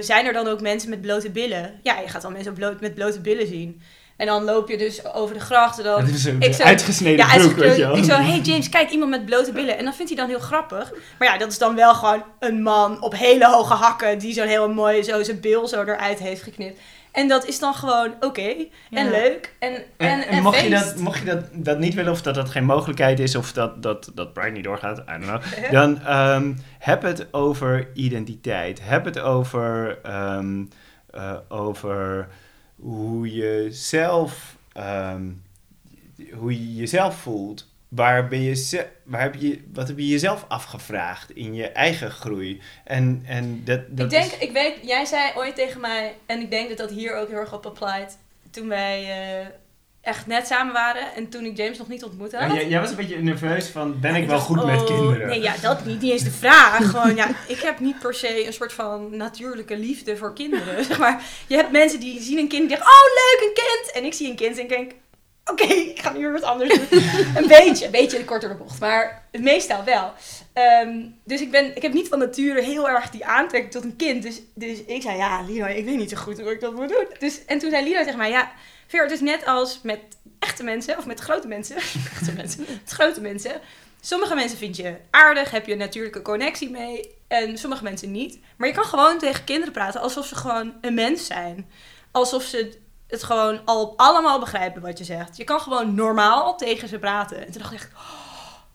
zijn 0.00 0.26
er 0.26 0.32
dan 0.32 0.46
ook 0.48 0.60
mensen 0.60 0.90
met 0.90 1.00
blote 1.00 1.30
billen? 1.30 1.80
Ja, 1.82 1.98
je 2.00 2.08
gaat 2.08 2.22
dan 2.22 2.32
mensen 2.32 2.52
bloot, 2.54 2.80
met 2.80 2.94
blote 2.94 3.20
billen 3.20 3.46
zien. 3.46 3.82
En 4.16 4.26
dan 4.26 4.44
loop 4.44 4.68
je 4.68 4.76
dus 4.76 5.14
over 5.14 5.34
de 5.34 5.40
gracht 5.40 5.78
en 5.78 5.84
dan... 5.84 6.00
dat 6.00 6.14
is 6.14 6.24
een 6.24 6.40
ik 6.40 6.54
zo- 6.54 6.62
uitgesneden 6.62 7.26
Ja, 7.26 7.36
broek, 7.36 7.52
weet 7.56 7.76
je 7.76 7.86
wel. 7.86 7.96
Ik 7.96 8.04
zo, 8.04 8.12
hey 8.14 8.38
James, 8.40 8.68
kijk, 8.68 8.90
iemand 8.90 9.10
met 9.10 9.24
blote 9.26 9.52
billen. 9.52 9.78
En 9.78 9.84
dat 9.84 9.94
vindt 9.96 10.10
hij 10.10 10.20
dan 10.20 10.28
heel 10.30 10.40
grappig. 10.44 10.92
Maar 11.18 11.28
ja, 11.28 11.38
dat 11.38 11.50
is 11.50 11.58
dan 11.58 11.74
wel 11.74 11.94
gewoon 11.94 12.22
een 12.38 12.62
man 12.62 13.02
op 13.02 13.12
hele 13.16 13.46
hoge 13.46 13.74
hakken... 13.74 14.18
die 14.18 14.32
zo'n 14.32 14.46
heel 14.46 14.68
mooi, 14.72 15.02
zo 15.02 15.22
zijn 15.22 15.40
bil 15.40 15.68
zo 15.68 15.82
eruit 15.82 16.18
heeft 16.18 16.42
geknipt. 16.42 16.78
En 17.12 17.28
dat 17.28 17.46
is 17.46 17.58
dan 17.58 17.74
gewoon 17.74 18.14
oké 18.20 18.54
en 18.90 19.04
Ja. 19.04 19.10
leuk 19.10 19.52
en, 19.58 19.72
en, 19.96 20.28
En, 20.28 20.42
mocht, 20.42 20.60
je 20.60 20.68
feest. 20.70 20.84
dat, 20.84 20.96
mocht 20.96 21.18
je 21.18 21.24
dat, 21.24 21.44
dat 21.52 21.78
niet 21.78 21.94
willen, 21.94 22.12
of 22.12 22.22
dat 22.22 22.34
dat 22.34 22.50
geen 22.50 22.64
mogelijkheid 22.64 23.20
is, 23.20 23.34
of 23.36 23.52
dat, 23.52 23.82
dat, 23.82 24.10
dat 24.14 24.32
Pride 24.32 24.50
niet 24.50 24.64
doorgaat, 24.64 24.98
I 24.98 25.04
don't 25.06 25.22
know. 25.24 25.40
Dan 25.80 26.00
ehm, 26.04 26.52
heb 26.78 27.02
het 27.02 27.26
over 27.30 27.88
identiteit. 27.94 28.80
Heb 28.82 29.04
het 29.04 29.18
over, 29.18 29.98
ehm, 30.02 30.64
eh, 31.10 31.32
over 31.48 32.28
hoe 32.76 33.34
je 33.34 33.66
zelf, 33.70 34.56
ehm, 34.72 35.26
hoe 36.32 36.52
je 36.52 36.74
jezelf 36.74 37.16
voelt 37.16 37.74
waar 37.88 38.28
ben 38.28 38.40
je, 38.42 38.86
waar 39.04 39.20
heb 39.22 39.34
je, 39.34 39.60
wat 39.72 39.88
heb 39.88 39.98
je 39.98 40.08
jezelf 40.08 40.44
afgevraagd 40.48 41.30
in 41.30 41.54
je 41.54 41.68
eigen 41.68 42.10
groei? 42.10 42.60
En, 42.84 43.22
en 43.26 43.64
dat, 43.64 43.80
dat 43.96 44.04
ik 44.04 44.10
denk, 44.10 44.32
is- 44.32 44.38
ik 44.38 44.52
weet, 44.52 44.74
jij 44.82 45.04
zei 45.04 45.32
ooit 45.36 45.54
tegen 45.54 45.80
mij, 45.80 46.14
en 46.26 46.40
ik 46.40 46.50
denk 46.50 46.68
dat 46.68 46.78
dat 46.78 46.90
hier 46.90 47.16
ook 47.16 47.28
heel 47.28 47.38
erg 47.38 47.52
op 47.54 47.66
applied, 47.66 48.18
toen 48.50 48.68
wij 48.68 49.00
eh, 49.40 49.46
echt 50.06 50.26
net 50.26 50.46
samen 50.46 50.72
waren 50.72 51.14
en 51.14 51.28
toen 51.28 51.44
ik 51.44 51.56
James 51.56 51.78
nog 51.78 51.88
niet 51.88 52.04
ontmoet 52.04 52.32
had. 52.32 52.40
Ja, 52.40 52.54
jij, 52.54 52.68
jij 52.68 52.80
was 52.80 52.90
een 52.90 52.96
beetje 52.96 53.22
nerveus 53.22 53.68
van, 53.68 54.00
ben 54.00 54.12
Ja, 54.12 54.16
ik 54.16 54.26
wel 54.26 54.36
dacht, 54.36 54.46
goed 54.46 54.64
met 54.64 54.80
oh, 54.80 54.86
kinderen? 54.86 55.28
Nee, 55.28 55.40
ja, 55.40 55.54
dat 55.60 55.84
niet. 55.84 56.00
Niet 56.00 56.12
eens 56.12 56.22
de 56.22 56.30
vraag. 56.30 56.90
Gewoon, 56.90 57.14
ja, 57.14 57.28
ik 57.46 57.60
heb 57.60 57.80
niet 57.80 57.98
per 57.98 58.14
se 58.14 58.46
een 58.46 58.52
soort 58.52 58.72
van 58.72 59.16
natuurlijke 59.16 59.76
liefde 59.76 60.16
voor 60.16 60.34
kinderen. 60.34 60.84
Zeg 60.84 60.98
maar, 60.98 61.22
je 61.46 61.56
hebt 61.56 61.70
mensen 61.70 62.00
die 62.00 62.20
zien 62.20 62.38
een 62.38 62.48
kind 62.48 62.62
en 62.62 62.68
denken, 62.68 62.86
oh 62.86 63.04
leuk, 63.14 63.48
een 63.48 63.54
kind. 63.54 63.94
En 63.94 64.04
ik 64.04 64.14
zie 64.14 64.30
een 64.30 64.36
kind 64.36 64.56
en 64.56 64.62
ik 64.62 64.68
denk, 64.68 64.92
oké, 65.44 65.64
ik 65.64 65.98
ga 66.00 66.12
nu 66.12 66.18
weer 66.18 66.32
wat 66.32 66.42
anders 66.42 66.74
doen. 66.74 67.02
een 67.42 67.48
beetje, 67.48 67.84
een 67.84 67.90
beetje 67.90 68.24
korter 68.24 68.48
de 68.48 68.54
bocht. 68.54 68.80
Maar 68.80 69.26
het 69.32 69.42
meestal 69.42 69.84
wel. 69.84 70.12
Ehm, 70.52 71.04
dus 71.24 71.40
ik, 71.40 71.50
ben, 71.50 71.76
ik 71.76 71.82
heb 71.82 71.92
niet 71.92 72.08
van 72.08 72.18
nature 72.18 72.62
heel 72.62 72.88
erg 72.88 73.10
die 73.10 73.26
aantrekking 73.26 73.72
tot 73.72 73.84
een 73.84 73.96
kind. 73.96 74.22
Dus, 74.22 74.40
dus 74.54 74.84
ik 74.84 75.02
zei, 75.02 75.16
ja, 75.16 75.42
Lino, 75.42 75.66
ik 75.66 75.84
weet 75.84 75.96
niet 75.96 76.10
zo 76.10 76.16
goed 76.16 76.40
hoe 76.40 76.52
ik 76.52 76.60
dat 76.60 76.74
moet 76.74 76.88
doen. 76.88 77.06
Dus, 77.18 77.44
en 77.44 77.58
toen 77.58 77.70
zei 77.70 77.84
Lino 77.84 78.02
tegen 78.02 78.18
mij, 78.18 78.30
ja, 78.30 78.52
Het 78.90 79.10
is 79.10 79.20
net 79.20 79.46
als 79.46 79.80
met 79.82 80.00
echte 80.38 80.62
mensen, 80.62 80.98
of 80.98 81.06
met 81.06 81.20
grote 81.20 81.48
mensen. 81.48 81.76
echte 82.14 82.32
mensen. 82.32 82.64
Met 82.68 82.90
grote 82.92 83.20
mensen. 83.20 83.60
Sommige 84.00 84.34
mensen 84.34 84.58
vind 84.58 84.76
je 84.76 84.96
aardig, 85.10 85.50
heb 85.50 85.66
je 85.66 85.72
een 85.72 85.78
natuurlijke 85.78 86.22
connectie 86.22 86.70
mee. 86.70 87.14
En 87.28 87.58
sommige 87.58 87.82
mensen 87.82 88.10
niet. 88.10 88.38
Maar 88.56 88.68
je 88.68 88.74
kan 88.74 88.84
gewoon 88.84 89.18
tegen 89.18 89.44
kinderen 89.44 89.72
praten 89.72 90.00
alsof 90.00 90.26
ze 90.26 90.34
gewoon 90.34 90.74
een 90.80 90.94
mens 90.94 91.26
zijn. 91.26 91.70
Alsof 92.10 92.42
ze 92.42 92.78
het 93.06 93.22
gewoon 93.22 93.60
al 93.64 93.94
allemaal 93.96 94.38
begrijpen 94.40 94.82
wat 94.82 94.98
je 94.98 95.04
zegt. 95.04 95.36
Je 95.36 95.44
kan 95.44 95.60
gewoon 95.60 95.94
normaal 95.94 96.56
tegen 96.56 96.88
ze 96.88 96.98
praten. 96.98 97.46
En 97.46 97.52
toen 97.52 97.62
dacht 97.62 97.72
ik 97.72 97.88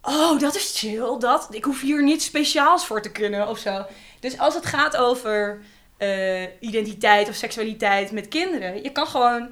oh, 0.01 0.39
dat 0.39 0.55
is 0.55 0.79
chill. 0.79 1.17
Dat, 1.19 1.47
ik 1.51 1.63
hoef 1.63 1.81
hier 1.81 2.03
niets 2.03 2.25
speciaals 2.25 2.85
voor 2.85 3.01
te 3.01 3.11
kunnen 3.11 3.47
of 3.47 3.57
zo. 3.57 3.85
Dus 4.19 4.37
als 4.37 4.53
het 4.53 4.65
gaat 4.65 4.97
over 4.97 5.61
eh, 5.97 6.43
identiteit 6.59 7.29
of 7.29 7.35
seksualiteit 7.35 8.11
met 8.11 8.27
kinderen, 8.27 8.83
je 8.83 8.91
kan 8.91 9.07
gewoon 9.07 9.49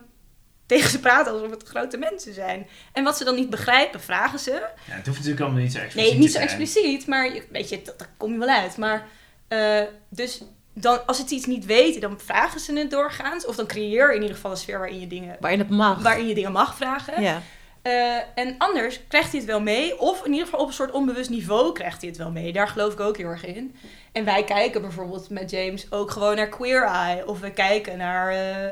tegen 0.69 0.89
ze 0.89 0.99
praten 0.99 1.31
alsof 1.33 1.49
het 1.49 1.63
grote 1.67 1.97
mensen 1.97 2.33
zijn. 2.33 2.67
En 2.93 3.03
wat 3.03 3.17
ze 3.17 3.23
dan 3.23 3.35
niet 3.35 3.49
begrijpen, 3.49 4.01
vragen 4.01 4.39
ze. 4.39 4.51
Ja, 4.51 4.61
het 4.85 5.05
hoeft 5.05 5.17
natuurlijk 5.17 5.41
allemaal 5.45 5.61
niet 5.61 5.71
zo 5.71 5.79
expliciet 5.79 6.11
Nee, 6.11 6.19
niet 6.19 6.31
zo 6.31 6.37
zijn. 6.37 6.43
expliciet, 6.43 7.07
maar 7.07 7.33
je- 7.33 7.43
weet 7.51 7.69
je, 7.69 7.81
dat- 7.81 7.99
daar 7.99 8.09
kom 8.17 8.31
je 8.31 8.37
wel 8.39 8.47
uit. 8.47 8.77
Maar 8.77 9.07
eh, 9.47 9.81
dus 10.09 10.41
dan, 10.73 11.05
als 11.05 11.17
ze 11.17 11.23
het 11.23 11.31
iets 11.31 11.45
niet 11.45 11.65
weten, 11.65 12.01
dan 12.01 12.19
vragen 12.19 12.59
ze 12.59 12.73
het 12.77 12.91
doorgaans. 12.91 13.45
Of 13.45 13.55
dan 13.55 13.67
creëer 13.67 14.09
je 14.09 14.15
in 14.15 14.21
ieder 14.21 14.35
geval 14.35 14.51
een 14.51 14.57
sfeer 14.57 14.77
waarin 14.79 14.99
je 14.99 15.07
dingen, 15.07 15.37
Waarin 15.39 15.59
het 15.59 15.69
mag. 15.69 16.01
waarin 16.01 16.27
je 16.27 16.33
dingen 16.35 16.51
mag 16.51 16.75
vragen. 16.75 17.21
Ja. 17.21 17.41
Eh, 17.81 18.17
en 18.35 18.55
anders 18.57 18.99
krijgt 19.07 19.29
hij 19.31 19.39
het 19.39 19.49
wel 19.49 19.61
mee. 19.61 19.99
Of 19.99 20.25
in 20.25 20.31
ieder 20.31 20.45
geval 20.45 20.59
op 20.61 20.67
een 20.67 20.73
soort 20.73 20.91
onbewust 20.91 21.29
niveau 21.29 21.71
krijgt 21.73 21.99
hij 22.01 22.09
het 22.09 22.17
wel 22.17 22.31
mee. 22.31 22.53
Daar 22.53 22.67
geloof 22.67 22.93
ik 22.93 22.99
ook 22.99 23.17
heel 23.17 23.27
erg 23.27 23.45
in. 23.45 23.75
En 24.11 24.25
wij 24.25 24.43
kijken 24.43 24.81
bijvoorbeeld 24.81 25.29
met 25.29 25.49
James 25.49 25.91
ook 25.91 26.11
gewoon 26.11 26.35
naar 26.35 26.47
Queer 26.49 26.83
Eye. 26.83 27.27
Of 27.27 27.39
we 27.39 27.51
kijken 27.51 27.97
naar... 27.97 28.31
eh, 28.31 28.71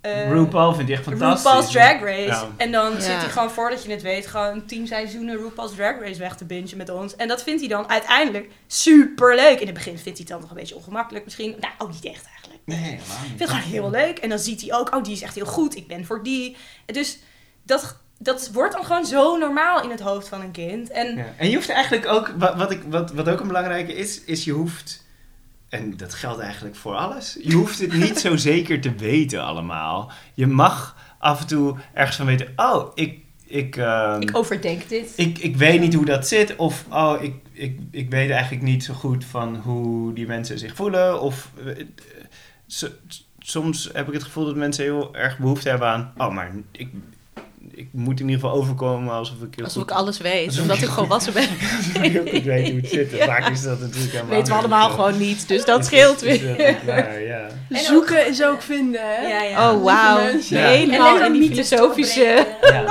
eh, 0.00 0.30
RuPaul 0.30 0.74
vind 0.74 0.88
ik 0.88 0.94
echt 0.94 1.04
fantastisch. 1.04 1.44
RuPaul's 1.44 1.70
Drag 1.72 2.00
Race. 2.00 2.26
Ja. 2.26 2.48
En 2.56 2.72
dan 2.72 2.92
Ja. 2.92 3.00
zit 3.00 3.16
hij 3.16 3.28
gewoon, 3.28 3.50
voordat 3.50 3.82
je 3.82 3.90
het 3.90 4.02
weet, 4.02 4.26
gewoon 4.26 4.66
tien 4.66 4.86
seizoenen 4.86 5.36
RuPaul's 5.36 5.74
Drag 5.74 6.00
Race 6.00 6.18
weg 6.18 6.36
te 6.36 6.44
bingen 6.44 6.76
met 6.76 6.88
ons. 6.90 7.16
En 7.16 7.28
dat 7.28 7.42
vindt 7.42 7.60
hij 7.60 7.68
dan 7.68 7.88
uiteindelijk 7.88 8.50
super 8.66 9.34
leuk. 9.34 9.60
In 9.60 9.66
het 9.66 9.74
begin 9.74 9.92
vindt 9.98 10.04
hij 10.04 10.16
het 10.18 10.28
dan 10.28 10.40
nog 10.40 10.50
een 10.50 10.56
beetje 10.56 10.76
ongemakkelijk 10.76 11.24
misschien. 11.24 11.56
Nou, 11.60 11.72
ook 11.78 11.92
niet 11.92 12.04
echt 12.04 12.24
eigenlijk. 12.32 12.60
Nee, 12.64 12.76
helemaal 12.78 12.96
Ik 13.16 13.22
niet. 13.22 13.28
vind 13.36 13.38
het 13.40 13.48
gewoon 13.50 13.64
heel 13.70 13.90
leuk. 13.90 14.18
En 14.18 14.28
dan 14.28 14.38
ziet 14.38 14.60
hij 14.60 14.72
ook, 14.78 14.94
oh, 14.94 15.02
die 15.04 15.12
is 15.12 15.22
echt 15.22 15.34
heel 15.34 15.46
goed. 15.46 15.76
Ik 15.76 15.86
ben 15.88 16.04
voor 16.06 16.22
die. 16.22 16.56
Dus 16.86 17.18
dat, 17.62 17.96
dat 18.18 18.50
wordt 18.52 18.72
dan 18.74 18.84
gewoon 18.84 19.06
zo 19.06 19.36
normaal 19.36 19.82
in 19.82 19.90
het 19.90 20.00
hoofd 20.00 20.28
van 20.28 20.40
een 20.40 20.50
kind. 20.50 20.90
En 20.90 21.16
Ja. 21.16 21.24
En 21.36 21.48
je 21.50 21.54
hoeft 21.56 21.68
eigenlijk 21.70 22.06
ook, 22.06 22.32
wat, 22.38 22.54
wat, 22.56 22.70
ik, 22.70 22.82
wat, 22.88 23.12
wat 23.12 23.28
ook 23.28 23.40
een 23.40 23.46
belangrijke 23.46 23.94
is, 23.94 24.24
is 24.24 24.44
je 24.44 24.52
hoeft, 24.52 25.04
en 25.68 25.96
dat 25.96 26.14
geldt 26.14 26.40
eigenlijk 26.40 26.76
voor 26.76 26.94
alles, 26.94 27.38
je 27.42 27.54
hoeft 27.54 27.78
het 27.78 27.92
niet 27.92 28.18
zo 28.18 28.36
zeker 28.36 28.80
te 28.80 28.94
weten 28.94 29.42
allemaal. 29.44 30.12
Je 30.34 30.46
mag 30.46 30.96
af 31.18 31.40
en 31.40 31.46
toe 31.46 31.76
ergens 31.94 32.16
van 32.16 32.26
weten, 32.26 32.52
oh, 32.56 32.90
ik, 32.94 33.18
ik, 33.44 33.76
ehm, 33.76 34.20
ik 34.20 34.36
overdenk 34.36 34.88
dit. 34.88 35.12
ik, 35.16 35.38
ik 35.38 35.56
weet 35.56 35.80
niet 35.80 35.94
hoe 35.94 36.04
dat 36.04 36.28
zit, 36.28 36.56
of 36.56 36.84
oh, 36.90 37.22
ik, 37.22 37.34
ik, 37.52 37.78
ik 37.90 38.10
weet 38.10 38.30
eigenlijk 38.30 38.62
niet 38.62 38.84
zo 38.84 38.94
goed 38.94 39.24
van 39.24 39.56
hoe 39.56 40.12
die 40.12 40.26
mensen 40.26 40.58
zich 40.58 40.74
voelen, 40.74 41.20
of 41.20 41.50
eh, 41.66 41.84
so- 42.66 42.88
soms 43.38 43.90
heb 43.92 44.06
ik 44.06 44.12
het 44.12 44.22
gevoel 44.22 44.44
dat 44.44 44.56
mensen 44.56 44.84
heel 44.84 45.14
erg 45.14 45.38
behoefte 45.38 45.68
hebben 45.68 45.88
aan, 45.88 46.12
oh, 46.16 46.34
maar 46.34 46.52
ik, 46.72 46.88
ik 47.78 47.88
moet 47.92 48.20
in 48.20 48.28
ieder 48.28 48.40
geval 48.40 48.56
overkomen 48.56 49.12
alsof 49.14 49.36
ik 49.42 49.62
Alsof 49.64 49.82
ik 49.82 49.88
goed 49.88 49.98
alles 49.98 50.18
weet. 50.18 50.46
Alsof 50.46 50.62
Omdat 50.62 50.76
ik- 50.76 50.82
ik 50.82 50.88
volwassen 50.88 51.32
ben. 51.32 51.42
Alsof 51.76 52.02
ik 52.02 52.12
heel 52.12 52.26
goed 52.32 52.42
weet 52.42 52.68
hoe 52.68 52.76
het 52.80 52.88
zit. 52.90 53.10
Ja. 53.18 53.24
Vaak 53.24 53.48
is 53.48 53.62
dat 53.62 53.80
natuurlijk 53.80 54.12
helemaal 54.12 54.30
weten 54.34 54.46
we 54.46 54.60
niet 54.62 54.72
allemaal 54.72 54.90
gewoon 54.90 55.18
niet. 55.18 55.48
Dus 55.48 55.64
dat 55.64 55.84
scheelt 55.84 56.20
weer. 56.20 56.54
niet 56.58 56.84
waar, 56.86 57.20
ja. 57.22 57.46
En 57.68 57.84
Zoeken 57.84 58.26
is 58.28 58.42
ook 58.44 58.62
vinden, 58.62 59.00
hè? 59.04 59.26
Ja, 59.28 59.42
ja. 59.42 59.70
Oh, 59.72 59.82
wauw. 59.84 60.18
Helemaal 60.48 61.24
in 61.24 61.32
die 61.32 61.48
filosofische... 61.48 62.46
Ja. 62.60 62.84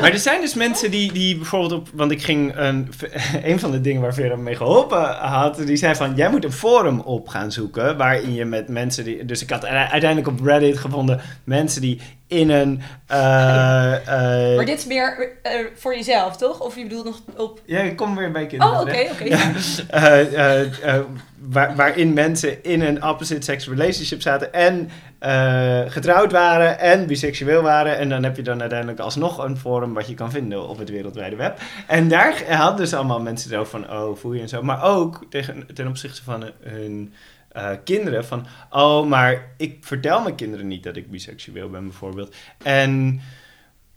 Maar 0.00 0.12
er 0.12 0.18
zijn 0.18 0.40
dus 0.40 0.54
mensen 0.54 0.90
die, 0.90 1.12
die 1.12 1.36
bijvoorbeeld 1.36 1.72
op... 1.72 1.88
Want 1.92 2.10
ik 2.10 2.22
ging... 2.22 2.56
Een, 2.56 2.88
een 3.50 3.60
van 3.60 3.70
de 3.70 3.80
dingen 3.80 4.02
waar 4.02 4.14
Vera 4.14 4.36
me 4.36 4.42
mee 4.42 4.56
geholpen 4.56 5.02
had... 5.14 5.56
Die 5.56 5.76
zei 5.76 5.94
van... 5.94 6.14
Jij 6.14 6.30
moet 6.30 6.44
een 6.44 6.52
forum 6.52 7.00
op 7.00 7.28
gaan 7.28 7.52
zoeken... 7.52 7.96
Waarin 7.96 8.34
je 8.34 8.44
met 8.44 8.68
mensen 8.68 9.04
die... 9.04 9.24
Dus 9.24 9.42
ik 9.42 9.50
had 9.50 9.66
uiteindelijk 9.66 10.26
op 10.26 10.46
Reddit 10.46 10.78
gevonden... 10.78 11.20
Mensen 11.44 11.80
die 11.80 12.00
in 12.26 12.50
een... 12.50 12.82
eh, 13.06 13.94
eh, 14.50 14.56
Maar 14.56 14.64
dit 14.64 14.78
is 14.78 14.86
meer 14.86 15.32
eh, 15.42 15.52
voor 15.74 15.94
jezelf, 15.94 16.36
toch? 16.36 16.60
Of 16.60 16.76
je 16.76 16.82
bedoelt 16.82 17.04
nog 17.04 17.20
op... 17.36 17.60
Ja, 17.64 17.80
ik 17.80 17.96
kom 17.96 18.16
weer 18.16 18.30
bij 18.30 18.46
kinderen. 18.46 18.74
Oh, 18.74 18.80
oké, 18.80 19.08
oké. 19.12 19.24
Ja, 20.30 21.04
waar, 21.48 21.76
waarin 21.76 22.12
mensen 22.12 22.64
in 22.64 22.80
een 22.80 23.04
opposite 23.04 23.42
sex 23.42 23.68
relationship 23.68 24.22
zaten 24.22 24.52
en 24.52 24.90
eh, 25.20 25.80
getrouwd 25.86 26.32
waren 26.32 26.78
en 26.78 27.06
biseksueel 27.06 27.62
waren. 27.62 27.98
En 27.98 28.08
dan 28.08 28.22
heb 28.22 28.36
je 28.36 28.42
dan 28.42 28.60
uiteindelijk 28.60 29.00
alsnog 29.00 29.38
een 29.38 29.56
forum 29.56 29.94
wat 29.94 30.08
je 30.08 30.14
kan 30.14 30.30
vinden 30.30 30.68
op 30.68 30.78
het 30.78 30.90
wereldwijde 30.90 31.36
web. 31.36 31.60
En 31.86 32.08
daar 32.08 32.56
hadden 32.56 32.76
dus 32.76 32.94
allemaal 32.94 33.20
mensen 33.20 33.50
zo 33.50 33.64
van, 33.64 33.90
oh, 33.90 34.16
voel 34.16 34.32
je 34.32 34.40
en 34.40 34.48
zo. 34.48 34.62
Maar 34.62 34.82
ook 34.82 35.26
tegen, 35.30 35.66
ten 35.74 35.86
opzichte 35.86 36.22
van 36.22 36.50
hun 36.62 37.12
eh, 37.48 37.70
kinderen 37.84 38.24
van, 38.24 38.46
oh, 38.70 39.06
maar 39.06 39.52
ik 39.56 39.76
vertel 39.80 40.22
mijn 40.22 40.34
kinderen 40.34 40.66
niet 40.66 40.82
dat 40.82 40.96
ik 40.96 41.10
biseksueel 41.10 41.70
ben 41.70 41.84
bijvoorbeeld. 41.84 42.34
En... 42.62 43.20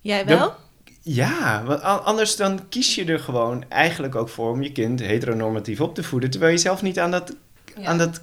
Jij 0.00 0.26
wel? 0.26 0.54
Ja, 1.00 1.62
want 1.64 1.82
anders 1.82 2.36
dan 2.36 2.68
kies 2.68 2.94
je 2.94 3.04
er 3.04 3.18
gewoon 3.18 3.64
eigenlijk 3.68 4.14
ook 4.14 4.28
voor 4.28 4.50
om 4.50 4.62
je 4.62 4.72
kind 4.72 5.00
heteronormatief 5.00 5.80
op 5.80 5.94
te 5.94 6.02
voeden, 6.02 6.30
terwijl 6.30 6.52
je 6.52 6.58
zelf 6.58 6.82
niet 6.82 6.98
aan 6.98 7.10
dat, 7.10 7.36
Ja. 7.76 7.84
aan 7.84 7.98
dat 7.98 8.20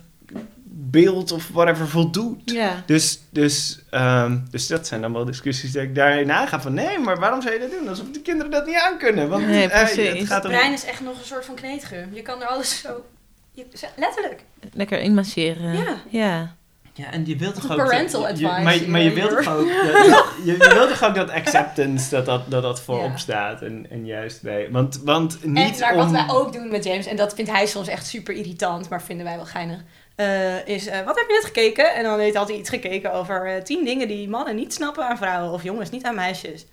beeld 0.92 1.32
of 1.32 1.48
whatever 1.54 1.88
voldoet. 1.88 2.42
Ja. 2.52 2.84
Dus, 2.86 3.20
dus, 3.30 3.80
ehm, 3.90 4.38
dus 4.50 4.68
dat 4.68 4.88
zijn 4.88 5.02
dan 5.02 5.14
wel 5.14 5.26
discussies 5.26 5.72
dat 5.72 5.84
ik 5.84 5.96
daarin 5.96 6.32
aanga 6.32 6.62
van 6.62 6.74
nee, 6.74 7.00
maar 7.00 7.20
waarom 7.20 7.42
zou 7.42 7.54
je 7.54 7.60
dat 7.60 7.72
doen? 7.72 7.88
Alsof 7.90 8.06
de 8.12 8.22
kinderen 8.22 8.52
dat 8.52 8.66
niet 8.66 8.76
aankunnen. 8.76 9.30
Want 9.30 9.48
Nee, 9.48 9.68
het 9.70 10.28
gaat 10.28 10.46
om... 10.46 10.52
brein 10.52 10.74
is 10.74 10.86
echt 10.86 11.02
nog 11.02 11.20
een 11.20 11.26
soort 11.26 11.46
van 11.46 11.56
kneedgum. 11.56 12.10
Je 12.14 12.22
kan 12.22 12.42
er 12.42 12.48
alles 12.48 12.80
zo... 12.82 13.06
Je, 13.52 13.66
letterlijk. 13.96 14.44
Lekker 14.74 15.00
inmasseren. 15.00 15.74
Ja. 15.78 15.96
ja. 16.10 16.56
Ja, 16.94 17.12
en 17.12 17.26
je 17.26 17.36
wilt 17.36 17.56
toch 17.56 17.72
ook... 17.72 17.78
parental 17.78 18.22
je- 18.22 18.28
advice 18.28 18.62
maar, 18.64 18.90
maar 18.90 19.02
je 19.02 19.14
wilt 19.14 19.30
toch 19.30 19.56
ook... 19.56 19.68
dat- 19.84 20.26
je, 20.46 20.52
je 20.52 20.72
wilt 20.74 20.90
toch 20.90 21.04
ook 21.04 21.16
dat 21.16 21.30
acceptance, 21.30 22.10
dat 22.10 22.26
dat, 22.26 22.52
dat, 22.52 22.62
dat 22.62 22.82
voorop 22.82 23.10
Ja. 23.12 23.18
staat. 23.18 23.62
En, 23.62 23.86
en 23.90 24.06
juist 24.06 24.42
bij... 24.42 24.68
Want, 24.72 25.02
want 25.04 25.44
niet 25.46 25.74
en 25.74 25.80
maar 25.80 25.96
wat 25.96 26.12
wij 26.12 26.26
ook 26.30 26.54
doen 26.54 26.70
met 26.72 26.84
James, 26.84 27.06
en 27.06 27.16
dat 27.16 27.34
vindt 27.34 27.52
hij 27.52 27.66
soms 27.66 27.88
echt 27.88 28.08
super 28.08 28.34
irritant, 28.36 28.90
maar 28.90 29.02
vinden 29.04 29.26
wij 29.26 29.36
wel 29.36 29.46
geinig, 29.46 29.80
eh, 30.22 30.76
is 30.76 30.88
eh, 30.88 31.06
wat 31.06 31.20
heb 31.20 31.28
je 31.28 31.34
net 31.34 31.46
gekeken? 31.46 31.94
En 31.94 32.04
dan 32.04 32.20
heeft 32.20 32.32
hij 32.32 32.42
altijd 32.42 32.60
iets 32.60 32.70
gekeken 32.70 33.14
over 33.14 33.46
eh, 33.46 33.62
tien 33.62 33.86
dingen 33.86 34.08
die 34.08 34.30
mannen 34.30 34.56
niet 34.56 34.74
snappen 34.74 35.08
aan 35.08 35.18
vrouwen 35.18 35.52
of 35.52 35.64
jongens 35.64 35.90
niet 35.90 36.04
aan 36.04 36.16
meisjes. 36.16 36.66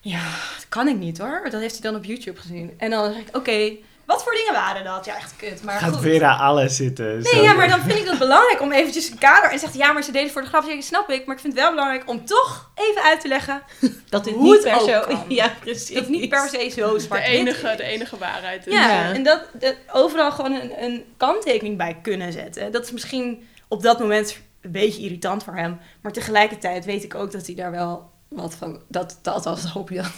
Ja, 0.00 0.22
dat 0.56 0.66
kan 0.68 0.88
ik 0.88 0.96
niet 0.96 1.18
hoor. 1.18 1.48
Dat 1.50 1.60
heeft 1.60 1.72
hij 1.72 1.90
dan 1.90 2.00
op 2.00 2.04
YouTube 2.04 2.40
gezien. 2.40 2.74
En 2.76 2.90
dan 2.90 3.12
zeg 3.12 3.22
ik, 3.22 3.36
oké, 3.36 3.76
wat 4.08 4.22
voor 4.22 4.32
dingen 4.32 4.52
waren 4.52 4.84
dat? 4.84 5.04
Ja, 5.04 5.16
echt 5.16 5.36
kut, 5.36 5.62
maar 5.62 5.78
Gaat 5.78 5.92
goed. 5.92 6.02
Vera 6.02 6.36
alles 6.36 6.76
zitten. 6.76 7.20
Nee, 7.22 7.42
ja, 7.42 7.52
maar 7.52 7.68
dan 7.68 7.80
vind 7.80 7.98
ik 7.98 8.08
het 8.08 8.18
belangrijk 8.18 8.60
om 8.60 8.72
eventjes 8.72 9.10
een 9.10 9.18
kader... 9.18 9.50
En 9.50 9.58
zegt 9.58 9.74
ja, 9.74 9.92
maar 9.92 10.02
ze 10.02 10.10
deden 10.10 10.22
het 10.22 10.32
voor 10.32 10.42
de 10.42 10.48
grap. 10.48 10.64
Ja, 10.68 10.74
dat 10.74 10.84
snap 10.84 11.10
ik, 11.10 11.26
maar 11.26 11.34
ik 11.34 11.40
vind 11.40 11.52
het 11.52 11.62
wel 11.62 11.70
belangrijk 11.70 12.08
om 12.08 12.24
toch 12.24 12.70
even 12.74 13.02
uit 13.02 13.20
te 13.20 13.28
leggen... 13.28 13.62
Dat 14.10 14.24
dit 14.24 14.36
niet 14.40 14.62
per 14.62 15.02
kan. 15.06 15.24
Ja, 15.28 15.52
precies. 15.60 15.88
dat 15.88 15.96
het 16.02 16.08
niet 16.08 16.28
per 16.28 16.48
se 16.48 16.68
zo 16.76 16.92
De 16.92 17.00
zwart 17.00 17.24
enige, 17.24 17.74
de 17.76 17.82
enige 17.82 18.18
waarheid 18.18 18.66
is. 18.66 18.72
Ja, 18.72 18.88
Ja. 18.88 19.12
en 19.12 19.22
dat, 19.22 19.40
dat 19.52 19.74
overal 19.92 20.32
gewoon 20.32 20.52
een, 20.52 20.82
een 20.84 21.04
kanttekening 21.16 21.76
bij 21.76 21.98
kunnen 22.02 22.32
zetten. 22.32 22.72
Dat 22.72 22.84
is 22.84 22.90
misschien 22.90 23.48
op 23.68 23.82
dat 23.82 23.98
moment 23.98 24.38
een 24.62 24.72
beetje 24.72 25.02
irritant 25.02 25.44
voor 25.44 25.54
hem. 25.56 25.78
Maar 26.00 26.12
tegelijkertijd 26.12 26.84
weet 26.84 27.04
ik 27.04 27.14
ook 27.14 27.32
dat 27.32 27.46
hij 27.46 27.54
daar 27.54 27.70
wel 27.70 28.10
wat 28.28 28.54
van... 28.54 28.82
Dat, 28.88 29.18
dat 29.22 29.34
althans 29.34 29.64
hoop 29.72 29.88
je 29.88 29.96
dat, 29.96 30.12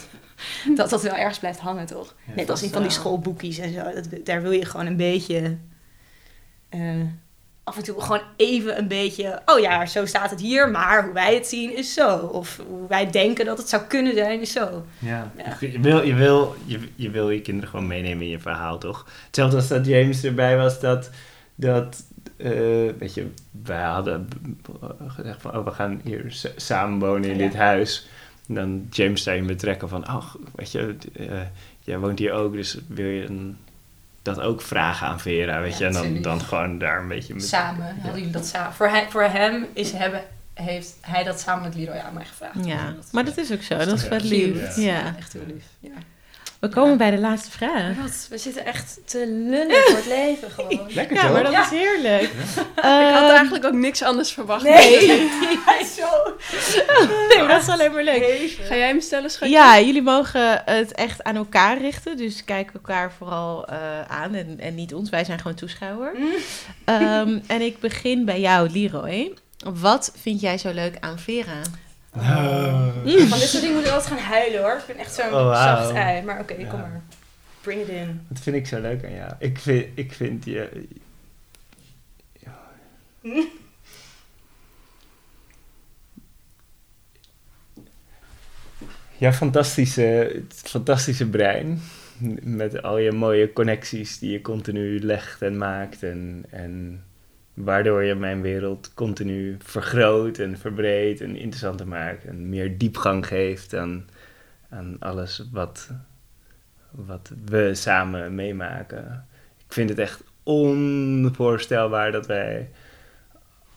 dat 0.75 0.89
dat 0.89 1.01
wel 1.03 1.15
ergens 1.15 1.39
blijft 1.39 1.59
hangen, 1.59 1.85
toch? 1.85 2.15
Ja, 2.27 2.33
Net 2.35 2.49
als 2.49 2.63
in 2.63 2.69
van 2.69 2.81
die 2.81 2.91
schoolboekjes 2.91 3.57
en 3.57 3.73
zo. 3.73 3.83
Dat, 3.93 4.25
daar 4.25 4.41
wil 4.41 4.51
je 4.51 4.65
gewoon 4.65 4.85
een 4.85 4.95
beetje... 4.97 5.57
eh, 6.69 6.79
af 7.63 7.77
en 7.77 7.83
toe 7.83 8.01
gewoon 8.01 8.21
even 8.37 8.77
een 8.77 8.87
beetje... 8.87 9.41
Oh 9.45 9.59
ja, 9.59 9.85
zo 9.85 10.05
staat 10.05 10.29
het 10.29 10.41
hier, 10.41 10.69
maar 10.69 11.03
hoe 11.03 11.13
wij 11.13 11.33
het 11.35 11.47
zien 11.47 11.77
is 11.77 11.93
zo. 11.93 12.17
Of 12.17 12.59
hoe 12.67 12.87
wij 12.87 13.09
denken 13.11 13.45
dat 13.45 13.57
het 13.57 13.69
zou 13.69 13.83
kunnen 13.83 14.13
zijn 14.15 14.41
is 14.41 14.51
zo. 14.51 14.85
Ja. 14.99 15.31
Ja. 15.37 15.57
Je, 15.59 15.79
wil, 15.79 16.01
je, 16.03 16.13
wil, 16.13 16.55
je, 16.65 16.79
je 16.95 17.09
wil 17.09 17.29
je 17.29 17.41
kinderen 17.41 17.69
gewoon 17.69 17.87
meenemen 17.87 18.23
in 18.23 18.29
je 18.29 18.39
verhaal, 18.39 18.77
toch? 18.77 19.05
Hetzelfde 19.25 19.55
als 19.55 19.67
dat 19.67 19.85
James 19.85 20.23
erbij 20.23 20.57
was, 20.57 20.79
dat... 20.79 21.09
dat 21.55 22.03
eh, 22.37 22.49
weet 22.97 23.13
je, 23.13 23.27
wij 23.63 23.81
hadden 23.83 24.27
gezegd 25.07 25.41
van... 25.41 25.57
Oh, 25.57 25.65
we 25.65 25.71
gaan 25.71 26.01
hier 26.03 26.25
samen 26.55 26.99
wonen 27.07 27.29
in 27.29 27.37
Ja. 27.37 27.43
dit 27.43 27.55
huis. 27.55 28.07
En 28.51 28.57
dan 28.57 28.87
James 28.89 29.23
daarin 29.23 29.45
betrekken 29.45 29.89
van... 29.89 30.07
Oh, 30.09 30.33
weet 30.55 30.71
je, 30.71 30.95
eh, 31.17 31.41
jij 31.79 31.97
woont 31.99 32.19
hier 32.19 32.31
ook, 32.31 32.53
dus 32.53 32.77
wil 32.87 33.05
je 33.07 33.25
een- 33.25 33.57
dat 34.21 34.39
ook 34.39 34.61
vragen 34.61 35.07
aan 35.07 35.19
Vera, 35.19 35.61
weet 35.61 35.77
Ja, 35.77 35.77
je? 35.77 35.85
En 35.85 35.93
dan, 36.13 36.21
dan 36.21 36.41
gewoon 36.41 36.77
daar 36.77 37.01
een 37.01 37.07
beetje... 37.07 37.33
Met, 37.33 37.43
Samen 37.47 37.85
hadden 38.01 38.17
jullie 38.19 38.33
dat 38.33 38.45
samen. 38.45 38.73
Voor, 38.73 38.87
hij, 38.87 39.05
voor 39.09 39.23
hem 39.23 39.65
is 39.73 39.91
hebben, 39.91 40.21
heeft 40.53 40.97
hij 41.01 41.23
dat 41.23 41.39
samen 41.39 41.63
met 41.63 41.75
Leroy 41.75 41.97
aan 41.97 42.13
mij 42.13 42.25
gevraagd. 42.25 42.65
Ja, 42.65 42.95
maar 43.11 43.25
dat 43.25 43.37
is 43.37 43.51
ook 43.51 43.61
zo. 43.61 43.77
Dat 43.77 43.87
is 43.87 44.03
Ja, 44.03 44.09
cute. 44.09 44.27
lief. 44.27 44.75
Ja. 44.75 44.83
Ja. 44.83 45.15
Echt 45.17 45.33
heel 45.33 45.45
lief. 45.47 45.65
Ja. 45.79 45.89
We 46.61 46.69
komen 46.69 46.97
bij 46.97 47.11
de 47.11 47.17
laatste 47.17 47.51
vraag. 47.51 47.95
Wat, 48.01 48.27
we 48.29 48.37
zitten 48.37 48.65
echt 48.65 48.99
te 49.05 49.27
lullen 49.27 49.81
voor 49.85 49.95
het 49.95 50.05
leven 50.05 50.51
gewoon. 50.51 50.87
Lekker 50.93 51.15
Ja, 51.15 51.21
toch? 51.21 51.31
maar 51.31 51.43
dat 51.43 51.51
Ja. 51.51 51.61
is 51.63 51.69
heerlijk. 51.69 52.21
Ik 52.23 52.31
had 52.75 53.23
Ehm, 53.23 53.29
eigenlijk 53.35 53.65
ook 53.65 53.73
niks 53.73 54.01
anders 54.03 54.31
verwacht. 54.31 54.63
Nee, 54.63 55.07
zo... 55.97 56.35
nee, 57.27 57.37
maar 57.37 57.47
dat 57.47 57.61
is 57.61 57.67
alleen 57.69 57.91
maar 57.91 58.03
leuk. 58.03 58.57
Ga 58.61 58.75
jij 58.75 58.87
hem 58.87 59.01
stellen, 59.01 59.29
schatje? 59.29 59.53
Ja, 59.55 59.79
jullie 59.79 60.01
mogen 60.01 60.61
het 60.65 60.91
echt 60.91 61.23
aan 61.23 61.35
elkaar 61.35 61.77
richten. 61.77 62.17
Dus 62.17 62.45
kijk 62.45 62.71
elkaar 62.73 63.11
vooral 63.17 63.65
eh, 63.67 63.77
aan 64.07 64.33
en, 64.33 64.55
en 64.59 64.75
niet 64.75 64.93
ons. 64.93 65.09
Wij 65.09 65.23
zijn 65.23 65.37
gewoon 65.39 65.55
toeschouwer. 65.57 66.13
Mm. 66.17 66.29
Ehm, 66.85 67.39
en 67.47 67.61
ik 67.61 67.79
begin 67.79 68.25
bij 68.25 68.39
jou, 68.39 68.69
Leroy. 68.69 69.33
Wat 69.73 70.13
vind 70.21 70.41
jij 70.41 70.57
zo 70.57 70.71
leuk 70.73 70.97
aan 70.99 71.19
Vera? 71.19 71.61
Oh. 72.17 72.87
Van 73.03 73.39
dit 73.39 73.47
soort 73.49 73.61
dingen 73.63 73.75
moet 73.75 73.85
ik 73.85 73.91
altijd 73.91 74.09
gaan 74.13 74.25
huilen 74.25 74.61
hoor. 74.61 74.77
Ik 74.77 74.83
ben 74.87 74.97
echt 74.97 75.13
zo'n 75.13 75.33
Oh, 75.33 75.63
zacht 75.63 75.91
ei. 75.91 76.21
Maar 76.23 76.39
oké, 76.39 76.53
Ja. 76.53 76.67
kom 76.69 76.79
maar. 76.79 77.01
Bring 77.61 77.81
it 77.81 77.87
in. 77.87 78.25
Dat 78.27 78.39
vind 78.39 78.55
ik 78.55 78.67
zo 78.67 78.79
leuk 78.81 79.03
aan 79.05 79.13
jou. 79.13 79.31
Ik 79.39 79.59
vind, 79.59 79.87
ik 79.95 80.13
vind 80.13 80.45
je... 80.45 80.87
Ja, 89.17 89.33
fantastische, 89.33 90.01
het 90.01 90.61
fantastische 90.69 91.29
brein. 91.29 91.81
Met 92.41 92.81
al 92.81 92.97
je 92.97 93.11
mooie 93.11 93.53
connecties 93.53 94.19
die 94.19 94.31
je 94.31 94.41
continu 94.41 94.99
legt 94.99 95.41
en 95.41 95.57
maakt. 95.57 96.03
En, 96.03 96.45
en 96.49 97.03
waardoor 97.63 98.03
je 98.03 98.15
mijn 98.15 98.41
wereld 98.41 98.93
continu 98.93 99.57
vergroot 99.59 100.37
en 100.37 100.57
verbreedt 100.57 101.21
en 101.21 101.35
interessanter 101.35 101.87
maakt. 101.87 102.25
En 102.25 102.49
meer 102.49 102.77
diepgang 102.77 103.27
geeft 103.27 103.75
aan, 103.75 104.05
aan 104.69 104.95
alles 104.99 105.47
wat, 105.51 105.89
wat 106.91 107.31
we 107.45 107.75
samen 107.75 108.35
meemaken. 108.35 109.25
Ik 109.67 109.73
vind 109.73 109.89
het 109.89 109.99
echt 109.99 110.23
onvoorstelbaar 110.43 112.11
dat 112.11 112.25
wij 112.27 112.69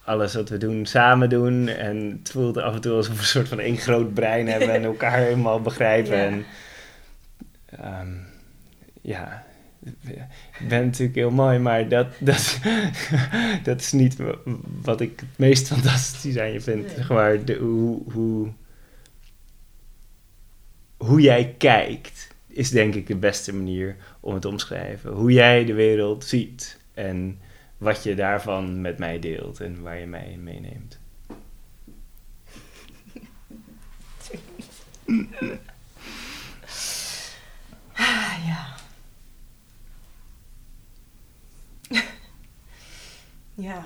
alles 0.05 0.35
wat 0.35 0.49
we 0.49 0.57
doen 0.57 0.87
samen 0.87 1.29
doen. 1.29 1.69
En 1.69 2.19
het 2.19 2.31
voelt 2.31 2.57
af 2.57 2.75
en 2.75 2.81
toe 2.81 2.93
alsof 2.93 3.15
we 3.15 3.21
een 3.21 3.27
soort 3.27 3.49
van 3.49 3.61
één 3.61 3.77
groot 3.77 4.15
brein 4.15 4.49
hebben 4.49 4.71
en 4.71 4.85
elkaar 4.95 5.19
helemaal 5.19 5.61
begrijpen. 5.61 6.17
Ja. 6.17 6.25
En, 6.25 6.45
ehm, 7.67 8.13
ja, 9.01 9.45
ben 10.69 10.85
natuurlijk 10.85 11.17
heel 11.17 11.31
mooi, 11.31 11.59
maar 11.59 11.89
dat, 11.89 12.07
dat, 12.19 12.59
dat 13.63 13.81
is 13.81 13.93
niet 13.93 14.17
wa- 14.17 14.39
wat 14.83 15.01
ik 15.01 15.21
het 15.21 15.39
meest 15.39 15.69
fantastisch 15.73 16.39
aan 16.39 16.53
je 16.53 16.61
vind. 16.61 16.87
Nee. 16.87 16.95
Zeg 16.95 17.09
maar, 17.09 17.45
de, 17.45 17.55
hoe, 17.55 18.13
hoe, 18.13 18.49
hoe 20.97 21.21
jij 21.21 21.55
kijkt 21.59 22.29
is 22.47 22.71
denk 22.71 22.95
ik 22.95 23.07
de 23.07 23.17
beste 23.17 23.55
manier 23.55 23.97
om 24.21 24.33
het 24.33 24.43
te 24.43 24.49
omschrijven. 24.49 25.13
Hoe 25.13 25.33
jij 25.33 25.65
de 25.65 25.75
wereld 25.75 26.25
ziet 26.25 26.81
en 26.95 27.39
wat 27.79 28.03
je 28.03 28.15
daarvan 28.15 28.81
met 28.81 28.99
mij 28.99 29.19
deelt 29.19 29.61
en 29.61 29.83
waar 29.83 29.99
je 29.99 30.07
mij 30.07 30.27
in 30.33 30.43
meeneemt. 30.43 30.99
ja. 43.55 43.85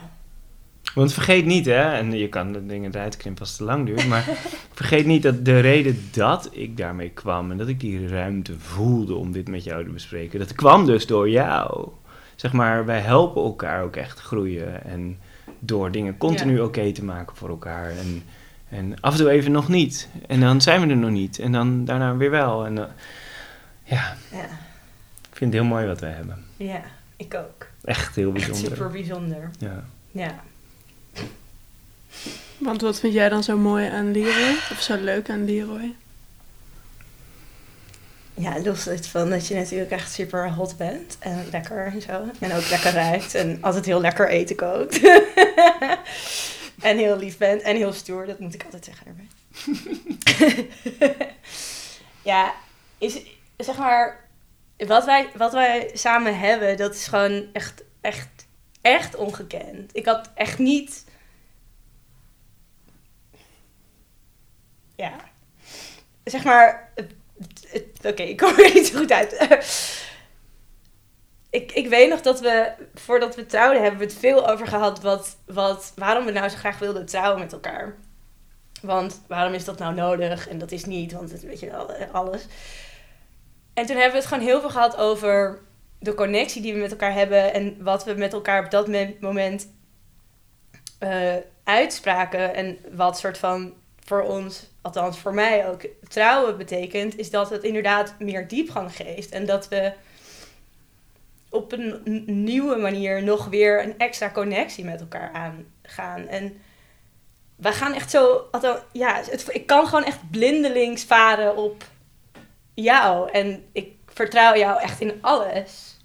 Want 0.94 1.12
vergeet 1.12 1.44
niet, 1.44 1.66
hè, 1.66 1.92
en 1.92 2.12
je 2.12 2.28
kan 2.28 2.52
de 2.52 2.66
dingen 2.66 2.90
eruit 2.94 3.16
knippen 3.16 3.40
als 3.42 3.48
het 3.50 3.58
te 3.58 3.64
lang 3.64 3.86
duurt, 3.86 4.06
maar 4.06 4.24
vergeet 4.74 5.06
niet 5.06 5.22
dat 5.22 5.44
de 5.44 5.58
reden 5.60 6.08
dat 6.12 6.48
ik 6.52 6.76
daarmee 6.76 7.10
kwam 7.10 7.50
en 7.50 7.56
dat 7.56 7.68
ik 7.68 7.80
die 7.80 8.08
ruimte 8.08 8.58
voelde 8.58 9.14
om 9.14 9.32
dit 9.32 9.48
met 9.48 9.64
jou 9.64 9.84
te 9.84 9.90
bespreken, 9.90 10.38
dat 10.38 10.52
kwam 10.52 10.86
dus 10.86 11.06
door 11.06 11.30
jou. 11.30 11.88
Zeg 12.36 12.52
maar, 12.52 12.84
wij 12.84 13.00
helpen 13.00 13.42
elkaar 13.42 13.82
ook 13.82 13.96
echt 13.96 14.20
groeien 14.20 14.84
en 14.84 15.18
door 15.58 15.90
dingen 15.90 16.16
continu 16.16 16.56
Ja. 16.56 16.62
oké 16.64 16.92
te 16.92 17.04
maken 17.04 17.36
voor 17.36 17.48
elkaar. 17.48 17.90
En, 17.90 18.22
en 18.68 19.00
af 19.00 19.12
en 19.12 19.18
toe 19.18 19.30
even 19.30 19.52
nog 19.52 19.68
niet. 19.68 20.08
En 20.26 20.40
dan 20.40 20.60
zijn 20.60 20.80
we 20.80 20.86
er 20.86 20.96
nog 20.96 21.10
niet. 21.10 21.38
En 21.38 21.52
dan 21.52 21.84
daarna 21.84 22.16
weer 22.16 22.30
wel. 22.30 22.66
En 22.66 22.74
dan- 22.74 22.88
ja, 23.84 24.16
Ja. 24.30 24.44
ik 25.30 25.36
vind 25.36 25.52
het 25.52 25.62
heel 25.62 25.70
mooi 25.70 25.86
wat 25.86 26.00
wij 26.00 26.10
hebben. 26.10 26.44
Ja, 26.56 26.80
ik 27.16 27.34
ook. 27.34 27.66
Echt 27.88 28.14
heel 28.14 28.34
Echt 28.34 28.46
bijzonder. 28.46 28.76
super 28.76 28.90
bijzonder. 28.90 29.50
Ja. 29.58 29.84
Ja. 30.10 30.42
Want 32.58 32.80
wat 32.80 33.00
vind 33.00 33.12
jij 33.12 33.28
dan 33.28 33.42
zo 33.42 33.56
mooi 33.56 33.88
aan 33.88 34.12
Leroy? 34.12 34.56
Of 34.72 34.80
zo 34.80 34.96
leuk 34.96 35.30
aan 35.30 35.44
Leroy? 35.44 35.94
Ja, 38.34 38.60
los 38.60 38.84
het 38.84 39.06
van 39.06 39.30
dat 39.30 39.46
je 39.46 39.54
natuurlijk 39.54 39.90
echt 39.90 40.12
super 40.12 40.52
hot 40.52 40.76
bent. 40.76 41.16
En 41.18 41.46
lekker 41.50 41.86
en 41.86 42.02
zo. 42.02 42.24
En 42.38 42.52
ook 42.52 42.68
lekker 42.68 42.92
ruikt. 42.92 43.34
En 43.34 43.58
altijd 43.60 43.84
heel 43.84 44.00
lekker 44.00 44.28
eten 44.28 44.56
kookt. 44.56 45.00
en 46.80 46.96
heel 46.96 47.16
lief 47.18 47.36
bent. 47.36 47.62
En 47.62 47.76
heel 47.76 47.92
stoer. 47.92 48.26
Dat 48.26 48.38
moet 48.38 48.54
ik 48.54 48.64
altijd 48.64 48.84
zeggen 48.84 49.06
erbij. 49.06 49.28
ja, 52.32 52.54
is 52.98 53.18
zeg 53.56 53.76
maar... 53.78 54.27
Wat 54.86 55.04
wij, 55.04 55.30
wat 55.34 55.52
wij 55.52 55.90
samen 55.94 56.38
hebben, 56.38 56.76
dat 56.76 56.94
is 56.94 57.06
gewoon 57.06 57.46
echt, 57.52 57.84
echt, 58.00 58.46
echt 58.80 59.14
ongekend. 59.14 59.96
Ik 59.96 60.06
had 60.06 60.30
echt 60.34 60.58
niet... 60.58 61.04
Ja. 64.96 65.16
Zeg 66.24 66.44
maar... 66.44 66.92
Oké, 68.04 68.22
ik 68.22 68.36
kom 68.36 68.58
er 68.58 68.74
niet 68.74 68.86
zo 68.86 68.98
goed 68.98 69.12
uit. 69.12 69.32
ik, 71.50 71.72
ik 71.72 71.88
weet 71.88 72.08
nog 72.08 72.20
dat 72.20 72.40
we, 72.40 72.72
voordat 72.94 73.36
we 73.36 73.46
trouwden, 73.46 73.82
hebben 73.82 74.00
we 74.00 74.06
het 74.06 74.18
veel 74.18 74.48
over 74.48 74.66
gehad 74.66 75.00
wat, 75.00 75.36
wat, 75.46 75.92
waarom 75.96 76.24
we 76.24 76.30
nou 76.30 76.48
zo 76.48 76.56
graag 76.56 76.78
wilden 76.78 77.06
trouwen 77.06 77.38
met 77.40 77.52
elkaar. 77.52 77.96
Want 78.82 79.20
waarom 79.26 79.54
is 79.54 79.64
dat 79.64 79.78
nou 79.78 79.94
nodig? 79.94 80.48
En 80.48 80.58
dat 80.58 80.72
is 80.72 80.84
niet, 80.84 81.12
want 81.12 81.30
het 81.30 81.42
weet 81.42 81.60
je 81.60 81.70
wel, 81.70 81.92
eh, 81.92 82.14
alles. 82.14 82.46
En 83.78 83.86
toen 83.86 83.96
hebben 83.96 84.12
we 84.12 84.18
het 84.18 84.26
gewoon 84.26 84.44
heel 84.44 84.60
veel 84.60 84.70
gehad 84.70 84.96
over 84.96 85.58
de 85.98 86.14
connectie 86.14 86.62
die 86.62 86.72
we 86.72 86.78
met 86.78 86.90
elkaar 86.90 87.12
hebben 87.12 87.54
en 87.54 87.82
wat 87.82 88.04
we 88.04 88.12
met 88.12 88.32
elkaar 88.32 88.64
op 88.64 88.70
dat 88.70 88.88
me- 88.88 89.16
moment 89.20 89.72
eh, 90.98 91.36
uitspraken. 91.64 92.54
En 92.54 92.78
wat 92.92 93.18
soort 93.18 93.38
van 93.38 93.74
voor 94.04 94.22
ons, 94.22 94.70
althans 94.80 95.18
voor 95.18 95.34
mij 95.34 95.68
ook, 95.68 95.86
trouwen 96.08 96.56
betekent, 96.56 97.18
is 97.18 97.30
dat 97.30 97.50
het 97.50 97.62
inderdaad 97.62 98.14
meer 98.18 98.48
diepgang 98.48 98.96
geeft. 98.96 99.30
En 99.30 99.46
dat 99.46 99.68
we 99.68 99.92
op 101.50 101.72
een 101.72 102.22
nieuwe 102.26 102.76
manier 102.76 103.22
nog 103.22 103.46
weer 103.46 103.82
een 103.82 103.98
extra 103.98 104.30
connectie 104.30 104.84
met 104.84 105.00
elkaar 105.00 105.32
aangaan. 105.32 106.26
En 106.26 106.60
wij 107.56 107.72
gaan 107.72 107.94
echt 107.94 108.10
zo, 108.10 108.48
althans, 108.50 108.78
ja, 108.92 109.22
ik 109.48 109.66
kan 109.66 109.86
gewoon 109.86 110.04
echt 110.04 110.30
blindelings 110.30 111.04
varen 111.04 111.56
op 111.56 111.84
jou. 112.82 113.30
En 113.30 113.68
ik 113.72 113.92
vertrouw 114.06 114.56
jou 114.56 114.80
echt 114.80 115.00
in 115.00 115.18
alles. 115.20 115.96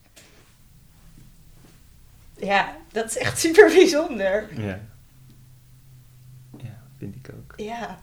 Ja, 2.37 2.75
dat 2.91 3.05
is 3.05 3.17
echt 3.17 3.39
super 3.45 3.67
bijzonder. 3.67 4.61
Ja. 4.61 4.79
Ja, 6.57 6.81
vind 6.97 7.15
ik 7.15 7.29
ook. 7.35 7.53
Ja. 7.55 8.01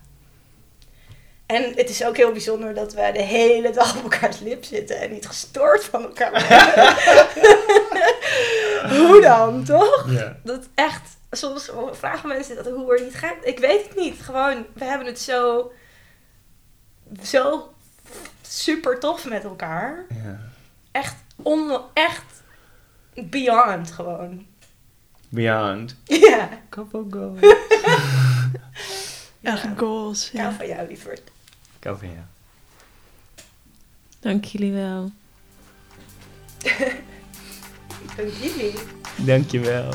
En 1.46 1.72
het 1.74 1.90
is 1.90 2.04
ook 2.04 2.16
heel 2.16 2.32
bijzonder 2.32 2.74
dat 2.74 2.94
we 2.94 3.10
de 3.12 3.22
hele 3.22 3.70
dag 3.70 3.96
op 3.96 4.02
elkaars 4.02 4.38
lip 4.38 4.64
zitten 4.64 5.00
en 5.00 5.12
niet 5.12 5.26
gestoord 5.26 5.84
van 5.84 6.02
elkaar. 6.02 6.40
Hoe 8.96 9.20
dan, 9.20 9.64
toch? 9.64 10.10
Ja. 10.10 10.36
Dat 10.44 10.68
echt, 10.74 11.16
soms 11.30 11.70
vragen 11.90 12.28
mensen 12.28 12.56
dat 12.56 12.66
hoe 12.66 12.96
er 12.96 13.04
niet 13.04 13.14
gaat. 13.14 13.36
Ik 13.42 13.58
weet 13.58 13.88
het 13.88 13.96
niet. 13.96 14.20
Gewoon, 14.20 14.66
we 14.72 14.84
hebben 14.84 15.06
het 15.06 15.20
zo, 15.20 15.72
zo 17.22 17.72
super 18.50 18.98
tof 18.98 19.28
met 19.28 19.44
elkaar. 19.44 20.04
Ja. 20.24 20.40
Echt, 20.92 21.14
on, 21.36 21.80
echt 21.94 22.42
beyond 23.14 23.90
gewoon. 23.90 24.46
beyond. 25.28 25.96
Ja, 26.04 26.48
Couple 26.68 27.04
goals. 27.10 27.40
Echt 29.42 29.66
goals. 29.76 30.30
ja. 30.32 30.42
Ja. 30.42 30.52
van 30.52 30.66
jou, 30.66 30.88
lieverd. 30.88 31.22
Go 31.80 31.94
van 31.94 32.08
jou. 32.08 32.20
Dank 34.20 34.44
jullie 34.44 34.72
wel. 34.72 35.10
Dank 38.16 38.32
jullie. 38.40 38.74
Dankjewel. 39.16 39.92